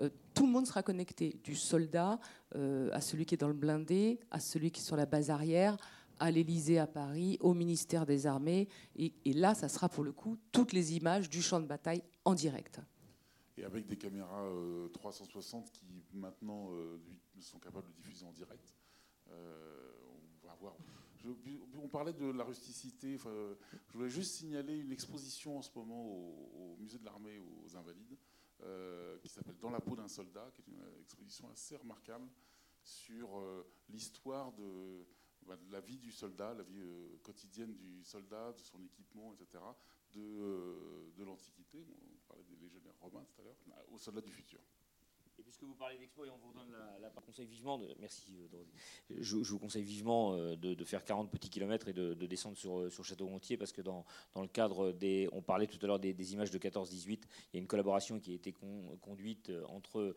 euh, 0.00 0.10
tout 0.34 0.46
le 0.46 0.52
monde 0.52 0.66
sera 0.66 0.82
connecté, 0.82 1.40
du 1.42 1.54
soldat 1.54 2.18
à 2.54 3.00
celui 3.00 3.26
qui 3.26 3.34
est 3.34 3.38
dans 3.38 3.48
le 3.48 3.54
blindé, 3.54 4.18
à 4.30 4.40
celui 4.40 4.70
qui 4.70 4.80
est 4.80 4.84
sur 4.84 4.96
la 4.96 5.04
base 5.04 5.28
arrière, 5.30 5.76
à 6.18 6.30
l'Élysée 6.30 6.78
à 6.78 6.86
Paris, 6.86 7.36
au 7.40 7.52
ministère 7.52 8.06
des 8.06 8.26
Armées. 8.26 8.68
Et, 8.96 9.12
et, 9.24 9.32
là, 9.32 9.54
ça 9.54 9.68
sera 9.68 9.88
pour 9.88 10.04
le 10.04 10.12
coup 10.12 10.38
toutes 10.52 10.72
les 10.72 10.96
images 10.96 11.28
du 11.28 11.42
champ 11.42 11.60
de 11.60 11.66
bataille 11.66 12.02
en 12.24 12.34
direct 12.34 12.80
et 13.56 13.64
avec 13.64 13.86
des 13.86 13.96
caméras 13.96 14.48
360 14.92 15.66
euh, 15.66 15.70
qui 15.72 16.16
maintenant 16.16 16.70
euh, 16.72 16.98
sont 17.40 17.58
capables 17.58 17.88
de 17.88 17.92
diffuser 17.92 18.24
en 18.24 18.32
direct. 18.32 18.74
Euh, 19.30 19.92
on 21.82 21.88
parlait 21.88 22.12
de 22.12 22.26
la 22.26 22.44
rusticité. 22.44 23.16
je 23.18 23.92
voulais 23.92 24.08
juste 24.08 24.36
signaler 24.36 24.78
une 24.78 24.92
exposition 24.92 25.58
en 25.58 25.62
ce 25.62 25.70
moment 25.74 26.04
au, 26.04 26.76
musée 26.78 26.98
de 26.98 27.04
l'armée 27.04 27.40
aux 27.40 27.76
Invalides 27.76 28.16
qui 29.20 29.28
s'appelle 29.28 29.56
Dans 29.58 29.70
la 29.70 29.80
peau 29.80 29.96
d'un 29.96 30.06
soldat, 30.06 30.48
qui 30.54 30.60
est 30.60 30.68
une 30.68 30.80
exposition 31.00 31.50
assez 31.50 31.74
remarquable 31.76 32.28
sur 32.80 33.42
l'histoire 33.88 34.52
bah, 35.42 35.56
de, 35.56 35.72
la 35.72 35.80
vie 35.80 35.98
du 35.98 36.12
soldat, 36.12 36.54
la 36.54 36.62
vie 36.62 36.80
quotidienne 37.24 37.74
du 37.74 38.04
soldat, 38.04 38.52
de 38.52 38.62
son 38.62 38.80
équipement, 38.84 39.34
etc., 39.34 39.58
de, 40.16 41.12
de 41.16 41.24
l'Antiquité 41.24 41.84
des 42.48 42.56
légionnaires 42.56 42.96
romains 43.00 43.24
tout 43.24 43.40
à 43.40 43.44
l'heure, 43.44 43.56
au 43.92 43.98
soldat 43.98 44.20
du 44.20 44.32
futur. 44.32 44.60
Et 45.38 45.42
puisque 45.42 45.64
vous 45.64 45.74
parlez 45.74 45.98
d'expo 45.98 46.24
et 46.24 46.30
on 46.30 46.38
vous 46.38 46.52
donne 46.54 46.70
la, 46.72 46.98
la 46.98 47.10
conseille 47.10 47.46
vivement, 47.46 47.76
de, 47.76 47.94
merci, 48.00 48.48
euh, 48.54 49.16
je, 49.20 49.36
vous 49.36 49.58
conseille 49.58 49.82
vivement 49.82 50.34
euh, 50.34 50.56
de, 50.56 50.84
faire 50.84 51.04
40 51.04 51.30
petits 51.30 51.50
kilomètres 51.50 51.88
et 51.88 51.92
de, 51.92 52.14
descendre 52.14 52.56
sur, 52.56 52.78
euh, 52.78 52.88
sur 52.88 53.04
Château-Gontier 53.04 53.58
parce 53.58 53.72
que 53.72 53.82
dans, 53.82 54.06
dans, 54.34 54.40
le 54.40 54.48
cadre 54.48 54.92
des, 54.92 55.28
on 55.32 55.42
parlait 55.42 55.66
tout 55.66 55.78
à 55.82 55.86
l'heure 55.86 55.98
des, 55.98 56.32
images 56.32 56.50
de 56.50 56.58
14-18, 56.58 57.08
il 57.08 57.18
y 57.52 57.56
a 57.56 57.58
une 57.58 57.66
collaboration 57.66 58.18
qui 58.18 58.32
a 58.32 58.34
été 58.34 58.54
conduite 59.00 59.52
entre 59.68 60.16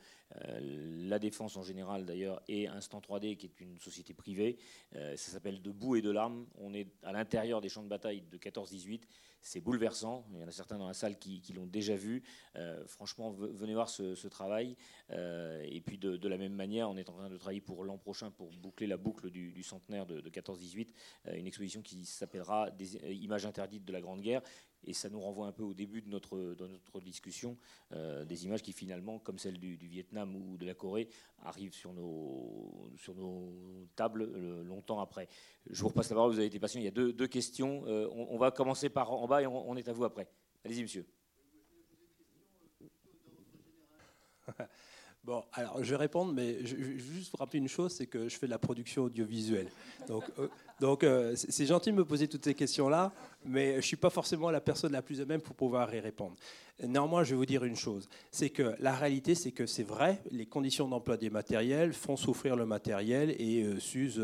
la 0.62 1.19
défense 1.19 1.57
en 1.57 1.63
général 1.63 2.05
d'ailleurs 2.05 2.41
et 2.47 2.67
Instant 2.67 2.99
3D 2.99 3.35
qui 3.35 3.47
est 3.47 3.59
une 3.59 3.77
société 3.79 4.13
privée. 4.13 4.57
ça 4.91 5.17
s'appelle 5.17 5.62
De 5.62 5.71
boue 5.71 5.95
et 5.95 6.01
de 6.01 6.12
larmes. 6.12 6.45
On 6.55 6.73
est 6.73 6.88
à 7.03 7.12
l'intérieur 7.12 7.62
des 7.62 7.69
champs 7.69 7.83
de 7.83 7.89
bataille 7.89 8.21
de 8.21 8.38
14-18 8.38 9.01
c'est 9.41 9.62
bouleversant. 9.62 10.25
Il 10.34 10.39
y 10.39 10.43
en 10.43 10.47
a 10.47 10.52
certains 10.52 10.78
dans 10.78 10.88
la 10.88 10.93
salle 10.93 11.17
qui, 11.17 11.41
l'ont 11.54 11.65
déjà 11.65 11.95
vu. 11.95 12.23
Euh, 12.56 12.86
franchement, 12.88 13.32
venez 13.32 13.73
voir 13.73 13.89
ce, 13.89 14.28
travail. 14.28 14.75
Euh, 15.12 15.65
et 15.67 15.82
puis 15.82 15.97
de, 15.97 16.28
la 16.28 16.38
même 16.38 16.54
manière, 16.54 16.89
on 16.89 16.97
est 16.97 17.10
en 17.10 17.13
train 17.13 17.30
de 17.30 17.38
travailler 17.38 17.62
pour 17.62 17.84
l'an 17.84 17.97
prochain 17.97 18.32
pour 18.32 18.52
boucler 18.54 18.88
la 18.88 18.97
boucle 18.97 19.30
du, 19.30 19.63
centenaire 19.63 20.06
de, 20.06 20.30
14-18, 20.30 20.89
euh, 21.28 21.36
une 21.36 21.47
exposition 21.47 21.81
qui 21.81 22.06
s'appellera 22.06 22.69
images 23.04 23.46
interdites 23.46 23.85
de 23.85 23.94
la 23.94 24.02
Grande 24.02 24.21
Guerre 24.21 24.42
Et 24.86 24.94
ça 24.94 25.10
nous 25.10 25.19
renvoie 25.19 25.48
un 25.48 25.52
peu 25.52 25.63
au 25.63 25.73
début 25.73 26.02
de 26.02 26.10
notre, 26.10 26.38
de 26.38 26.67
notre 26.67 27.02
discussion, 27.02 27.58
des 27.92 28.46
images 28.46 28.62
qui 28.62 28.71
finalement, 28.71 29.19
comme 29.19 29.38
celle 29.38 29.58
du, 29.60 29.75
Vietnam 29.75 30.36
ou 30.36 30.58
de 30.58 30.65
la 30.65 30.73
Corée, 30.73 31.10
arrivent 31.44 31.73
sur 31.73 31.94
nos, 31.94 32.90
sur 32.96 33.13
nos 33.15 33.88
tables 33.96 34.25
longtemps 34.63 35.00
après. 35.00 35.27
Je 35.69 35.82
vous 35.82 35.90
repasse 35.90 36.10
la 36.10 36.15
parole, 36.15 36.32
vous 36.32 36.40
avez 36.40 36.48
été 36.48 36.60
patient. 36.60 36.80
Il 36.80 36.86
y 36.86 36.88
a 36.88 36.92
deux, 36.92 37.27
questions. 37.27 37.84
On, 37.84 38.38
va 38.38 38.52
commencer 38.52 38.90
par 38.90 39.12
en 39.12 39.27
bas 39.27 39.42
et 39.42 39.48
on, 39.48 39.75
est 39.75 39.88
à 39.90 39.94
vous 39.94 40.06
après. 40.06 40.27
Allez-y, 40.63 40.82
monsieur. 40.82 41.06
Bon, 45.23 45.44
alors 45.54 45.84
je 45.84 45.90
vais 45.90 45.98
répondre, 45.98 46.34
mais 46.34 46.65
je, 46.65 46.75
vais 46.75 46.98
juste 46.98 47.32
vous 47.32 47.38
rappeler 47.38 47.60
une 47.60 47.67
chose, 47.67 47.94
c'est 47.94 48.08
que 48.08 48.30
je 48.30 48.38
fais 48.38 48.46
de 48.46 48.52
la 48.52 48.58
production 48.58 49.04
audiovisuelle. 49.04 49.69
Donc, 50.08 50.23
euh, 50.40 50.48
donc 50.80 51.04
euh, 51.04 51.36
c'est 51.36 51.65
gentil 51.65 51.92
de 51.92 51.98
me 51.98 52.06
poser 52.06 52.27
toutes 52.27 52.46
ces 52.46 52.56
questions-là, 52.56 53.12
mais 53.46 53.71
je 53.71 53.77
ne 53.77 53.81
suis 53.81 53.98
pas 53.98 54.10
forcément 54.10 54.52
la 54.52 54.62
personne 54.62 54.92
la 54.92 55.02
plus 55.02 55.21
à 55.21 55.25
même 55.25 55.42
pour 55.42 55.56
pouvoir 55.56 55.94
y 55.94 56.00
répondre. 56.00 56.35
Néanmoins, 56.81 57.25
je 57.25 57.31
vais 57.31 57.35
vous 57.35 57.46
dire 57.46 57.65
une 57.65 57.75
chose, 57.75 58.08
c'est 58.31 58.50
que 58.50 58.73
la 58.79 58.96
réalité, 58.96 59.35
c'est 59.35 59.52
que 59.52 59.65
c'est 59.65 59.83
vrai, 59.83 60.21
les 60.31 60.46
conditions 60.46 60.87
d'emploi 60.87 61.17
des 61.17 61.29
matériels 61.29 61.92
font 61.92 62.15
souffrir 62.15 62.56
le 62.56 62.65
matériel 62.65 63.35
et 63.37 63.63
euh, 63.63 63.79
s'usent 63.79 64.23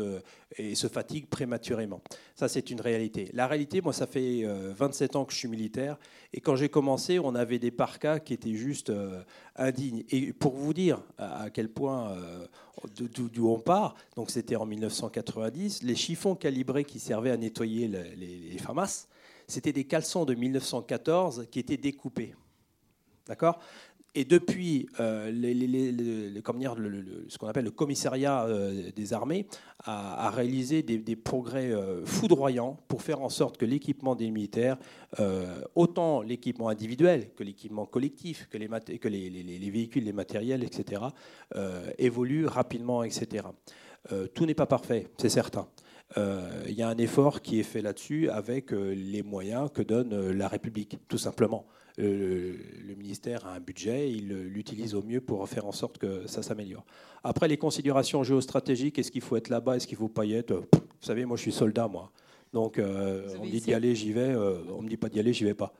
et 0.56 0.74
se 0.74 0.86
fatiguent 0.86 1.26
prématurément. 1.26 2.00
Ça, 2.34 2.48
c'est 2.48 2.70
une 2.70 2.80
réalité. 2.80 3.28
La 3.34 3.46
réalité, 3.46 3.82
moi, 3.82 3.92
ça 3.92 4.06
fait 4.06 4.44
27 4.44 5.16
ans 5.16 5.24
que 5.26 5.34
je 5.34 5.38
suis 5.38 5.48
militaire, 5.48 5.98
et 6.32 6.40
quand 6.40 6.56
j'ai 6.56 6.70
commencé, 6.70 7.18
on 7.18 7.34
avait 7.34 7.58
des 7.58 7.70
parkas 7.70 8.20
qui 8.20 8.32
étaient 8.32 8.54
juste 8.54 8.90
indignes. 9.56 10.04
Et 10.10 10.32
pour 10.32 10.54
vous 10.54 10.72
dire 10.72 11.02
à 11.18 11.50
quel 11.50 11.68
point 11.68 12.16
d'où 12.94 13.48
on 13.48 13.58
part, 13.58 13.94
donc 14.16 14.30
c'était 14.30 14.56
en 14.56 14.66
1990, 14.66 15.82
les 15.82 15.96
chiffons 15.96 16.34
calibrés 16.34 16.84
qui 16.84 16.98
servaient 16.98 17.30
à 17.30 17.36
nettoyer 17.36 17.88
les, 17.88 18.16
les, 18.16 18.58
FAMAS, 18.58 19.08
c'était 19.46 19.72
des 19.72 19.84
caleçons 19.84 20.24
de 20.24 20.34
1914 20.34 21.46
qui 21.50 21.58
étaient 21.58 21.76
découpés. 21.76 22.34
D'accord? 23.26 23.58
Et 24.16 24.24
depuis, 24.24 24.88
euh, 24.98 25.30
dire, 25.30 26.74
ce 27.28 27.36
qu'on 27.36 27.48
appelle 27.48 27.66
le 27.66 27.70
commissariat 27.70 28.46
euh, 28.46 28.90
des 28.96 29.12
armées 29.12 29.46
a, 29.84 30.30
réalisé 30.30 30.82
des, 30.82 31.16
progrès 31.16 31.70
euh, 31.70 32.02
foudroyants 32.06 32.78
pour 32.88 33.02
faire 33.02 33.20
en 33.20 33.28
sorte 33.28 33.58
que 33.58 33.66
l'équipement 33.66 34.14
des 34.14 34.30
militaires, 34.30 34.78
autant 35.74 36.22
l'équipement 36.22 36.70
individuel 36.70 37.28
que 37.36 37.44
l'équipement 37.44 37.84
collectif, 37.84 38.48
que, 38.48 38.56
les, 38.56 38.68
que 38.98 39.08
les, 39.08 39.70
véhicules, 39.70 40.04
les 40.04 40.14
matériels, 40.14 40.64
etc., 40.64 41.02
évolue 41.98 42.46
rapidement, 42.46 43.02
etc. 43.02 43.46
tout 44.34 44.46
n'est 44.46 44.54
pas 44.54 44.66
parfait, 44.66 45.08
c'est 45.18 45.28
certain. 45.28 45.68
Il 46.16 46.74
y 46.74 46.82
a 46.82 46.88
un 46.88 46.98
effort 46.98 47.42
qui 47.42 47.58
est 47.58 47.64
fait 47.64 47.82
là-dessus 47.82 48.30
avec 48.30 48.70
les 48.70 49.22
moyens 49.22 49.70
que 49.72 49.82
donne 49.82 50.30
la 50.30 50.48
République, 50.48 50.98
tout 51.08 51.18
simplement. 51.18 51.66
Euh, 51.98 52.56
le, 52.86 52.94
ministère 52.94 53.46
a 53.46 53.54
un 53.54 53.60
budget, 53.60 54.10
il 54.10 54.28
l'utilise 54.28 54.94
au 54.94 55.02
mieux 55.02 55.20
pour 55.20 55.48
faire 55.48 55.66
en 55.66 55.72
sorte 55.72 55.98
que 55.98 56.26
ça 56.26 56.42
s'améliore. 56.42 56.84
Après, 57.24 57.48
les 57.48 57.56
considérations 57.56 58.22
géostratégiques, 58.22 58.98
est-ce 58.98 59.10
qu'il 59.10 59.22
faut 59.22 59.36
être 59.36 59.48
là-bas, 59.48 59.76
est-ce 59.76 59.86
qu'il 59.86 59.96
ne 59.96 60.00
faut 60.00 60.08
pas 60.08 60.24
y 60.24 60.34
être 60.34 60.54
Vous 60.54 60.80
savez, 61.00 61.24
moi 61.24 61.36
je 61.36 61.42
suis 61.42 61.52
soldat, 61.52 61.88
moi. 61.88 62.10
Donc 62.52 62.78
euh, 62.78 63.26
on 63.40 63.44
me 63.44 63.50
dit 63.50 63.60
d'y 63.60 63.74
aller, 63.74 63.94
j'y 63.94 64.12
vais. 64.12 64.20
Euh, 64.20 64.58
on 64.70 64.78
ne 64.78 64.82
me 64.82 64.88
dit 64.88 64.96
pas 64.96 65.08
d'y 65.08 65.20
aller, 65.20 65.32
j'y 65.32 65.44
vais 65.44 65.54
pas. 65.54 65.72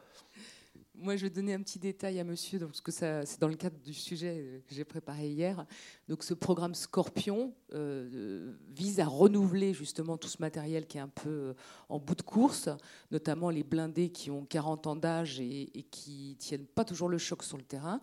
Moi, 0.98 1.16
je 1.16 1.24
vais 1.24 1.30
donner 1.30 1.52
un 1.52 1.60
petit 1.60 1.78
détail 1.78 2.18
à 2.20 2.24
monsieur, 2.24 2.58
parce 2.58 2.80
que 2.80 2.90
c'est 2.90 3.38
dans 3.38 3.48
le 3.48 3.54
cadre 3.54 3.78
du 3.84 3.92
sujet 3.92 4.62
que 4.66 4.74
j'ai 4.74 4.84
préparé 4.84 5.28
hier. 5.28 5.66
Donc, 6.08 6.22
ce 6.22 6.32
programme 6.32 6.74
Scorpion 6.74 7.52
euh, 7.74 8.54
vise 8.70 8.98
à 8.98 9.04
renouveler 9.04 9.74
justement 9.74 10.16
tout 10.16 10.28
ce 10.28 10.38
matériel 10.40 10.86
qui 10.86 10.96
est 10.96 11.02
un 11.02 11.08
peu 11.08 11.28
euh, 11.28 11.54
en 11.90 11.98
bout 11.98 12.14
de 12.14 12.22
course, 12.22 12.70
notamment 13.10 13.50
les 13.50 13.62
blindés 13.62 14.08
qui 14.08 14.30
ont 14.30 14.46
40 14.46 14.86
ans 14.86 14.96
d'âge 14.96 15.38
et, 15.38 15.86
qui 15.90 16.36
tiennent 16.38 16.66
pas 16.66 16.84
toujours 16.84 17.10
le 17.10 17.18
choc 17.18 17.42
sur 17.42 17.58
le 17.58 17.64
terrain, 17.64 18.00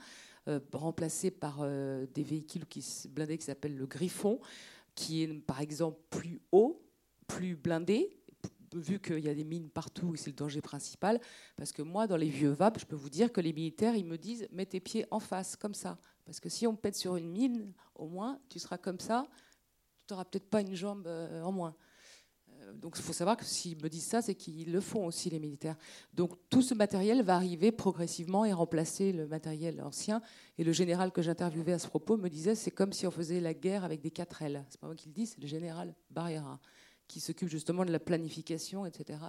euh, 0.47 0.59
remplacés 0.71 1.31
par 1.31 1.65
des 1.67 2.23
véhicules 2.23 2.67
qui, 2.67 2.85
blindés 3.09 3.39
qui 3.39 3.45
s'appellent 3.45 3.77
le 3.77 3.87
Griffon, 3.87 4.39
qui 4.93 5.23
est 5.23 5.33
par 5.41 5.61
exemple 5.61 5.99
plus 6.11 6.41
haut, 6.51 6.79
plus 7.25 7.55
blindé, 7.55 8.22
vu 8.79 8.99
qu'il 8.99 9.19
y 9.19 9.29
a 9.29 9.33
des 9.33 9.43
mines 9.43 9.69
partout 9.69 10.13
et 10.13 10.17
c'est 10.17 10.29
le 10.29 10.35
danger 10.35 10.61
principal. 10.61 11.19
Parce 11.55 11.71
que 11.71 11.81
moi, 11.81 12.07
dans 12.07 12.17
les 12.17 12.29
vieux 12.29 12.51
VAP, 12.51 12.79
je 12.79 12.85
peux 12.85 12.95
vous 12.95 13.09
dire 13.09 13.31
que 13.31 13.41
les 13.41 13.53
militaires, 13.53 13.95
ils 13.95 14.05
me 14.05 14.17
disent 14.17 14.47
mets 14.51 14.65
tes 14.65 14.79
pieds 14.79 15.05
en 15.11 15.19
face, 15.19 15.55
comme 15.55 15.73
ça. 15.73 15.97
Parce 16.25 16.39
que 16.39 16.49
si 16.49 16.67
on 16.67 16.75
pète 16.75 16.95
sur 16.95 17.15
une 17.15 17.29
mine, 17.29 17.73
au 17.95 18.07
moins, 18.07 18.39
tu 18.49 18.59
seras 18.59 18.77
comme 18.77 18.99
ça, 18.99 19.27
tu 20.07 20.13
n'auras 20.13 20.25
peut-être 20.25 20.49
pas 20.49 20.61
une 20.61 20.75
jambe 20.75 21.07
euh, 21.07 21.41
en 21.43 21.51
moins. 21.51 21.75
Euh, 22.61 22.73
donc 22.73 22.95
il 22.97 23.01
faut 23.01 23.13
savoir 23.13 23.37
que 23.37 23.45
s'ils 23.45 23.81
me 23.81 23.89
disent 23.89 24.05
ça, 24.05 24.21
c'est 24.21 24.35
qu'ils 24.35 24.71
le 24.71 24.81
font 24.81 25.05
aussi, 25.05 25.29
les 25.29 25.39
militaires. 25.39 25.77
Donc 26.13 26.31
tout 26.49 26.61
ce 26.61 26.73
matériel 26.73 27.23
va 27.23 27.35
arriver 27.35 27.71
progressivement 27.71 28.45
et 28.45 28.53
remplacer 28.53 29.11
le 29.11 29.27
matériel 29.27 29.81
ancien. 29.81 30.21
Et 30.57 30.63
le 30.63 30.71
général 30.71 31.11
que 31.11 31.21
j'interviewais 31.21 31.73
à 31.73 31.79
ce 31.79 31.87
propos 31.87 32.17
me 32.17 32.29
disait 32.29 32.55
c'est 32.55 32.71
comme 32.71 32.93
si 32.93 33.07
on 33.07 33.11
faisait 33.11 33.39
la 33.39 33.53
guerre 33.53 33.83
avec 33.83 34.01
des 34.01 34.11
4 34.11 34.41
L. 34.43 34.65
C'est 34.69 34.79
pas 34.79 34.87
moi 34.87 34.95
qui 34.95 35.09
le 35.09 35.13
dis, 35.13 35.27
c'est 35.27 35.41
le 35.41 35.47
général 35.47 35.93
Barrera 36.09 36.59
qui 37.13 37.19
s'occupe 37.19 37.47
justement 37.47 37.85
de 37.85 37.91
la 37.91 37.99
planification, 37.99 38.87
etc., 38.87 39.19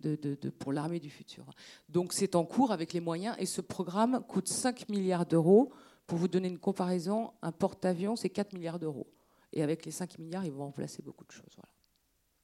de, 0.00 0.34
pour 0.50 0.74
l'armée 0.74 1.00
du 1.00 1.08
futur. 1.08 1.46
Donc 1.88 2.12
c'est 2.12 2.34
en 2.34 2.44
cours 2.44 2.70
avec 2.70 2.92
les 2.92 3.00
moyens 3.00 3.34
et 3.38 3.46
ce 3.46 3.62
programme 3.62 4.22
coûte 4.28 4.48
5 4.48 4.90
milliards 4.90 5.24
d'euros. 5.24 5.72
Pour 6.06 6.18
vous 6.18 6.28
donner 6.28 6.48
une 6.48 6.58
comparaison, 6.58 7.32
un 7.40 7.52
porte-avions, 7.52 8.14
c'est 8.14 8.28
4 8.28 8.52
milliards 8.52 8.78
d'euros. 8.78 9.06
Et 9.54 9.62
avec 9.62 9.86
les 9.86 9.90
5 9.90 10.18
milliards, 10.18 10.44
ils 10.44 10.52
vont 10.52 10.64
remplacer 10.64 11.02
beaucoup 11.02 11.24
de 11.24 11.32
choses. 11.32 11.54
Voilà. 11.56 11.68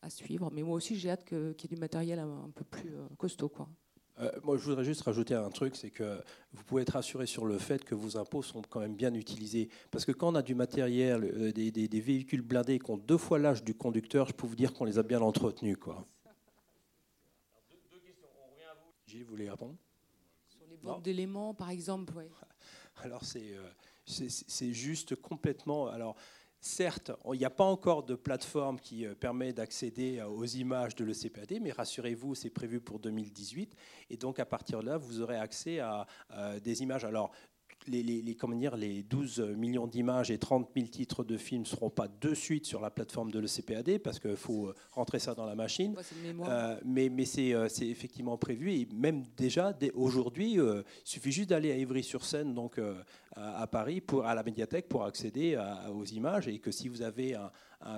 À 0.00 0.08
suivre. 0.08 0.50
Mais 0.50 0.62
moi 0.62 0.76
aussi, 0.76 0.96
j'ai 0.96 1.10
hâte 1.10 1.24
qu'il 1.26 1.38
y 1.38 1.64
ait 1.64 1.68
du 1.68 1.76
matériel 1.76 2.18
un, 2.18 2.50
peu 2.54 2.64
plus 2.64 2.94
euh, 2.94 3.06
costaud. 3.18 3.50
Quoi. 3.50 3.68
Euh, 4.20 4.30
moi, 4.44 4.56
je 4.56 4.62
voudrais 4.62 4.84
juste 4.84 5.02
rajouter 5.02 5.34
un 5.34 5.50
truc, 5.50 5.74
c'est 5.74 5.90
que 5.90 6.22
vous 6.52 6.62
pouvez 6.64 6.82
être 6.82 6.94
assuré 6.96 7.26
sur 7.26 7.46
le 7.46 7.58
fait 7.58 7.84
que 7.84 7.94
vos 7.94 8.16
impôts 8.16 8.42
sont 8.42 8.62
quand 8.62 8.80
même 8.80 8.94
bien 8.94 9.12
utilisés. 9.14 9.68
Parce 9.90 10.04
que 10.04 10.12
quand 10.12 10.32
on 10.32 10.34
a 10.36 10.42
du 10.42 10.54
matériel, 10.54 11.24
euh, 11.24 11.52
des, 11.52 12.00
véhicules 12.00 12.42
blindés 12.42 12.78
qui 12.78 12.90
ont 12.90 12.96
deux 12.96 13.18
fois 13.18 13.38
l'âge 13.38 13.64
du 13.64 13.74
conducteur, 13.74 14.28
je 14.28 14.32
peux 14.32 14.46
vous 14.46 14.54
dire 14.54 14.72
qu'on 14.72 14.84
les 14.84 14.98
a 14.98 15.02
bien 15.02 15.20
entretenus. 15.20 15.76
Quoi. 15.80 16.06
Deux, 17.90 17.98
questions. 17.98 18.28
On 18.40 18.50
revient 18.52 18.64
à 18.70 18.74
vous. 18.74 18.92
Gilles, 19.06 19.24
vous 19.24 19.30
voulez 19.30 19.50
répondre? 19.50 19.74
Sur 20.46 20.64
les 20.70 20.76
bombes 20.76 21.02
d'éléments, 21.02 21.52
par 21.52 21.70
exemple. 21.70 22.14
Alors, 23.02 23.22
euh, 23.34 23.68
c'est 24.06 24.72
juste 24.72 25.16
complètement. 25.16 25.88
Alors, 25.88 26.14
Certes, 26.66 27.12
il 27.30 27.38
n'y 27.38 27.44
a 27.44 27.50
pas 27.50 27.64
encore 27.64 28.04
de 28.04 28.14
plateforme 28.14 28.80
qui 28.80 29.04
euh, 29.04 29.14
permet 29.14 29.52
d'accéder 29.52 30.18
euh, 30.18 30.28
aux 30.28 30.46
images 30.46 30.96
de 30.96 31.04
l'ECPAD, 31.04 31.58
mais 31.60 31.72
rassurez-vous, 31.72 32.34
c'est 32.34 32.48
prévu 32.48 32.80
pour 32.80 33.00
2018. 33.00 33.76
Et 34.08 34.16
donc, 34.16 34.38
à 34.38 34.46
partir 34.46 34.80
de 34.80 34.86
là, 34.86 34.96
vous 34.96 35.20
aurez 35.20 35.36
accès 35.36 35.80
à, 35.80 36.06
à 36.30 36.58
des 36.60 36.82
images. 36.82 37.04
Alors, 37.04 37.32
les, 37.86 38.02
les, 38.02 38.34
comment 38.34 38.56
dire, 38.56 38.76
les 38.76 39.02
12 39.02 39.40
millions 39.56 39.86
d'images 39.86 40.30
et 40.30 40.38
30 40.38 40.70
000 40.74 40.88
titres 40.88 41.24
de 41.24 41.36
films 41.36 41.62
ne 41.62 41.66
seront 41.66 41.90
pas 41.90 42.08
de 42.20 42.34
suite 42.34 42.66
sur 42.66 42.80
la 42.80 42.90
plateforme 42.90 43.30
de 43.30 43.38
l'ECPAD 43.38 43.98
parce 43.98 44.18
qu'il 44.18 44.36
faut 44.36 44.68
euh, 44.68 44.74
rentrer 44.92 45.18
ça 45.18 45.34
dans 45.34 45.46
la 45.46 45.54
machine. 45.54 45.94
Euh, 46.24 46.76
mais, 46.84 47.08
mais 47.08 47.24
euh, 47.38 47.68
c'est, 47.68 47.86
effectivement 47.86 48.36
prévu 48.38 48.72
et 48.72 48.88
même 48.94 49.24
déjà 49.36 49.76
aujourd'hui, 49.94 50.54
il 50.54 50.84
suffit 51.04 51.32
juste 51.32 51.50
d'aller 51.50 51.72
à 51.72 51.76
Ivry-sur-Seine, 51.76 52.54
donc 52.54 52.80
à, 53.36 53.66
Paris, 53.66 54.00
pour, 54.00 54.24
à 54.24 54.34
la 54.34 54.42
médiathèque 54.42 54.88
pour 54.88 55.04
accéder 55.04 55.58
aux 55.92 56.04
images 56.04 56.48
et 56.48 56.58
que 56.58 56.70
si 56.70 56.88
vous 56.88 57.02
avez 57.02 57.34
un, 57.34 57.50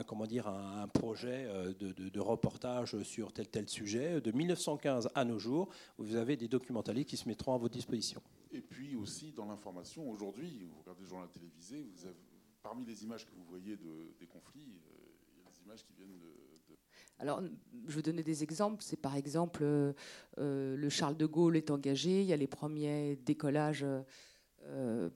comment 0.07 0.27
dire, 0.27 0.49
un, 0.49 0.89
projet 0.89 1.47
de, 1.79 1.93
de, 1.93 2.21
reportage 2.21 3.03
sur 3.03 3.33
tel 3.33 3.49
tel 3.49 3.69
sujet, 3.69 4.21
de 4.21 4.33
1915 4.33 5.11
à 5.15 5.25
nos 5.25 5.39
jours, 5.39 5.69
vous 5.99 6.17
avez 6.17 6.37
des 6.37 6.49
documentalistes 6.49 7.09
qui 7.09 7.17
se 7.17 7.29
mettront 7.29 7.55
à 7.55 7.59
votre 7.59 7.75
disposition. 7.75 8.21
Et 8.53 8.61
puis 8.61 8.97
aussi 8.97 9.33
dans 9.33 9.47
l'information, 9.47 10.09
aujourd'hui, 10.09 10.67
vous 10.71 10.81
regardez 10.81 11.03
le 11.03 11.09
journal 11.09 11.29
télévisé, 11.29 11.83
vous 11.95 12.07
avez, 12.07 12.17
parmi 12.63 12.85
les 12.85 13.05
images 13.05 13.27
que 13.27 13.33
vous 13.35 13.45
voyez 13.45 13.77
de, 13.77 14.15
des 14.19 14.27
conflits, 14.27 14.81
euh, 14.89 14.97
il 15.35 15.43
y 15.43 15.47
a 15.47 15.51
des 15.51 15.63
images 15.65 15.85
qui 15.85 15.93
viennent 15.93 16.19
de, 16.19 16.77
Alors, 17.19 17.43
je 17.87 17.97
vais 17.97 18.03
donner 18.03 18.23
des 18.23 18.43
exemples. 18.43 18.83
C'est 18.83 18.97
par 18.97 19.15
exemple, 19.15 19.63
euh, 19.63 19.93
euh, 20.39 20.77
le 20.77 20.89
Charles 20.89 21.17
de 21.17 21.27
Gaulle 21.27 21.57
est 21.57 21.71
engagé, 21.71 22.23
il 22.23 22.27
y 22.27 22.33
a 22.33 22.37
les 22.37 22.47
premiers 22.47 23.17
décollages 23.17 23.85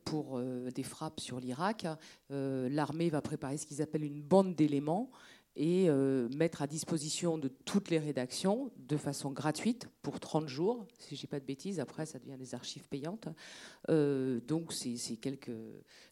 pour 0.05 0.41
des 0.41 0.83
frappes 0.83 1.21
sur 1.21 1.41
l'Irak. 1.41 1.87
L'armée 2.31 3.11
va 3.11 3.21
préparer 3.21 3.57
ce 3.57 3.67
qu'ils 3.67 3.83
appellent 3.83 4.05
une 4.05 4.23
bande 4.23 4.55
d'éléments 4.55 5.11
et 5.57 5.89
euh, 5.89 6.29
mettre 6.37 6.63
à 6.63 6.67
disposition 6.67 7.37
de 7.37 7.49
toutes 7.49 7.91
les 7.91 7.99
rédactions 7.99 8.71
de 8.77 8.97
façon 8.97 9.31
gratuite 9.31 9.89
pour 10.03 10.21
30 10.21 10.49
jours, 10.49 10.87
si 10.99 11.17
je 11.17 11.21
dis 11.21 11.27
pas 11.27 11.41
de 11.41 11.45
bêtises, 11.45 11.81
après 11.81 12.07
ça 12.07 12.19
devient 12.19 12.37
des 12.39 12.55
archives 12.55 12.89
payantes. 12.89 13.29
Euh, 13.89 14.41
donc 14.41 14.73
c'est 14.73 15.17
quelques 15.17 15.51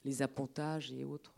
les 0.05 0.23
appontages 0.23 0.93
et 0.93 1.05
autres 1.05 1.35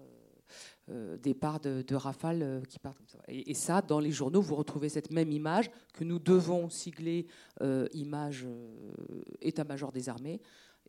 euh, 0.89 1.17
départs 1.19 1.61
de, 1.61 1.95
Rafale 1.95 2.63
qui 2.69 2.79
partent 2.79 2.97
comme 2.97 3.07
ça. 3.07 3.21
Et, 3.29 3.55
ça, 3.55 3.83
dans 3.83 4.01
les 4.01 4.11
journaux, 4.11 4.41
vous 4.41 4.57
retrouvez 4.57 4.89
cette 4.89 5.13
même 5.13 5.31
image 5.31 5.71
que 5.93 6.03
nous 6.03 6.19
devons 6.19 6.69
sigler 6.71 7.27
image 7.93 8.47
état-major 9.41 9.93
des 9.93 10.09
armées. 10.09 10.41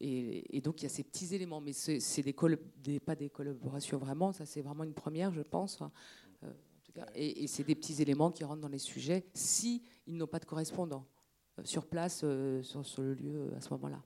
Et, 0.04 0.58
et, 0.58 0.62
donc 0.62 0.82
il 0.82 0.84
y 0.84 0.86
a 0.88 0.90
ces 0.90 1.04
petits 1.04 1.36
éléments, 1.36 1.62
mais 1.62 1.74
c'est 1.74 2.24
des, 2.24 2.36
des, 2.84 3.00
pas 3.00 3.16
des 3.16 3.30
collaborations 3.30 4.00
vraiment, 4.00 4.32
ça 4.32 4.46
c'est 4.48 4.62
vraiment 4.62 4.84
une 4.84 4.94
première, 4.94 5.32
je 5.32 5.42
pense. 5.42 5.80
Et, 7.14 7.46
c'est 7.48 7.64
des 7.64 7.76
petits 7.76 8.02
éléments 8.02 8.32
qui 8.32 8.44
rentrent 8.44 8.62
dans 8.62 8.68
les 8.68 8.80
sujets 8.80 9.26
si 9.34 9.84
ils 10.08 10.18
n'ont 10.18 10.28
pas 10.28 10.40
de 10.40 10.46
correspondant. 10.46 11.06
sur 11.64 11.86
place, 11.86 12.26
sur, 12.64 13.02
le 13.04 13.14
lieu 13.14 13.54
à 13.56 13.62
ce 13.62 13.70
moment-là. 13.76 14.02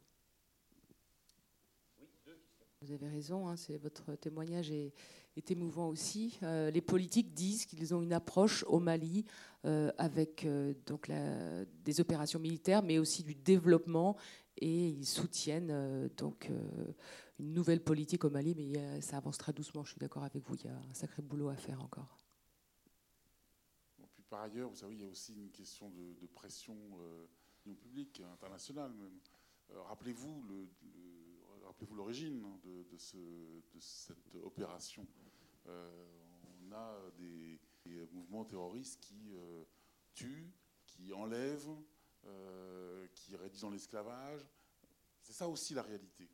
Vous 2.81 2.91
avez 2.91 3.07
raison, 3.07 3.47
hein, 3.47 3.55
votre 3.81 4.15
témoignage 4.15 4.69
est, 4.71 4.93
est 5.37 5.51
émouvant 5.51 5.89
aussi. 5.89 6.37
Euh, 6.43 6.71
les 6.71 6.81
politiques 6.81 7.33
disent 7.33 7.65
qu'ils 7.65 7.93
ont 7.93 8.01
une 8.01 8.13
approche 8.13 8.63
au 8.67 8.79
Mali 8.79 9.25
euh, 9.65 9.91
avec 9.97 10.45
euh, 10.45 10.73
donc 10.85 11.11
des 11.83 11.99
opérations 11.99 12.39
militaires, 12.39 12.83
mais 12.83 12.99
aussi 12.99 13.23
du 13.23 13.35
développement, 13.35 14.15
et 14.57 14.89
ils 14.89 15.05
soutiennent 15.05 16.09
donc 16.17 16.49
une 17.39 17.53
nouvelle 17.53 17.83
politique 17.83 18.23
au 18.23 18.29
Mali, 18.29 18.55
mais 18.55 19.01
ça 19.01 19.17
avance 19.17 19.37
très 19.37 19.53
doucement. 19.53 19.83
Je 19.83 19.91
suis 19.91 19.99
d'accord 19.99 20.23
avec 20.23 20.43
vous. 20.47 20.55
Il 20.55 20.65
y 20.65 20.69
a 20.69 20.77
un 20.77 20.93
sacré 20.93 21.21
boulot 21.21 21.49
à 21.49 21.55
faire 21.55 21.81
encore. 21.81 22.19
puis 24.13 24.23
par 24.29 24.41
ailleurs, 24.41 24.69
vous 24.69 24.75
savez, 24.75 24.95
il 24.95 25.01
y 25.01 25.05
a 25.05 25.09
aussi 25.09 25.33
une 25.33 25.51
question 25.51 25.89
de, 25.89 26.27
pression 26.27 26.77
publique, 27.63 28.21
internationale 28.33 28.93
même. 28.93 29.19
Rappelez-vous 29.69 30.43
le 30.47 30.67
rappelez-vous 31.75 31.95
l'origine 31.95 32.41
de, 32.63 32.97
cette 32.97 34.35
opération. 34.43 35.05
Euh, 35.67 36.05
on 36.61 36.71
a 36.73 36.97
des, 37.17 37.59
mouvements 38.11 38.45
terroristes 38.45 38.99
qui 39.01 39.33
euh, 39.35 39.63
tuent, 40.13 40.51
qui 40.85 41.13
enlèvent, 41.13 41.75
euh, 42.25 43.07
qui 43.13 43.35
réduisent 43.35 43.63
en 43.63 43.69
l'esclavage. 43.69 44.45
C'est 45.21 45.33
ça 45.33 45.47
aussi 45.47 45.73
la 45.73 45.81
réalité. 45.81 46.29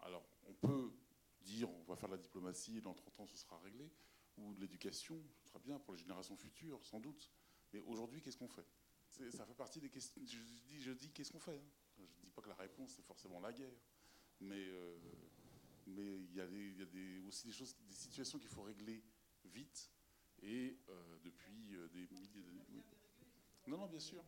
Alors, 0.00 0.26
on 0.44 0.54
peut 0.54 0.92
dire 1.42 1.70
on 1.70 1.84
va 1.84 1.96
faire 1.96 2.08
de 2.08 2.14
la 2.14 2.20
diplomatie 2.20 2.78
et 2.78 2.80
dans 2.80 2.94
30 2.94 3.20
ans 3.20 3.26
ce 3.26 3.36
sera 3.36 3.58
réglé, 3.58 3.90
ou 4.36 4.54
de 4.54 4.60
l'éducation, 4.60 5.22
ce 5.42 5.48
sera 5.48 5.58
bien 5.58 5.78
pour 5.78 5.94
les 5.94 5.98
générations 5.98 6.36
futures, 6.36 6.84
sans 6.84 7.00
doute. 7.00 7.30
Mais 7.72 7.80
aujourd'hui, 7.80 8.22
qu'est-ce 8.22 8.36
qu'on 8.36 8.48
fait? 8.48 8.66
Ça 9.08 9.46
fait 9.46 9.54
partie 9.54 9.80
des 9.80 9.88
questions. 9.88 10.20
Je 10.24 10.92
dis, 10.92 11.10
qu'est-ce 11.10 11.32
qu'on 11.32 11.40
fait 11.40 11.56
hein? 11.56 11.70
Je 11.96 12.02
ne 12.02 12.24
dis 12.24 12.30
pas 12.30 12.42
que 12.42 12.48
la 12.48 12.54
réponse, 12.56 12.92
c'est 12.94 13.04
forcément 13.04 13.40
la 13.40 13.52
guerre 13.52 13.72
mais 14.40 14.68
euh, 14.68 14.98
mais 15.86 16.16
il 16.16 16.34
y 16.34 16.40
a, 16.40 16.46
des, 16.46 17.20
aussi 17.20 17.46
des, 17.46 17.52
choses, 17.52 17.76
des 17.88 17.94
situations 17.94 18.38
qu'il 18.38 18.48
faut 18.48 18.62
régler 18.62 19.04
vite 19.44 19.92
et 20.42 20.76
euh, 20.88 21.18
depuis 21.22 21.76
des 21.92 22.08
milliers 22.10 22.42
d'années. 22.42 22.84
Non, 23.68 23.78
non, 23.78 23.86
bien 23.86 24.00
sûr. 24.00 24.24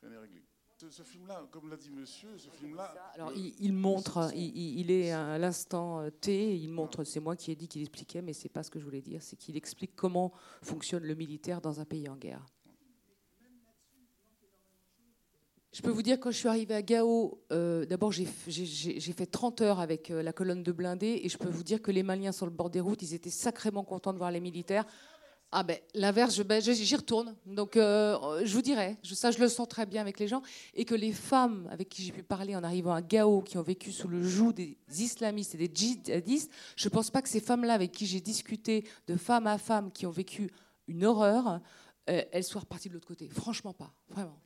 Rien 0.00 0.10
n'est 0.10 0.18
réglé. 0.18 0.42
Ce, 0.90 1.02
film-là, 1.04 1.46
comme 1.52 1.70
l'a 1.70 1.76
dit 1.76 1.90
monsieur, 1.90 2.36
ce 2.36 2.50
film-là. 2.50 2.92
Alors, 3.14 3.32
il, 3.36 3.72
montre, 3.72 4.32
il, 4.34 4.90
est 4.90 5.12
à 5.12 5.38
l'instant 5.38 6.10
T, 6.20 6.56
il 6.56 6.70
montre, 6.70 7.04
c'est 7.04 7.20
moi 7.20 7.36
qui 7.36 7.52
ai 7.52 7.54
dit 7.54 7.68
qu'il 7.68 7.82
expliquait, 7.82 8.20
mais 8.20 8.32
c'est 8.32 8.48
pas 8.48 8.64
ce 8.64 8.70
que 8.70 8.80
je 8.80 8.84
voulais 8.84 9.00
dire, 9.00 9.22
c'est 9.22 9.36
qu'il 9.36 9.56
explique 9.56 9.94
comment 9.94 10.32
fonctionne 10.60 11.04
le 11.04 11.14
militaire 11.14 11.60
dans 11.60 11.78
un 11.78 11.84
pays 11.84 12.08
en 12.08 12.16
guerre. 12.16 12.44
Je 15.72 15.80
peux 15.80 15.90
vous 15.90 16.02
dire, 16.02 16.20
quand 16.20 16.30
je 16.30 16.36
suis 16.36 16.48
arrivée 16.48 16.74
à 16.74 16.82
Gao, 16.82 17.40
euh, 17.50 17.86
d'abord 17.86 18.12
j'ai 18.12 18.26
fait 18.26 19.26
30 19.26 19.62
heures 19.62 19.80
avec 19.80 20.10
euh, 20.10 20.22
la 20.22 20.34
colonne 20.34 20.62
de 20.62 20.70
blindés 20.70 21.22
et 21.22 21.30
je 21.30 21.38
peux 21.38 21.48
vous 21.48 21.62
dire 21.62 21.80
que 21.80 21.90
les 21.90 22.02
Maliens 22.02 22.32
sur 22.32 22.44
le 22.44 22.52
bord 22.52 22.68
des 22.68 22.80
routes, 22.80 23.00
ils 23.00 23.14
étaient 23.14 23.30
sacrément 23.30 23.82
contents 23.82 24.12
de 24.12 24.18
voir 24.18 24.30
les 24.30 24.40
militaires. 24.40 24.84
Ah 25.54 25.62
ben 25.62 25.78
l'inverse, 25.94 26.40
ben, 26.40 26.62
j'y 26.62 26.96
retourne. 26.96 27.36
Donc 27.44 27.76
euh, 27.76 28.40
je 28.42 28.54
vous 28.54 28.62
dirais, 28.62 28.96
ça 29.02 29.30
je 29.30 29.38
le 29.38 29.48
sens 29.48 29.68
très 29.68 29.84
bien 29.84 30.00
avec 30.00 30.18
les 30.18 30.26
gens, 30.26 30.40
et 30.72 30.86
que 30.86 30.94
les 30.94 31.12
femmes 31.12 31.68
avec 31.70 31.90
qui 31.90 32.02
j'ai 32.02 32.12
pu 32.12 32.22
parler 32.22 32.56
en 32.56 32.64
arrivant 32.64 32.94
à 32.94 33.02
Gao, 33.02 33.42
qui 33.42 33.58
ont 33.58 33.62
vécu 33.62 33.92
sous 33.92 34.08
le 34.08 34.22
joug 34.22 34.52
des 34.54 34.78
islamistes 34.88 35.54
et 35.54 35.58
des 35.58 35.70
djihadistes, 35.72 36.50
je 36.74 36.88
ne 36.88 36.90
pense 36.90 37.10
pas 37.10 37.20
que 37.20 37.28
ces 37.28 37.40
femmes-là 37.40 37.74
avec 37.74 37.92
qui 37.92 38.06
j'ai 38.06 38.22
discuté 38.22 38.88
de 39.06 39.14
femme 39.16 39.46
à 39.46 39.58
femme 39.58 39.92
qui 39.92 40.06
ont 40.06 40.10
vécu 40.10 40.50
une 40.88 41.04
horreur, 41.04 41.60
elles 42.06 42.44
soient 42.44 42.62
reparties 42.62 42.88
de 42.88 42.94
l'autre 42.94 43.08
côté. 43.08 43.28
Franchement 43.28 43.74
pas, 43.74 43.92
vraiment. 44.08 44.40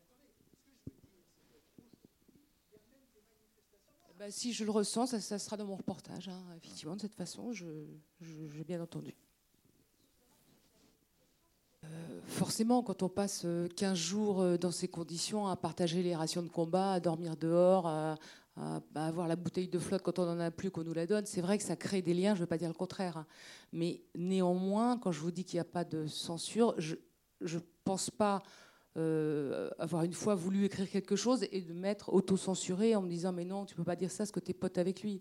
Bah, 4.18 4.30
si 4.30 4.52
je 4.52 4.64
le 4.64 4.70
ressens, 4.70 5.06
ça, 5.06 5.38
sera 5.38 5.56
dans 5.56 5.66
mon 5.66 5.76
reportage. 5.76 6.28
Hein. 6.28 6.42
Effectivement, 6.56 6.96
de 6.96 7.02
cette 7.02 7.14
façon, 7.14 7.52
j'ai 7.52 8.64
bien 8.66 8.80
entendu. 8.82 9.14
Euh, 11.86 12.20
forcément, 12.26 12.82
quand 12.82 13.02
on 13.02 13.08
passe 13.08 13.46
15 13.76 13.92
euh, 13.92 13.94
jours 13.94 14.40
euh, 14.40 14.56
dans 14.56 14.70
ces 14.70 14.88
conditions, 14.88 15.46
à 15.46 15.56
partager 15.56 16.02
les 16.02 16.14
rations 16.14 16.42
de 16.42 16.48
combat, 16.48 16.92
à 16.92 17.00
dormir 17.00 17.36
dehors, 17.36 17.86
à, 17.86 18.16
avoir 18.94 19.28
la 19.28 19.36
bouteille 19.36 19.68
de 19.68 19.78
flotte 19.78 20.00
quand 20.00 20.18
on 20.18 20.24
n'en 20.24 20.40
a 20.40 20.50
plus, 20.50 20.70
qu'on 20.70 20.82
nous 20.82 20.94
la 20.94 21.06
donne, 21.06 21.26
c'est 21.26 21.42
vrai 21.42 21.58
que 21.58 21.64
ça 21.64 21.76
crée 21.76 22.00
des 22.00 22.14
liens, 22.14 22.34
je 22.34 22.38
ne 22.38 22.44
veux 22.44 22.46
pas 22.46 22.56
dire 22.56 22.68
le 22.68 22.74
contraire. 22.74 23.18
Hein. 23.18 23.26
Mais 23.70 24.00
néanmoins, 24.14 24.96
quand 24.96 25.12
je 25.12 25.20
vous 25.20 25.30
dis 25.30 25.44
qu'il 25.44 25.56
n'y 25.56 25.60
a 25.60 25.64
pas 25.64 25.84
de 25.84 26.06
censure, 26.06 26.74
je 26.78 26.96
ne 27.42 27.60
pense 27.84 28.10
pas 28.10 28.42
avoir 29.78 30.04
une 30.04 30.14
fois 30.14 30.34
voulu 30.34 30.64
écrire 30.64 30.88
quelque 30.88 31.16
chose 31.16 31.46
et 31.52 31.60
de 31.60 31.74
m'être 31.74 32.14
auto-censuré 32.14 32.96
en 32.96 33.02
me 33.02 33.10
disant 33.10 33.30
mais 33.30 33.44
non, 33.44 33.66
tu 33.66 33.74
peux 33.74 33.84
pas 33.84 33.94
dire 33.94 34.10
ça 34.10 34.18
parce 34.18 34.32
que 34.32 34.40
tu 34.40 34.52
es 34.52 34.54
pote 34.54 34.78
avec 34.78 35.02
lui. 35.02 35.20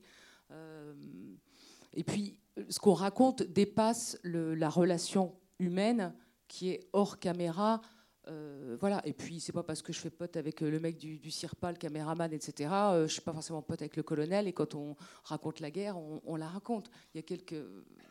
Et 1.94 2.06
puis, 2.06 2.40
ce 2.70 2.80
qu'on 2.80 2.94
raconte 2.94 3.44
dépasse 3.44 4.18
la 4.24 4.70
relation 4.70 5.36
humaine 5.60 6.14
qui 6.48 6.70
est 6.70 6.88
hors 6.94 7.20
caméra. 7.20 7.82
Euh, 8.28 8.78
voilà. 8.80 9.02
Et 9.06 9.14
puis, 9.14 9.40
c'est 9.40 9.52
pas 9.52 9.64
parce 9.64 9.82
que 9.82 9.94
je 9.94 10.00
fais 10.00 10.10
pote 10.10 10.36
avec 10.38 10.62
le 10.62 10.80
mec 10.80 10.98
du, 10.98 11.20
du 11.20 11.32
CIRPA, 11.32 11.72
le 11.72 11.78
caméraman, 11.78 12.34
etc. 12.34 12.70
je 13.04 13.08
suis 13.08 13.22
pas 13.22 13.34
forcément 13.34 13.62
pote 13.62 13.82
avec 13.82 13.96
le 13.96 14.04
colonel. 14.04 14.48
Et 14.48 14.54
quand 14.54 14.76
on 14.76 14.96
raconte 15.24 15.60
la 15.60 15.72
guerre, 15.72 15.98
on, 15.98 16.36
la 16.36 16.48
raconte. 16.48 16.90
Il 17.14 17.18
y 17.18 17.20
a 17.20 17.24
quelques. 17.24 17.62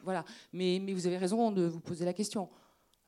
Voilà. 0.03 0.24
Mais, 0.53 0.80
mais 0.80 0.93
vous 0.93 1.07
avez 1.07 1.18
raison 1.18 1.51
de 1.51 1.64
vous 1.64 1.80
poser 1.80 2.05
la 2.05 2.12
question. 2.12 2.49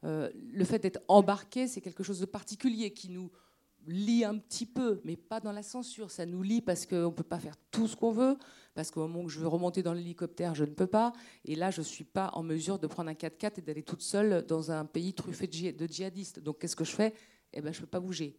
Euh, 0.04 0.30
le 0.34 0.64
fait 0.64 0.78
d'être 0.78 1.00
embarqué, 1.08 1.66
c'est 1.66 1.80
quelque 1.80 2.02
chose 2.02 2.20
de 2.20 2.26
particulier 2.26 2.92
qui 2.92 3.08
nous 3.08 3.30
lie 3.86 4.24
un 4.24 4.38
petit 4.38 4.66
peu, 4.66 5.00
mais 5.04 5.16
pas 5.16 5.40
dans 5.40 5.52
la 5.52 5.62
censure. 5.62 6.10
Ça 6.10 6.26
nous 6.26 6.42
lie 6.42 6.60
parce 6.60 6.86
qu'on 6.86 7.06
ne 7.06 7.10
peut 7.10 7.22
pas 7.22 7.38
faire 7.38 7.56
tout 7.70 7.88
ce 7.88 7.96
qu'on 7.96 8.12
veut, 8.12 8.36
parce 8.74 8.90
qu'au 8.90 9.00
moment 9.00 9.22
où 9.22 9.28
je 9.28 9.38
veux 9.38 9.48
remonter 9.48 9.82
dans 9.82 9.92
l'hélicoptère, 9.92 10.54
je 10.54 10.64
ne 10.64 10.70
peux 10.70 10.86
pas. 10.86 11.12
Et 11.44 11.54
là, 11.54 11.70
je 11.70 11.80
ne 11.80 11.84
suis 11.84 12.04
pas 12.04 12.30
en 12.34 12.42
mesure 12.42 12.78
de 12.78 12.86
prendre 12.86 13.10
un 13.10 13.14
4x4 13.14 13.58
et 13.58 13.62
d'aller 13.62 13.82
toute 13.82 14.02
seule 14.02 14.44
dans 14.46 14.70
un 14.70 14.84
pays 14.84 15.14
truffé 15.14 15.46
de 15.46 15.86
djihadistes. 15.86 16.40
Donc 16.40 16.58
qu'est-ce 16.58 16.76
que 16.76 16.84
je 16.84 16.92
fais? 16.92 17.14
Eh 17.52 17.60
ben, 17.60 17.72
je 17.72 17.78
ne 17.78 17.82
peux 17.82 17.90
pas 17.90 18.00
bouger. 18.00 18.38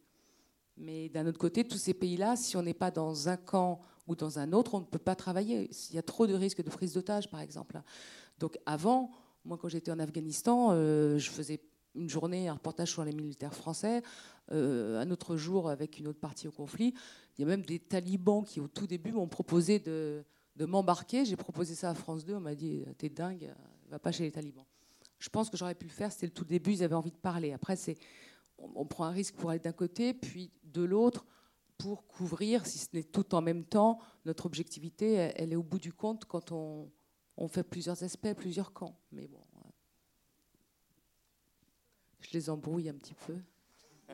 Mais 0.78 1.10
d'un 1.10 1.26
autre 1.26 1.40
côté, 1.40 1.64
tous 1.64 1.78
ces 1.78 1.94
pays-là, 1.94 2.36
si 2.36 2.56
on 2.56 2.62
n'est 2.62 2.74
pas 2.74 2.92
dans 2.92 3.30
un 3.30 3.38
camp 3.38 3.82
ou 4.06 4.16
dans 4.16 4.40
un 4.40 4.54
autre, 4.54 4.76
on 4.76 4.80
ne 4.80 4.86
peut 4.86 5.00
pas 5.00 5.16
travailler. 5.16 5.70
Il 5.90 5.96
y 5.96 6.00
a 6.00 6.04
trop 6.04 6.28
de 6.28 6.34
risques 6.34 6.64
de 6.64 6.70
prise 6.70 6.94
d'otage, 6.94 7.30
par 7.30 7.42
exemple. 7.42 7.82
Donc 8.40 8.58
avant, 8.66 9.12
moi, 9.44 9.58
quand 9.58 9.70
j'étais 9.70 9.92
en 9.92 10.00
Afghanistan, 10.00 10.70
euh, 10.72 11.18
je 11.18 11.30
faisais 11.30 11.60
une 11.96 12.10
journée 12.10 12.48
un 12.48 12.54
reportage 12.54 12.92
sur 12.92 13.04
les 13.04 13.12
militaires 13.12 13.54
français, 13.54 14.04
euh, 14.52 15.00
un 15.00 15.12
autre 15.12 15.36
jour 15.36 15.70
avec 15.70 16.00
une 16.00 16.08
autre 16.08 16.20
partie 16.20 16.48
au 16.48 16.52
conflit. 16.52 16.94
Il 17.38 17.42
y 17.42 17.44
a 17.44 17.48
même 17.48 17.64
des 17.64 17.80
talibans 17.80 18.44
qui, 18.44 18.60
au 18.60 18.68
tout 18.68 18.88
début, 18.88 19.12
m'ont 19.12 19.28
proposé 19.28 19.80
de, 19.80 20.24
m'embarquer. 20.60 21.26
J'ai 21.26 21.36
proposé 21.36 21.76
ça 21.76 21.90
à 21.90 21.94
France 21.94 22.26
2. 22.26 22.36
On 22.36 22.40
m'a 22.40 22.56
dit 22.56 22.84
T'es 22.98 23.10
dingue, 23.10 23.54
va 23.90 24.00
pas 24.00 24.12
chez 24.12 24.24
les 24.24 24.32
talibans. 24.32 24.66
Je 25.20 25.30
pense 25.30 25.50
que 25.50 25.58
j'aurais 25.58 25.76
pu 25.76 25.86
le 25.86 25.92
faire. 25.92 26.12
C'était 26.12 26.28
le 26.28 26.34
tout 26.34 26.46
début. 26.46 26.72
Ils 26.72 26.84
avaient 26.84 26.96
envie 26.96 27.12
de 27.12 27.18
parler. 27.18 27.52
Après, 27.54 27.76
on, 28.58 28.86
prend 28.86 29.06
un 29.06 29.12
risque 29.12 29.36
pour 29.36 29.50
aller 29.50 29.60
d'un 29.60 29.72
côté, 29.72 30.14
puis 30.14 30.52
de 30.64 30.84
l'autre 30.84 31.26
pour 31.78 32.08
couvrir, 32.08 32.66
si 32.66 32.80
ce 32.80 32.88
n'est 32.94 33.04
tout 33.04 33.36
en 33.36 33.42
même 33.42 33.64
temps, 33.64 34.00
notre 34.26 34.48
objectivité. 34.48 35.32
Elle 35.36 35.54
est 35.54 35.58
au 35.58 35.64
bout 35.64 35.80
du 35.80 35.94
compte 35.94 36.26
quand 36.26 36.52
on, 36.52 36.90
on 37.38 37.48
fait 37.48 37.64
plusieurs 37.64 38.02
aspects, 38.04 38.34
plusieurs 38.34 38.74
camps. 38.74 38.98
Mais 39.12 39.28
bon, 39.28 39.44
euh, 39.58 39.70
je 42.22 42.30
les 42.34 42.50
embrouille 42.50 42.90
un 42.90 42.96
petit 42.96 43.14
peu. 43.14 43.36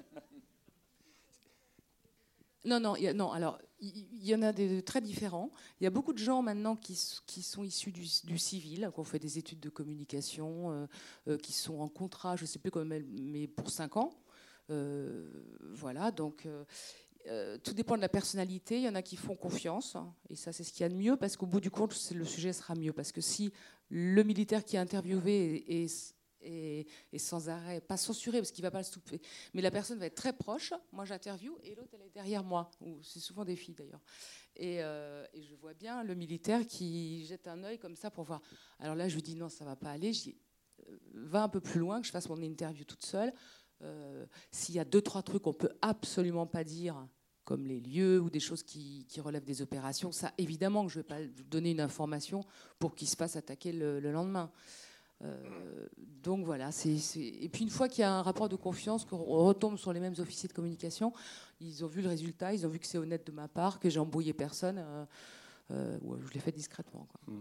Non, 2.66 2.80
non, 2.80 2.96
non. 3.14 3.30
Alors, 3.34 3.60
il 3.82 4.26
y, 4.26 4.34
en 4.34 4.41
a 4.41 4.54
des 4.54 4.82
très 4.84 5.02
différents. 5.02 5.52
Il 5.82 5.84
y 5.84 5.88
a 5.88 5.89
beaucoup 5.89 6.14
de 6.14 6.18
gens 6.18 6.41
maintenant 6.41 6.78
qui, 6.78 6.96
sont 6.96 7.62
issus 7.62 7.91
du, 7.91 8.38
civil, 8.38 8.89
qui 8.94 9.00
ont 9.02 9.04
fait 9.04 9.20
des 9.20 9.38
études 9.38 9.60
de 9.60 9.68
communication, 9.68 10.72
euh, 10.72 10.88
euh, 11.28 11.38
qui 11.38 11.52
sont 11.52 11.82
en 11.82 11.89
contrat, 11.89 12.38
je 12.38 12.44
ne 12.44 12.48
sais 12.48 12.60
plus 12.60 12.72
comment, 12.72 12.98
mais 13.20 13.48
pour 13.48 13.70
5 13.70 13.98
ans. 13.98 14.14
voilà, 14.70 16.12
donc 16.12 16.48
euh, 17.28 17.58
tout 17.64 17.74
dépend 17.74 17.96
de 17.96 18.02
la 18.02 18.10
personnalité. 18.10 18.78
Il 18.78 18.84
y 18.84 18.89
en 18.89 18.96
a 18.96 19.02
qui 19.02 19.16
font 19.16 19.36
confiance, 19.36 19.96
hein, 19.96 20.14
et 20.30 20.36
ça, 20.36 20.52
c'est 20.52 20.64
ce 20.64 20.74
qu'il 20.74 20.82
y 20.82 20.84
a 20.84 20.89
de 20.89 20.96
mieux, 20.96 21.16
parce 21.16 21.38
qu'au 21.38 21.46
bout 21.46 21.62
du 21.62 21.72
compte, 21.72 21.96
le 22.14 22.26
sujet 22.26 22.54
sera 22.54 22.76
mieux. 22.76 22.94
Parce 22.94 23.12
que 23.12 23.22
si 23.22 23.52
le 23.89 24.24
militaire 24.24 24.66
qui 24.66 24.76
est 24.76 24.80
interviewé 24.80 25.84
est, 25.84 26.16
sans 27.18 27.50
arrêt, 27.50 27.82
pas 27.82 27.98
censuré, 27.98 28.39
parce 28.39 28.52
qu'il 28.52 28.64
ne 28.64 28.68
va 28.68 28.72
pas 28.72 28.80
le 28.80 28.86
stopper, 28.86 29.22
mais 29.54 29.62
la 29.62 29.72
personne 29.72 30.00
va 30.00 30.06
être 30.06 30.16
très 30.16 30.34
proche, 30.34 30.74
moi 30.91 31.06
j'interviewe, 31.06 31.58
et 31.64 31.76
l'autre, 31.76 31.91
elle 31.94 32.08
est 32.08 32.14
derrière 32.14 32.44
moi, 32.44 32.70
ou 32.82 33.02
c'est 33.02 33.20
souvent 33.20 33.46
des 33.46 33.56
filles 33.56 33.76
d'ailleurs. 33.76 34.02
Et, 34.56 34.84
euh, 34.84 35.26
et, 35.34 35.41
je 35.41 35.56
vois 35.56 35.74
bien 35.74 36.04
le 36.04 36.14
militaire 36.14 36.68
qui 36.68 37.26
jette 37.26 37.48
un 37.48 37.64
œil 37.64 37.80
comme 37.80 37.96
ça 37.96 38.12
pour 38.12 38.24
voir. 38.24 38.39
Alors 38.78 38.94
là, 38.94 39.10
je 39.10 39.16
lui 39.16 39.24
dis 39.24 39.36
non, 39.36 39.50
ça 39.50 39.66
va 39.66 39.76
pas 39.76 39.89
aller. 39.89 40.12
Euh, 40.89 40.98
va 41.14 41.44
un 41.44 41.50
peu 41.50 41.60
plus 41.60 41.80
loin, 41.80 42.02
que 42.02 42.08
je 42.08 42.12
fasse 42.12 42.30
mon 42.30 42.41
interview 42.41 42.86
toute 42.86 43.04
seule. 43.04 43.34
Euh, 43.82 44.26
s'il 44.52 44.76
y 44.76 44.80
a 44.80 44.86
deux, 44.86 45.02
trois 45.02 45.24
trucs 45.24 45.44
qu'on 45.44 45.54
peut 45.54 45.72
absolument 45.82 46.48
pas 46.48 46.64
dire, 46.64 47.08
comme 47.44 47.66
les 47.66 47.80
lieux 47.80 48.22
ou 48.22 48.30
des 48.30 48.39
choses 48.39 48.64
qui, 48.64 49.06
relèvent 49.18 49.44
des 49.44 49.62
opérations, 49.62 50.12
ça, 50.12 50.34
évidemment 50.38 50.86
que 50.86 50.91
je 50.91 51.00
ne 51.00 51.04
vais 51.04 51.08
pas 51.08 51.22
donner 51.46 51.72
une 51.72 51.82
information 51.82 52.46
pour 52.80 52.96
qu'il 52.96 53.08
se 53.08 53.16
fasse 53.16 53.36
attaquer 53.36 53.72
le, 53.74 54.00
lendemain. 54.00 54.52
Donc 56.24 56.46
voilà, 56.46 56.72
c'est, 56.72 56.96
et 57.18 57.50
puis 57.50 57.64
une 57.64 57.70
fois 57.70 57.90
qu'il 57.90 58.02
y 58.02 58.06
a 58.06 58.14
un 58.14 58.22
rapport 58.22 58.48
de 58.48 58.56
confiance, 58.56 59.04
qu'on 59.04 59.18
retombe 59.18 59.78
sur 59.78 59.92
les 59.92 60.00
mêmes 60.00 60.16
officiers 60.20 60.48
de 60.48 60.54
communication, 60.54 61.12
ils 61.60 61.84
ont 61.84 61.88
vu 61.88 62.02
le 62.02 62.08
résultat, 62.08 62.54
ils 62.54 62.66
ont 62.66 62.70
vu 62.70 62.80
que 62.80 62.88
c'est 62.88 62.98
honnête 62.98 63.28
de 63.28 63.32
ma 63.32 63.48
part, 63.48 63.80
que 63.80 63.90
j'ai 63.90 64.00
embrouillé 64.00 64.34
personne. 64.34 64.84
Euh, 65.72 65.98
je 66.28 66.34
l'ai 66.34 66.40
fait 66.40 66.52
discrètement. 66.52 67.08
Quoi. 67.10 67.34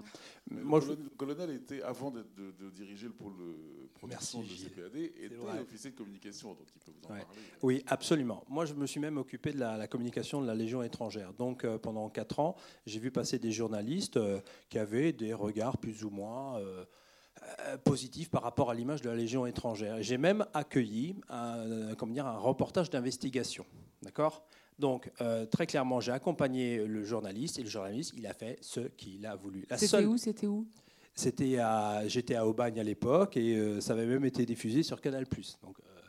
Mm. 0.51 0.61
Moi, 0.62 0.80
le 0.80 1.11
colonel 1.16 1.51
était, 1.51 1.83
avant 1.83 2.11
de, 2.11 2.24
de, 2.37 2.70
diriger 2.70 3.07
le 3.07 3.12
pôle 3.12 3.37
de 3.37 3.89
production 3.95 4.41
de 4.41 4.47
CPAD, 4.47 4.97
était 4.97 5.37
officier 5.61 5.91
de 5.91 5.97
communication, 5.97 6.51
donc 6.51 6.66
il 6.74 6.80
peut 6.80 6.93
vous 6.93 7.05
en 7.05 7.09
parler. 7.09 7.24
Oui, 7.62 7.85
absolument. 7.87 8.45
Moi, 8.49 8.64
je 8.64 8.74
me 8.74 8.87
suis 8.87 9.01
même 9.01 9.18
occupé 9.18 9.53
de 9.53 9.59
la, 9.59 9.87
communication 9.89 10.41
de 10.41 10.47
la 10.47 10.55
Légion 10.55 10.83
étrangère. 10.83 11.33
Donc, 11.35 11.64
euh, 11.64 11.78
pendant 11.78 12.09
quatre 12.11 12.39
ans, 12.39 12.57
j'ai 12.87 13.01
vu 13.01 13.11
passer 13.11 13.39
des 13.39 13.53
journalistes 13.53 14.16
euh, 14.16 14.41
qui 14.68 14.78
avaient 14.78 15.12
des 15.12 15.35
regards 15.35 15.78
plus 15.78 16.05
ou 16.05 16.11
moins 16.11 16.61
positifs 17.85 18.30
par 18.30 18.43
rapport 18.43 18.70
à 18.70 18.74
l'image 18.74 19.03
de 19.03 19.11
la 19.11 19.16
Légion 19.16 19.47
étrangère. 19.47 20.03
J'ai 20.03 20.18
même 20.18 20.45
accueilli 20.55 21.16
un, 21.28 21.95
comment 21.97 22.12
dire, 22.12 22.26
un 22.26 22.39
reportage 22.39 22.91
d'investigation. 22.91 23.64
D'accord? 24.03 24.45
Donc, 24.78 25.11
euh, 25.20 25.47
très 25.47 25.66
clairement, 25.66 26.01
j'ai 26.01 26.12
accompagné 26.12 26.85
le 26.85 27.05
journaliste 27.05 27.59
et 27.59 27.62
le 27.62 27.68
journaliste, 27.68 28.14
il 28.16 28.26
a 28.26 28.35
fait 28.35 28.59
ce 28.61 28.80
qu'il 28.80 29.24
a 29.26 29.37
voulu. 29.37 29.64
C'était 29.76 30.05
où? 30.05 30.16
C'était 30.16 30.47
où? 30.47 30.66
C'était 31.14 31.59
à, 31.59 32.09
j'étais 32.09 32.35
à 32.35 32.47
Aubagne 32.47 32.80
à 32.80 32.83
l'époque 32.83 33.37
et 33.37 33.55
euh, 33.55 33.80
ça 33.80 33.93
avait 33.93 34.07
même 34.07 34.24
été 34.24 34.47
diffusé 34.47 34.83
sur 34.83 35.01
Canal+. 35.01 35.24
Donc, 35.62 35.76
euh, 35.78 36.01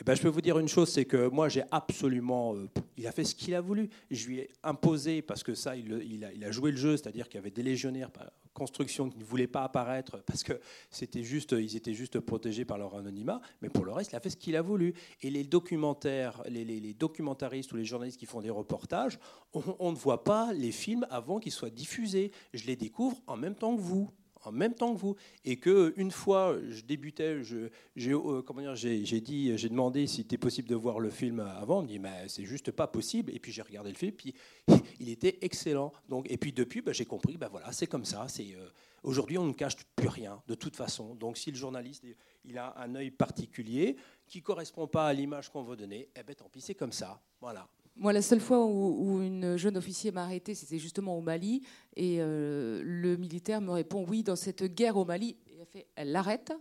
eh 0.00 0.04
ben, 0.04 0.14
je 0.14 0.22
peux 0.22 0.28
vous 0.28 0.40
dire 0.40 0.58
une 0.58 0.68
chose, 0.68 0.88
c'est 0.90 1.04
que 1.04 1.28
moi, 1.28 1.48
j'ai 1.48 1.64
absolument. 1.70 2.54
il 2.96 3.06
a 3.06 3.12
fait 3.12 3.24
ce 3.24 3.34
qu'il 3.34 3.54
a 3.54 3.60
voulu. 3.60 3.90
Je 4.10 4.26
lui 4.26 4.38
ai 4.38 4.50
imposé, 4.62 5.20
parce 5.22 5.42
que 5.42 5.54
ça, 5.54 5.76
il, 5.76 5.92
il, 6.08 6.24
a, 6.24 6.32
il 6.32 6.44
a, 6.44 6.50
joué 6.52 6.70
le 6.70 6.76
jeu, 6.76 6.96
c'est-à-dire 6.96 7.28
qu'il 7.28 7.38
y 7.38 7.42
avait 7.42 7.50
des 7.50 7.62
légionnaires 7.62 8.10
construction 8.54 9.10
qui 9.10 9.18
ne 9.18 9.24
voulaient 9.24 9.46
pas 9.46 9.64
apparaître 9.64 10.22
parce 10.24 10.42
que 10.42 10.60
c'était 10.90 11.22
juste, 11.22 11.52
ils 11.52 11.76
étaient 11.76 11.92
juste 11.92 12.20
protégés 12.20 12.64
par 12.64 12.78
leur 12.78 12.94
anonymat. 12.94 13.40
Mais 13.60 13.68
pour 13.68 13.84
le 13.84 13.92
reste, 13.92 14.12
il 14.12 14.16
a 14.16 14.20
fait 14.20 14.30
ce 14.30 14.36
qu'il 14.36 14.56
a 14.56 14.62
voulu. 14.62 14.94
Et 15.22 15.30
les 15.30 15.44
documentaires, 15.44 16.42
les, 16.48 16.94
documentaristes 16.94 17.72
ou 17.72 17.76
les 17.76 17.84
journalistes 17.84 18.18
qui 18.18 18.26
font 18.26 18.40
des 18.40 18.50
reportages, 18.50 19.18
on 19.52 19.90
ne 19.90 19.96
voit 19.96 20.24
pas 20.24 20.52
les 20.52 20.72
films 20.72 21.06
avant 21.10 21.38
qu'ils 21.38 21.52
soient 21.52 21.70
diffusés. 21.70 22.30
Je 22.54 22.66
les 22.66 22.76
découvre 22.76 23.20
en 23.26 23.36
même 23.36 23.54
temps 23.54 23.76
que 23.76 23.80
vous 23.80 24.10
en 24.46 24.52
même 24.52 24.74
temps 24.74 24.94
que 24.94 24.98
vous. 24.98 25.16
Et 25.44 25.56
que 25.56 25.92
une 25.96 26.10
fois, 26.10 26.56
je 26.68 26.82
débutais, 26.82 27.42
j'ai 27.44 27.70
euh, 28.12 28.74
j'ai 28.74 29.20
dit, 29.20 29.56
j'ai 29.56 29.68
demandé 29.68 30.06
si 30.06 30.16
c'était 30.16 30.38
possible 30.38 30.68
de 30.68 30.74
voir 30.74 31.00
le 31.00 31.10
film 31.10 31.40
avant. 31.40 31.78
On 31.78 31.82
me 31.82 31.88
dit, 31.88 31.98
mais 31.98 32.28
c'est 32.28 32.44
juste 32.44 32.70
pas 32.70 32.86
possible. 32.86 33.32
Et 33.34 33.38
puis 33.38 33.52
j'ai 33.52 33.62
regardé 33.62 33.90
le 33.90 33.96
film, 33.96 34.12
puis 34.12 34.34
il 35.00 35.08
était 35.08 35.38
excellent. 35.42 35.92
Donc, 36.08 36.30
et 36.30 36.36
puis 36.36 36.52
depuis, 36.52 36.80
bah, 36.80 36.92
j'ai 36.92 37.04
compris, 37.04 37.36
ben 37.36 37.48
voilà, 37.48 37.72
c'est 37.72 37.86
comme 37.86 38.04
ça. 38.04 38.26
C'est 38.28 38.54
euh, 38.54 38.68
aujourd'hui, 39.02 39.38
on 39.38 39.46
ne 39.46 39.52
cache 39.52 39.76
plus 39.96 40.08
rien 40.08 40.42
de 40.46 40.54
toute 40.54 40.76
façon. 40.76 41.14
Donc 41.14 41.38
si 41.38 41.50
le 41.50 41.56
journaliste 41.56 42.04
il 42.44 42.58
a 42.58 42.74
un 42.78 42.94
œil 42.94 43.10
particulier 43.10 43.96
qui 44.26 44.42
correspond 44.42 44.86
pas 44.86 45.06
à 45.06 45.12
l'image 45.12 45.50
qu'on 45.50 45.62
veut 45.62 45.76
donner, 45.76 46.08
eh 46.16 46.22
ben 46.22 46.34
tant 46.34 46.48
pis, 46.48 46.60
c'est 46.60 46.74
comme 46.74 46.92
ça. 46.92 47.20
Voilà. 47.40 47.68
Moi, 47.96 48.12
la 48.12 48.22
seule 48.22 48.40
fois 48.40 48.64
où, 48.66 49.22
une 49.22 49.56
jeune 49.56 49.76
officier 49.76 50.10
m'a 50.10 50.24
arrêté, 50.24 50.54
c'était 50.54 50.78
justement 50.78 51.16
au 51.16 51.20
Mali. 51.20 51.62
Et 51.94 52.16
euh, 52.18 52.82
le 52.84 53.16
militaire 53.16 53.60
me 53.60 53.70
répond 53.70 54.04
Oui, 54.08 54.22
dans 54.24 54.36
cette 54.36 54.64
guerre 54.64 54.96
au 54.96 55.04
Mali. 55.04 55.36
Et 55.46 55.58
elle 55.60 55.66
fait 55.66 55.86
Elle 55.94 56.10
l'arrête, 56.10 56.52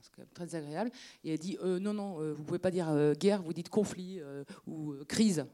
c'est 0.00 0.10
quand 0.12 0.22
même 0.22 0.32
très 0.34 0.54
agréable. 0.56 0.90
Et 1.22 1.32
elle 1.32 1.38
dit 1.38 1.56
euh, 1.62 1.78
Non, 1.78 1.94
non, 1.94 2.20
euh, 2.20 2.32
vous 2.32 2.40
ne 2.42 2.46
pouvez 2.46 2.58
pas 2.58 2.72
dire 2.72 3.14
guerre, 3.14 3.42
vous 3.42 3.52
dites 3.52 3.68
conflit 3.68 4.20
ou 4.66 4.94
crise. 5.08 5.46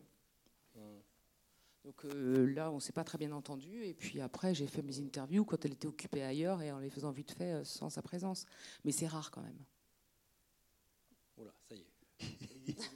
Donc 1.84 2.03
là, 2.03 2.72
on 2.72 2.76
ne 2.76 2.80
s'est 2.80 2.93
pas 2.93 3.05
très 3.05 3.18
bien 3.18 3.30
entendu. 3.30 3.84
Et 3.84 3.95
puis 3.95 4.20
après, 4.20 4.55
j'ai 4.55 4.66
fait 4.66 4.82
mes 4.82 4.99
interviews 4.99 5.45
quand 5.45 5.64
elle 5.64 5.72
était 5.72 5.87
occupée 5.87 6.22
ailleurs 6.22 6.61
et 6.62 6.72
en 6.72 6.78
les 6.78 6.91
faisant 6.91 7.12
vite 7.12 7.30
fait 7.30 7.64
sans 7.64 7.91
sa 7.91 8.03
présence. 8.03 8.47
Mais 8.84 8.91
c'est 8.91 9.07
rare 9.07 9.30
quand 9.30 9.43
même. 9.43 9.59
Voilà, 11.37 11.53
ça 11.68 11.76
y 11.76 11.80
est. 11.80 12.76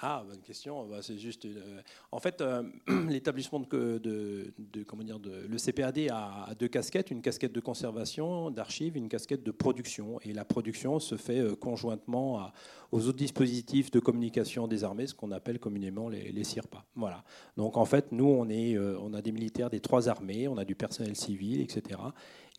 Ah, 0.00 0.22
bonne 0.28 0.40
question. 0.42 0.86
Bah, 0.86 0.98
c'est 1.02 1.18
juste. 1.18 1.44
Euh, 1.44 1.80
en 2.12 2.20
fait, 2.20 2.40
euh, 2.40 2.62
l'établissement 3.08 3.58
de, 3.58 3.98
de, 3.98 4.82
comment 4.84 5.02
dire, 5.02 5.18
le 5.18 5.58
CPAD 5.58 6.08
a, 6.10 6.54
deux 6.56 6.68
casquettes 6.68 7.10
une 7.10 7.20
casquette 7.20 7.52
de 7.52 7.58
conservation, 7.58 8.52
d'archives, 8.52 8.96
une 8.96 9.08
casquette 9.08 9.42
de 9.42 9.50
production. 9.50 10.20
Et 10.20 10.32
la 10.32 10.44
production 10.44 11.00
se 11.00 11.16
fait 11.16 11.40
euh, 11.40 11.56
conjointement 11.56 12.52
aux 12.92 13.08
autres 13.08 13.18
dispositifs 13.18 13.90
de 13.90 13.98
communication 13.98 14.68
des 14.68 14.84
armées, 14.84 15.08
ce 15.08 15.14
qu'on 15.14 15.32
appelle 15.32 15.58
communément 15.58 16.08
les, 16.08 16.30
les 16.30 16.44
CIRPA. 16.44 16.84
Voilà. 16.94 17.24
Donc 17.56 17.76
en 17.76 17.84
fait, 17.84 18.12
nous, 18.12 18.26
on 18.26 18.48
on 18.48 19.14
a 19.14 19.20
des 19.22 19.32
militaires 19.32 19.68
des 19.68 19.80
trois 19.80 20.08
armées, 20.08 20.46
on 20.48 20.56
a 20.56 20.64
du 20.64 20.74
personnel 20.74 21.16
civil, 21.16 21.60
etc. 21.60 22.00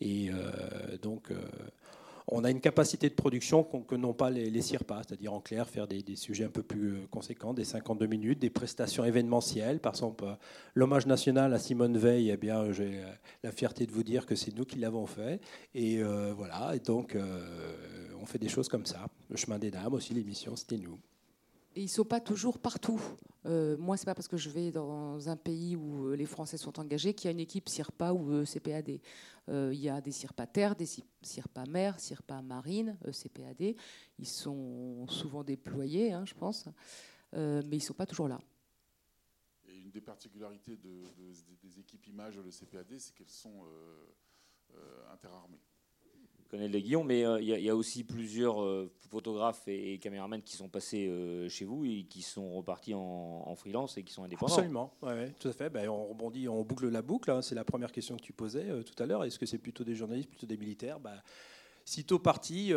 Et 0.00 0.30
donc 1.02 1.32
on 2.30 2.44
a 2.44 2.50
une 2.50 2.60
capacité 2.60 3.08
de 3.08 3.14
production 3.14 3.64
que 3.64 3.94
n'ont 3.94 4.14
pas 4.14 4.30
les, 4.30 4.50
les 4.50 4.62
CIRPA, 4.62 5.02
c'est-à-dire 5.06 5.32
en 5.32 5.40
clair 5.40 5.68
faire 5.68 5.86
des, 5.86 6.16
sujets 6.16 6.44
un 6.44 6.50
peu 6.50 6.62
plus 6.62 6.94
euh, 6.94 7.06
conséquents, 7.10 7.52
des 7.52 7.64
52 7.64 8.06
minutes, 8.06 8.38
des 8.38 8.50
prestations 8.50 9.04
événementielles. 9.04 9.80
Par 9.80 9.94
exemple, 9.94 10.24
euh, 10.24 10.34
l'hommage 10.74 11.06
national 11.06 11.52
à 11.52 11.58
Simone 11.58 11.98
Veil, 11.98 12.30
eh 12.30 12.36
bien, 12.36 12.72
j'ai 12.72 13.00
euh, 13.02 13.12
la 13.42 13.52
fierté 13.52 13.86
de 13.86 13.92
vous 13.92 14.04
dire 14.04 14.26
que 14.26 14.34
c'est 14.34 14.54
nous 14.56 14.64
qui 14.64 14.78
l'avons 14.78 15.06
fait. 15.06 15.40
Et 15.74 16.02
voilà, 16.02 16.74
et 16.74 16.78
donc 16.78 17.16
on 18.20 18.26
fait 18.26 18.38
des 18.38 18.48
choses 18.48 18.68
comme 18.68 18.86
ça. 18.86 19.06
Le 19.28 19.36
chemin 19.36 19.58
des 19.58 19.70
dames 19.70 19.94
aussi, 19.94 20.14
l'émission, 20.14 20.56
c'était 20.56 20.76
nous. 20.76 20.98
Ils 21.76 21.84
ne 21.84 21.88
sont 21.88 22.04
pas 22.04 22.20
toujours 22.20 22.58
partout. 22.58 23.00
Euh, 23.46 23.76
moi, 23.76 23.96
c'est 23.96 24.04
pas 24.04 24.14
parce 24.14 24.28
que 24.28 24.36
je 24.36 24.50
vais 24.50 24.70
dans 24.72 25.28
un 25.28 25.36
pays 25.36 25.76
où 25.76 26.12
les 26.12 26.26
Français 26.26 26.56
sont 26.56 26.78
engagés 26.80 27.14
qu'il 27.14 27.26
y 27.26 27.28
a 27.28 27.30
une 27.30 27.40
équipe 27.40 27.68
CIRPA 27.68 28.12
ou 28.12 28.32
euh, 28.32 28.44
CPAD. 28.44 29.00
Euh, 29.48 29.70
il 29.72 29.80
y 29.80 29.88
a 29.88 30.00
des 30.00 30.10
CIRPA 30.10 30.46
terre, 30.46 30.74
des 30.74 30.86
CIRPA 31.22 31.64
mer, 31.66 31.98
CIRPA 31.98 32.42
marine, 32.42 32.98
euh, 33.06 33.12
CPAD. 33.12 33.76
Ils 34.18 34.26
sont 34.26 35.06
souvent 35.08 35.44
déployés, 35.44 36.12
hein, 36.12 36.24
je 36.26 36.34
pense, 36.34 36.66
mais 37.32 37.62
ils 37.62 37.74
ne 37.76 37.78
sont 37.78 37.94
pas 37.94 38.06
toujours 38.06 38.28
là. 38.28 38.40
Et 39.68 39.78
une 39.78 39.90
des 39.90 40.00
particularités 40.00 40.76
des 40.76 41.78
équipes 41.78 42.08
images 42.08 42.38
le 42.38 42.50
CPAD, 42.50 42.98
c'est 42.98 43.14
qu'elles 43.14 43.28
sont 43.28 43.64
interarmées. 45.12 45.60
Colonel 46.50 46.72
les 46.72 46.82
Guillon, 46.82 47.04
mais 47.04 47.24
euh, 47.24 47.40
il 47.40 47.46
y, 47.46 47.70
a 47.70 47.76
aussi 47.76 48.02
plusieurs 48.02 48.60
euh, 48.60 48.90
photographes 49.08 49.68
et, 49.68 49.98
caméramans 49.98 50.42
qui 50.42 50.56
sont 50.56 50.68
passés 50.68 51.06
euh, 51.08 51.48
chez 51.48 51.64
vous 51.64 51.84
et 51.84 52.04
qui 52.08 52.22
sont 52.22 52.50
repartis 52.54 52.92
en, 52.92 53.54
freelance 53.54 53.96
et 53.98 54.02
qui 54.02 54.12
sont 54.12 54.24
indépendants. 54.24 54.54
Absolument, 54.54 54.92
ouais, 55.02 55.32
tout 55.38 55.48
à 55.48 55.52
fait. 55.52 55.70
Ben, 55.70 55.88
on 55.88 56.06
rebondit, 56.06 56.48
on 56.48 56.64
boucle 56.64 56.88
la 56.88 57.02
boucle. 57.02 57.30
Hein. 57.30 57.40
C'est 57.40 57.54
la 57.54 57.64
première 57.64 57.92
question 57.92 58.16
que 58.16 58.22
tu 58.22 58.32
posais 58.32 58.66
tout 58.82 59.00
à 59.00 59.06
l'heure. 59.06 59.24
Est-ce 59.24 59.38
que 59.38 59.46
c'est 59.46 59.58
plutôt 59.58 59.84
des 59.84 59.94
journalistes, 59.94 60.28
plutôt 60.28 60.46
des 60.46 60.56
militaires? 60.56 60.98
Ben, 60.98 61.22
Sitôt 61.90 62.20
parti, 62.20 62.72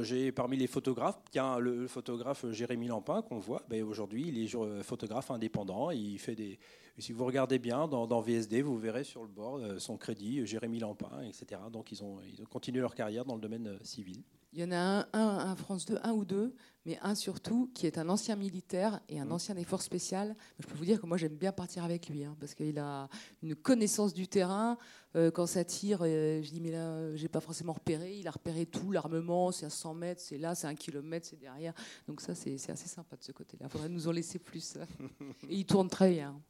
j'ai 0.00 0.32
parmi 0.32 0.56
les 0.56 0.66
photographes, 0.66 1.20
tiens, 1.30 1.58
le, 1.58 1.86
photographe 1.86 2.50
Jérémy 2.52 2.86
Lampin 2.86 3.20
qu'on 3.20 3.38
voit, 3.38 3.62
ben, 3.68 3.82
aujourd'hui 3.82 4.28
il 4.28 4.42
est 4.42 4.82
photographe 4.82 5.30
indépendant, 5.30 5.90
il 5.90 6.18
fait 6.18 6.34
des, 6.34 6.58
si 6.98 7.12
vous 7.12 7.26
regardez 7.26 7.58
bien 7.58 7.86
dans, 7.86 8.20
VSD, 8.22 8.62
vous 8.62 8.78
verrez 8.78 9.04
sur 9.04 9.22
le 9.22 9.28
bord 9.28 9.58
euh, 9.58 9.78
son 9.78 9.98
crédit, 9.98 10.46
Jérémy 10.46 10.78
Lampin, 10.78 11.20
etc. 11.22 11.60
Donc 11.70 11.92
ils 11.92 12.02
ont, 12.02 12.18
ils 12.32 12.40
ont 12.40 12.46
continué 12.46 12.80
leur 12.80 12.94
carrière 12.94 13.26
dans 13.26 13.34
le 13.34 13.42
domaine 13.42 13.66
euh, 13.66 13.78
civil. 13.82 14.22
Il 14.52 14.60
y 14.60 14.64
en 14.64 14.72
a 14.72 14.76
un, 14.76 15.06
un, 15.12 15.56
France 15.56 15.84
2, 15.84 15.98
un 16.02 16.12
ou 16.12 16.24
deux, 16.24 16.54
mais 16.86 16.98
un 17.02 17.14
surtout 17.14 17.70
qui 17.74 17.86
est 17.86 17.98
un 17.98 18.08
ancien 18.08 18.34
militaire 18.34 19.00
et 19.10 19.20
un 19.20 19.26
mmh. 19.26 19.32
ancien 19.32 19.56
effort 19.58 19.82
spécial. 19.82 20.34
Je 20.58 20.66
peux 20.66 20.74
vous 20.74 20.86
dire 20.86 20.98
que 20.98 21.06
moi 21.06 21.18
j'aime 21.18 21.36
bien 21.36 21.52
partir 21.52 21.84
avec 21.84 22.08
lui, 22.08 22.24
hein, 22.24 22.34
parce 22.40 22.54
qu'il 22.54 22.78
a 22.78 23.10
une 23.42 23.54
connaissance 23.54 24.14
du 24.14 24.26
terrain. 24.26 24.78
Euh, 25.14 25.30
quand 25.30 25.46
ça 25.46 25.64
tire, 25.64 25.98
je 26.04 26.48
dis 26.48 26.62
mais 26.62 26.70
là 26.70 27.14
j'ai 27.14 27.28
pas 27.28 27.40
forcément 27.40 27.74
repéré. 27.74 28.16
Il 28.16 28.26
a 28.26 28.30
repéré 28.30 28.64
tout, 28.64 28.90
l'armement, 28.90 29.52
c'est 29.52 29.66
à 29.66 29.70
100 29.70 29.94
mètres, 29.94 30.22
c'est 30.22 30.38
là, 30.38 30.54
c'est 30.54 30.66
un 30.66 30.74
kilomètre, 30.74 31.26
c'est 31.26 31.38
derrière. 31.38 31.74
Donc 32.06 32.22
ça 32.22 32.34
c'est 32.34 32.54
assez 32.70 32.88
sympa 32.88 33.16
de 33.16 33.24
ce 33.24 33.32
côté-là. 33.32 33.66
Il 33.68 33.70
faudrait 33.70 33.90
nous 33.90 34.08
en 34.08 34.12
laisser 34.12 34.38
plus. 34.38 34.78
et 35.48 35.56
il 35.56 35.66
tourne 35.66 35.90
très 35.90 36.10
bien. 36.10 36.40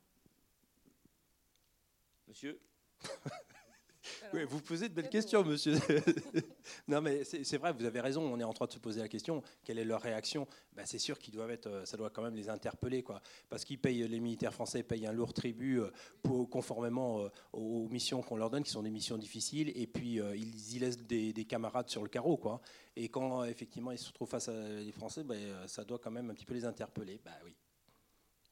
Monsieur 2.28 2.60
oui, 4.32 4.44
vous 4.44 4.60
posez 4.60 4.88
de 4.88 4.94
belles 4.94 5.08
questions, 5.08 5.44
monsieur. 5.44 5.76
non, 6.88 7.00
mais 7.00 7.24
c'est 7.24 7.56
vrai, 7.56 7.72
vous 7.72 7.84
avez 7.84 8.00
raison. 8.00 8.22
On 8.22 8.38
est 8.38 8.44
en 8.44 8.52
train 8.52 8.66
de 8.66 8.72
se 8.72 8.78
poser 8.78 9.00
la 9.00 9.08
question 9.08 9.42
quelle 9.64 9.78
est 9.78 9.84
leur 9.84 10.00
réaction? 10.00 10.46
Ben, 10.74 10.86
C'est 10.86 10.98
sûr 10.98 11.18
qu'ils 11.18 11.34
doivent 11.34 11.50
être, 11.50 11.66
euh, 11.66 11.84
ça 11.84 11.96
doit 11.96 12.10
quand 12.10 12.22
même 12.22 12.34
les 12.34 12.48
interpeller, 12.48 13.02
quoi, 13.02 13.20
parce 13.48 13.64
qu'ils 13.64 13.78
payent, 13.78 14.06
les 14.06 14.20
militaires 14.20 14.54
français 14.54 14.82
payent 14.82 15.06
un 15.06 15.12
lourd 15.12 15.32
tribut 15.32 15.80
euh, 15.80 15.90
pour, 16.22 16.48
conformément 16.48 17.20
euh, 17.20 17.28
aux 17.52 17.88
missions 17.88 18.22
qu'on 18.22 18.36
leur 18.36 18.50
donne, 18.50 18.62
qui 18.62 18.70
sont 18.70 18.82
des 18.82 18.90
missions 18.90 19.18
difficiles, 19.18 19.72
et 19.74 19.86
puis 19.86 20.20
ils 20.34 20.76
y 20.76 20.78
laissent 20.78 20.98
des, 20.98 21.44
camarades 21.48 21.88
sur 21.88 22.02
le 22.02 22.08
carreau, 22.08 22.36
quoi. 22.36 22.60
Et 22.96 23.08
quand 23.08 23.44
effectivement 23.44 23.92
ils 23.92 23.98
se 23.98 24.08
retrouvent 24.08 24.28
face 24.28 24.48
à 24.48 24.52
les 24.52 24.92
Français, 24.92 25.24
ben, 25.24 25.38
ça 25.66 25.84
doit 25.84 25.98
quand 25.98 26.10
même 26.10 26.30
un 26.30 26.34
petit 26.34 26.44
peu 26.44 26.54
les 26.54 26.64
interpeller. 26.64 27.20
Bah 27.24 27.30
oui, 27.44 27.54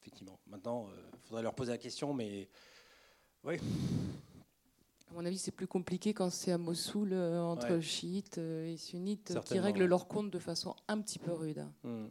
effectivement. 0.00 0.38
Maintenant, 0.46 0.88
il 1.12 1.28
faudrait 1.28 1.42
leur 1.42 1.54
poser 1.54 1.72
la 1.72 1.78
question, 1.78 2.14
mais 2.14 2.48
oui. 3.44 3.58
À 5.16 5.18
mon 5.20 5.24
avis, 5.24 5.38
c'est 5.38 5.50
plus 5.50 5.66
compliqué 5.66 6.12
quand 6.12 6.28
c'est 6.28 6.52
à 6.52 6.58
Mossoul, 6.58 7.14
euh, 7.14 7.40
entre 7.40 7.80
chiites 7.80 8.36
euh, 8.36 8.70
et 8.70 8.76
sunnites, 8.76 9.32
qui 9.46 9.58
règlent 9.58 9.86
leur 9.86 10.08
compte 10.08 10.30
de 10.30 10.38
façon 10.38 10.76
un 10.88 11.00
petit 11.00 11.18
peu 11.18 11.32
rude. 11.32 11.64
Hmm. 11.84 12.08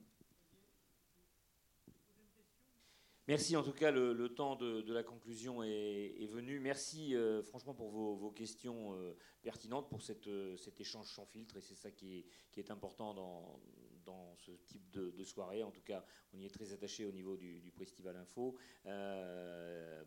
Merci 3.27 3.57
en 3.57 3.63
tout 3.63 3.73
cas, 3.73 3.89
le, 3.89 4.29
temps 4.29 4.55
de, 4.55 4.93
la 4.93 5.01
conclusion 5.01 5.63
est, 5.63 6.27
venu. 6.31 6.59
Merci 6.59 7.15
euh, 7.15 7.41
franchement 7.41 7.73
pour 7.73 7.89
vos, 7.89 8.29
questions 8.29 8.93
euh, 8.93 9.17
pertinentes, 9.41 9.89
pour 9.89 10.03
cette, 10.03 10.27
euh, 10.27 10.55
cet 10.57 10.79
échange 10.79 11.07
sans 11.07 11.25
filtre, 11.25 11.57
et 11.57 11.61
c'est 11.61 11.73
ça 11.73 11.89
qui 11.89 12.19
est, 12.19 12.25
qui 12.51 12.59
est, 12.59 12.69
important 12.69 13.15
dans, 13.15 13.59
dans 14.05 14.35
ce 14.37 14.51
type 14.51 14.89
de, 14.91 15.23
soirée. 15.23 15.63
En 15.63 15.71
tout 15.71 15.81
cas, 15.81 16.05
on 16.33 16.39
y 16.39 16.45
est 16.45 16.49
très 16.49 16.71
attaché 16.71 17.05
au 17.05 17.11
niveau 17.11 17.35
du, 17.35 17.59
du 17.59 17.71
Festival 17.71 18.15
Info. 18.15 18.55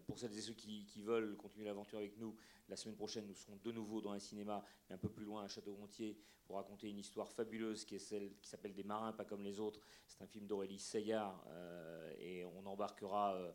pour 0.07 0.19
celles 0.19 0.37
et 0.37 0.41
ceux 0.41 0.55
qui, 0.55 0.87
qui 0.87 1.03
veulent 1.03 1.37
continuer 1.37 1.67
l'aventure 1.67 1.99
avec 1.99 2.17
nous, 2.19 2.37
la 2.69 2.77
semaine 2.77 2.97
prochaine, 2.97 3.27
nous 3.27 3.35
serons 3.35 3.57
de 3.63 3.73
nouveau 3.73 4.01
dans 4.01 4.13
un 4.13 4.19
cinéma, 4.19 4.63
mais 4.89 4.95
un 4.95 4.99
peu 4.99 5.09
plus 5.09 5.25
loin, 5.25 5.45
à 5.45 5.49
Château-Gontier, 5.49 6.19
pour 6.45 6.57
raconter 6.57 6.89
une 6.89 6.99
histoire 6.99 7.31
fabuleuse 7.31 7.85
qui 7.85 7.97
est 7.97 7.99
celle 7.99 8.35
qui 8.41 8.49
s'appelle 8.49 8.75
Des 8.75 8.83
marins 8.83 9.13
pas 9.13 9.25
comme 9.25 9.43
les 9.43 9.61
autres. 9.61 9.81
C'est 10.07 10.23
un 10.23 10.27
film 10.27 10.47
d'Aurélie 10.47 10.79
Seyard 10.79 11.45
euh, 11.49 12.15
et 12.19 12.45
on 12.45 12.67
embarquera 12.67 13.35
euh, 13.35 13.53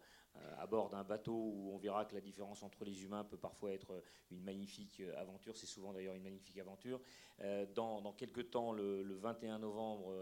à 0.58 0.66
bord 0.66 0.90
d'un 0.90 1.04
bateau 1.04 1.34
où 1.34 1.72
on 1.74 1.78
verra 1.78 2.06
que 2.06 2.16
la 2.16 2.22
différence 2.22 2.64
entre 2.64 2.86
les 2.86 3.04
humains 3.04 3.24
peut 3.24 3.38
parfois 3.38 3.72
être 3.72 4.04
une 4.32 4.42
magnifique 4.44 5.02
aventure. 5.18 5.58
C'est 5.58 5.68
souvent 5.68 5.94
d'ailleurs 5.94 6.16
une 6.16 6.24
magnifique 6.24 6.58
aventure. 6.58 7.02
Euh, 7.44 7.66
dans, 7.74 8.14
quelques 8.14 8.50
temps, 8.50 8.72
le, 8.72 9.04
21 9.16 9.60
novembre, 9.60 10.14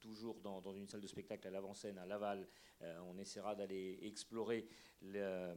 toujours 0.00 0.40
dans, 0.40 0.72
une 0.72 0.86
salle 0.86 1.00
de 1.00 1.06
spectacle 1.06 1.46
à 1.46 1.50
l'avant-scène 1.50 1.98
à 1.98 2.06
Laval, 2.06 2.46
on 3.08 3.18
essaiera 3.18 3.56
d'aller 3.56 3.98
explorer 4.02 4.68
la, 5.02 5.54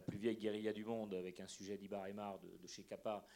plus 0.00 0.16
vieille 0.16 0.38
guérilla 0.38 0.72
du 0.72 0.84
monde 0.84 1.12
avec 1.12 1.38
un 1.40 1.46
sujet 1.46 1.76
d'Ibar 1.76 2.06
Emar 2.06 2.38
de, 2.38 2.56
de, 2.56 2.66
chez 2.66 2.84
Kappa 2.84 3.26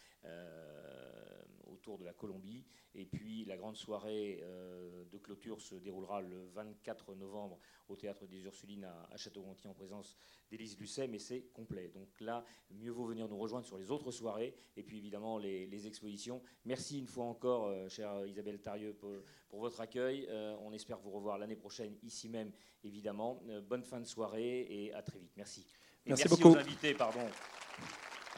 autour 1.66 1.98
de 1.98 2.04
la 2.04 2.12
Colombie. 2.12 2.64
Et 2.94 3.04
puis 3.04 3.44
la 3.44 3.56
grande 3.56 3.76
soirée 3.76 4.40
euh, 4.42 5.04
de 5.04 5.18
clôture 5.18 5.60
se 5.60 5.74
déroulera 5.74 6.22
le 6.22 6.46
24 6.54 7.14
novembre 7.14 7.58
au 7.88 7.96
Théâtre 7.96 8.26
des 8.26 8.42
Ursulines 8.44 8.84
à, 8.84 9.16
Château-Gontier 9.16 9.68
en 9.68 9.74
présence 9.74 10.16
d'Élise 10.50 10.78
Lucet, 10.78 11.06
mais 11.06 11.18
c'est 11.18 11.42
complet. 11.52 11.88
Donc 11.88 12.08
là, 12.20 12.44
mieux 12.70 12.90
vaut 12.90 13.04
venir 13.04 13.28
nous 13.28 13.36
rejoindre 13.36 13.66
sur 13.66 13.76
les 13.76 13.90
autres 13.90 14.10
soirées 14.10 14.56
et 14.76 14.82
puis 14.82 14.96
évidemment 14.96 15.38
les, 15.38 15.86
expositions. 15.86 16.42
Merci 16.64 16.98
une 16.98 17.06
fois 17.06 17.25
encore, 17.30 17.66
euh, 17.66 17.88
chère 17.88 18.26
Isabelle 18.26 18.60
Tarieux, 18.60 18.94
pour, 18.94 19.60
votre 19.60 19.80
accueil. 19.80 20.26
Euh, 20.28 20.54
on 20.62 20.72
espère 20.72 20.98
vous 20.98 21.10
revoir 21.10 21.38
l'année 21.38 21.56
prochaine 21.56 21.94
ici 22.02 22.28
même, 22.28 22.50
évidemment. 22.84 23.42
bonne 23.68 23.82
fin 23.82 24.00
de 24.00 24.06
soirée 24.06 24.66
et 24.68 24.92
à 24.92 25.02
très 25.02 25.18
vite. 25.18 25.32
Merci. 25.36 25.66
merci, 26.04 26.28
beaucoup. 26.28 26.50
aux 26.50 26.56
invités, 26.56 26.94
pardon. 26.94 27.26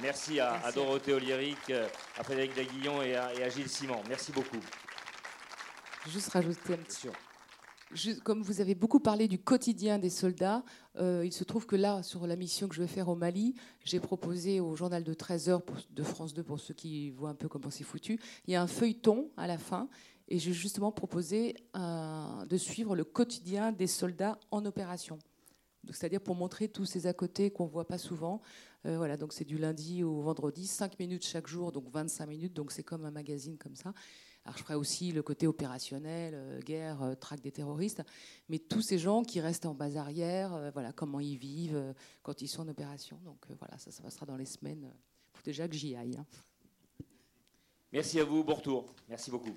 Merci 0.00 0.38
à, 0.38 0.70
Dorothée 0.72 1.12
Oliéric, 1.12 1.70
à 1.70 2.22
Frédéric 2.22 2.54
Daguillon 2.54 3.02
et 3.02 3.16
à, 3.16 3.48
Gilles 3.48 3.68
Simon. 3.68 4.00
Merci 4.08 4.30
beaucoup. 4.30 4.60
Juste 6.06 6.30
rajouter 6.30 6.74
un 6.74 6.78
petit. 6.78 7.08
Comme 8.24 8.42
vous 8.42 8.60
avez 8.60 8.74
beaucoup 8.74 9.00
parlé 9.00 9.28
du 9.28 9.38
quotidien 9.38 9.98
des 9.98 10.10
soldats, 10.10 10.64
euh, 10.96 11.22
il 11.24 11.32
se 11.32 11.44
trouve 11.44 11.66
que 11.66 11.76
là, 11.76 12.02
sur 12.02 12.26
la 12.26 12.36
mission 12.36 12.68
que 12.68 12.74
je 12.74 12.82
vais 12.82 12.88
faire 12.88 13.08
au 13.08 13.14
Mali, 13.14 13.54
j'ai 13.84 14.00
proposé 14.00 14.60
au 14.60 14.76
journal 14.76 15.04
de 15.04 15.14
13 15.14 15.48
heures 15.48 15.62
de 15.90 16.02
France 16.02 16.34
2, 16.34 16.42
pour 16.42 16.60
ceux 16.60 16.74
qui 16.74 17.10
voient 17.10 17.30
un 17.30 17.34
peu 17.34 17.48
comment 17.48 17.70
c'est 17.70 17.84
foutu, 17.84 18.20
il 18.46 18.52
y 18.52 18.56
a 18.56 18.62
un 18.62 18.66
feuilleton 18.66 19.30
à 19.36 19.46
la 19.46 19.58
fin, 19.58 19.88
et 20.28 20.38
j'ai 20.38 20.52
justement 20.52 20.92
proposé 20.92 21.56
de 21.74 22.56
suivre 22.58 22.94
le 22.94 23.04
quotidien 23.04 23.72
des 23.72 23.86
soldats 23.86 24.38
en 24.50 24.66
opération 24.66 25.18
c'est-à-dire 25.92 26.20
pour 26.20 26.34
montrer 26.34 26.68
tous 26.68 26.84
ces 26.84 27.06
à 27.06 27.12
côté 27.12 27.50
qu'on 27.50 27.64
ne 27.64 27.70
voit 27.70 27.86
pas 27.86 27.98
souvent. 27.98 28.40
Euh, 28.86 28.96
voilà, 28.96 29.16
donc 29.16 29.32
c'est 29.32 29.44
du 29.44 29.58
lundi 29.58 30.04
au 30.04 30.20
vendredi, 30.20 30.66
5 30.66 30.98
minutes 30.98 31.26
chaque 31.26 31.46
jour, 31.46 31.72
donc 31.72 31.90
25 31.90 32.26
minutes, 32.26 32.54
donc 32.54 32.72
c'est 32.72 32.82
comme 32.82 33.04
un 33.04 33.10
magazine 33.10 33.56
comme 33.58 33.74
ça. 33.74 33.92
Alors 34.48 34.56
je 34.56 34.62
ferai 34.62 34.76
aussi 34.76 35.12
le 35.12 35.22
côté 35.22 35.46
opérationnel, 35.46 36.32
euh, 36.34 36.58
guerre, 36.60 37.02
euh, 37.02 37.14
traque 37.14 37.42
des 37.42 37.52
terroristes, 37.52 38.02
mais 38.48 38.58
tous 38.58 38.80
ces 38.80 38.98
gens 38.98 39.22
qui 39.22 39.42
restent 39.42 39.66
en 39.66 39.74
base 39.74 39.98
arrière, 39.98 40.70
voilà, 40.72 40.90
comment 40.90 41.20
ils 41.20 41.36
vivent 41.36 41.94
quand 42.22 42.40
ils 42.40 42.48
sont 42.48 42.62
en 42.62 42.68
opération. 42.68 43.20
Donc 43.26 43.46
voilà, 43.58 43.76
ça, 43.76 43.90
ça 43.90 44.02
passera 44.02 44.24
dans 44.24 44.38
les 44.38 44.46
semaines. 44.46 44.90
Il 45.34 45.36
faut 45.36 45.44
déjà 45.44 45.68
que 45.68 45.74
j'y 45.74 45.94
aille. 45.94 46.16
Hein. 46.16 46.24
Merci 47.92 48.20
à 48.20 48.24
vous, 48.24 48.42
bon 48.42 48.54
retour. 48.54 48.86
Merci 49.06 49.30
beaucoup. 49.30 49.52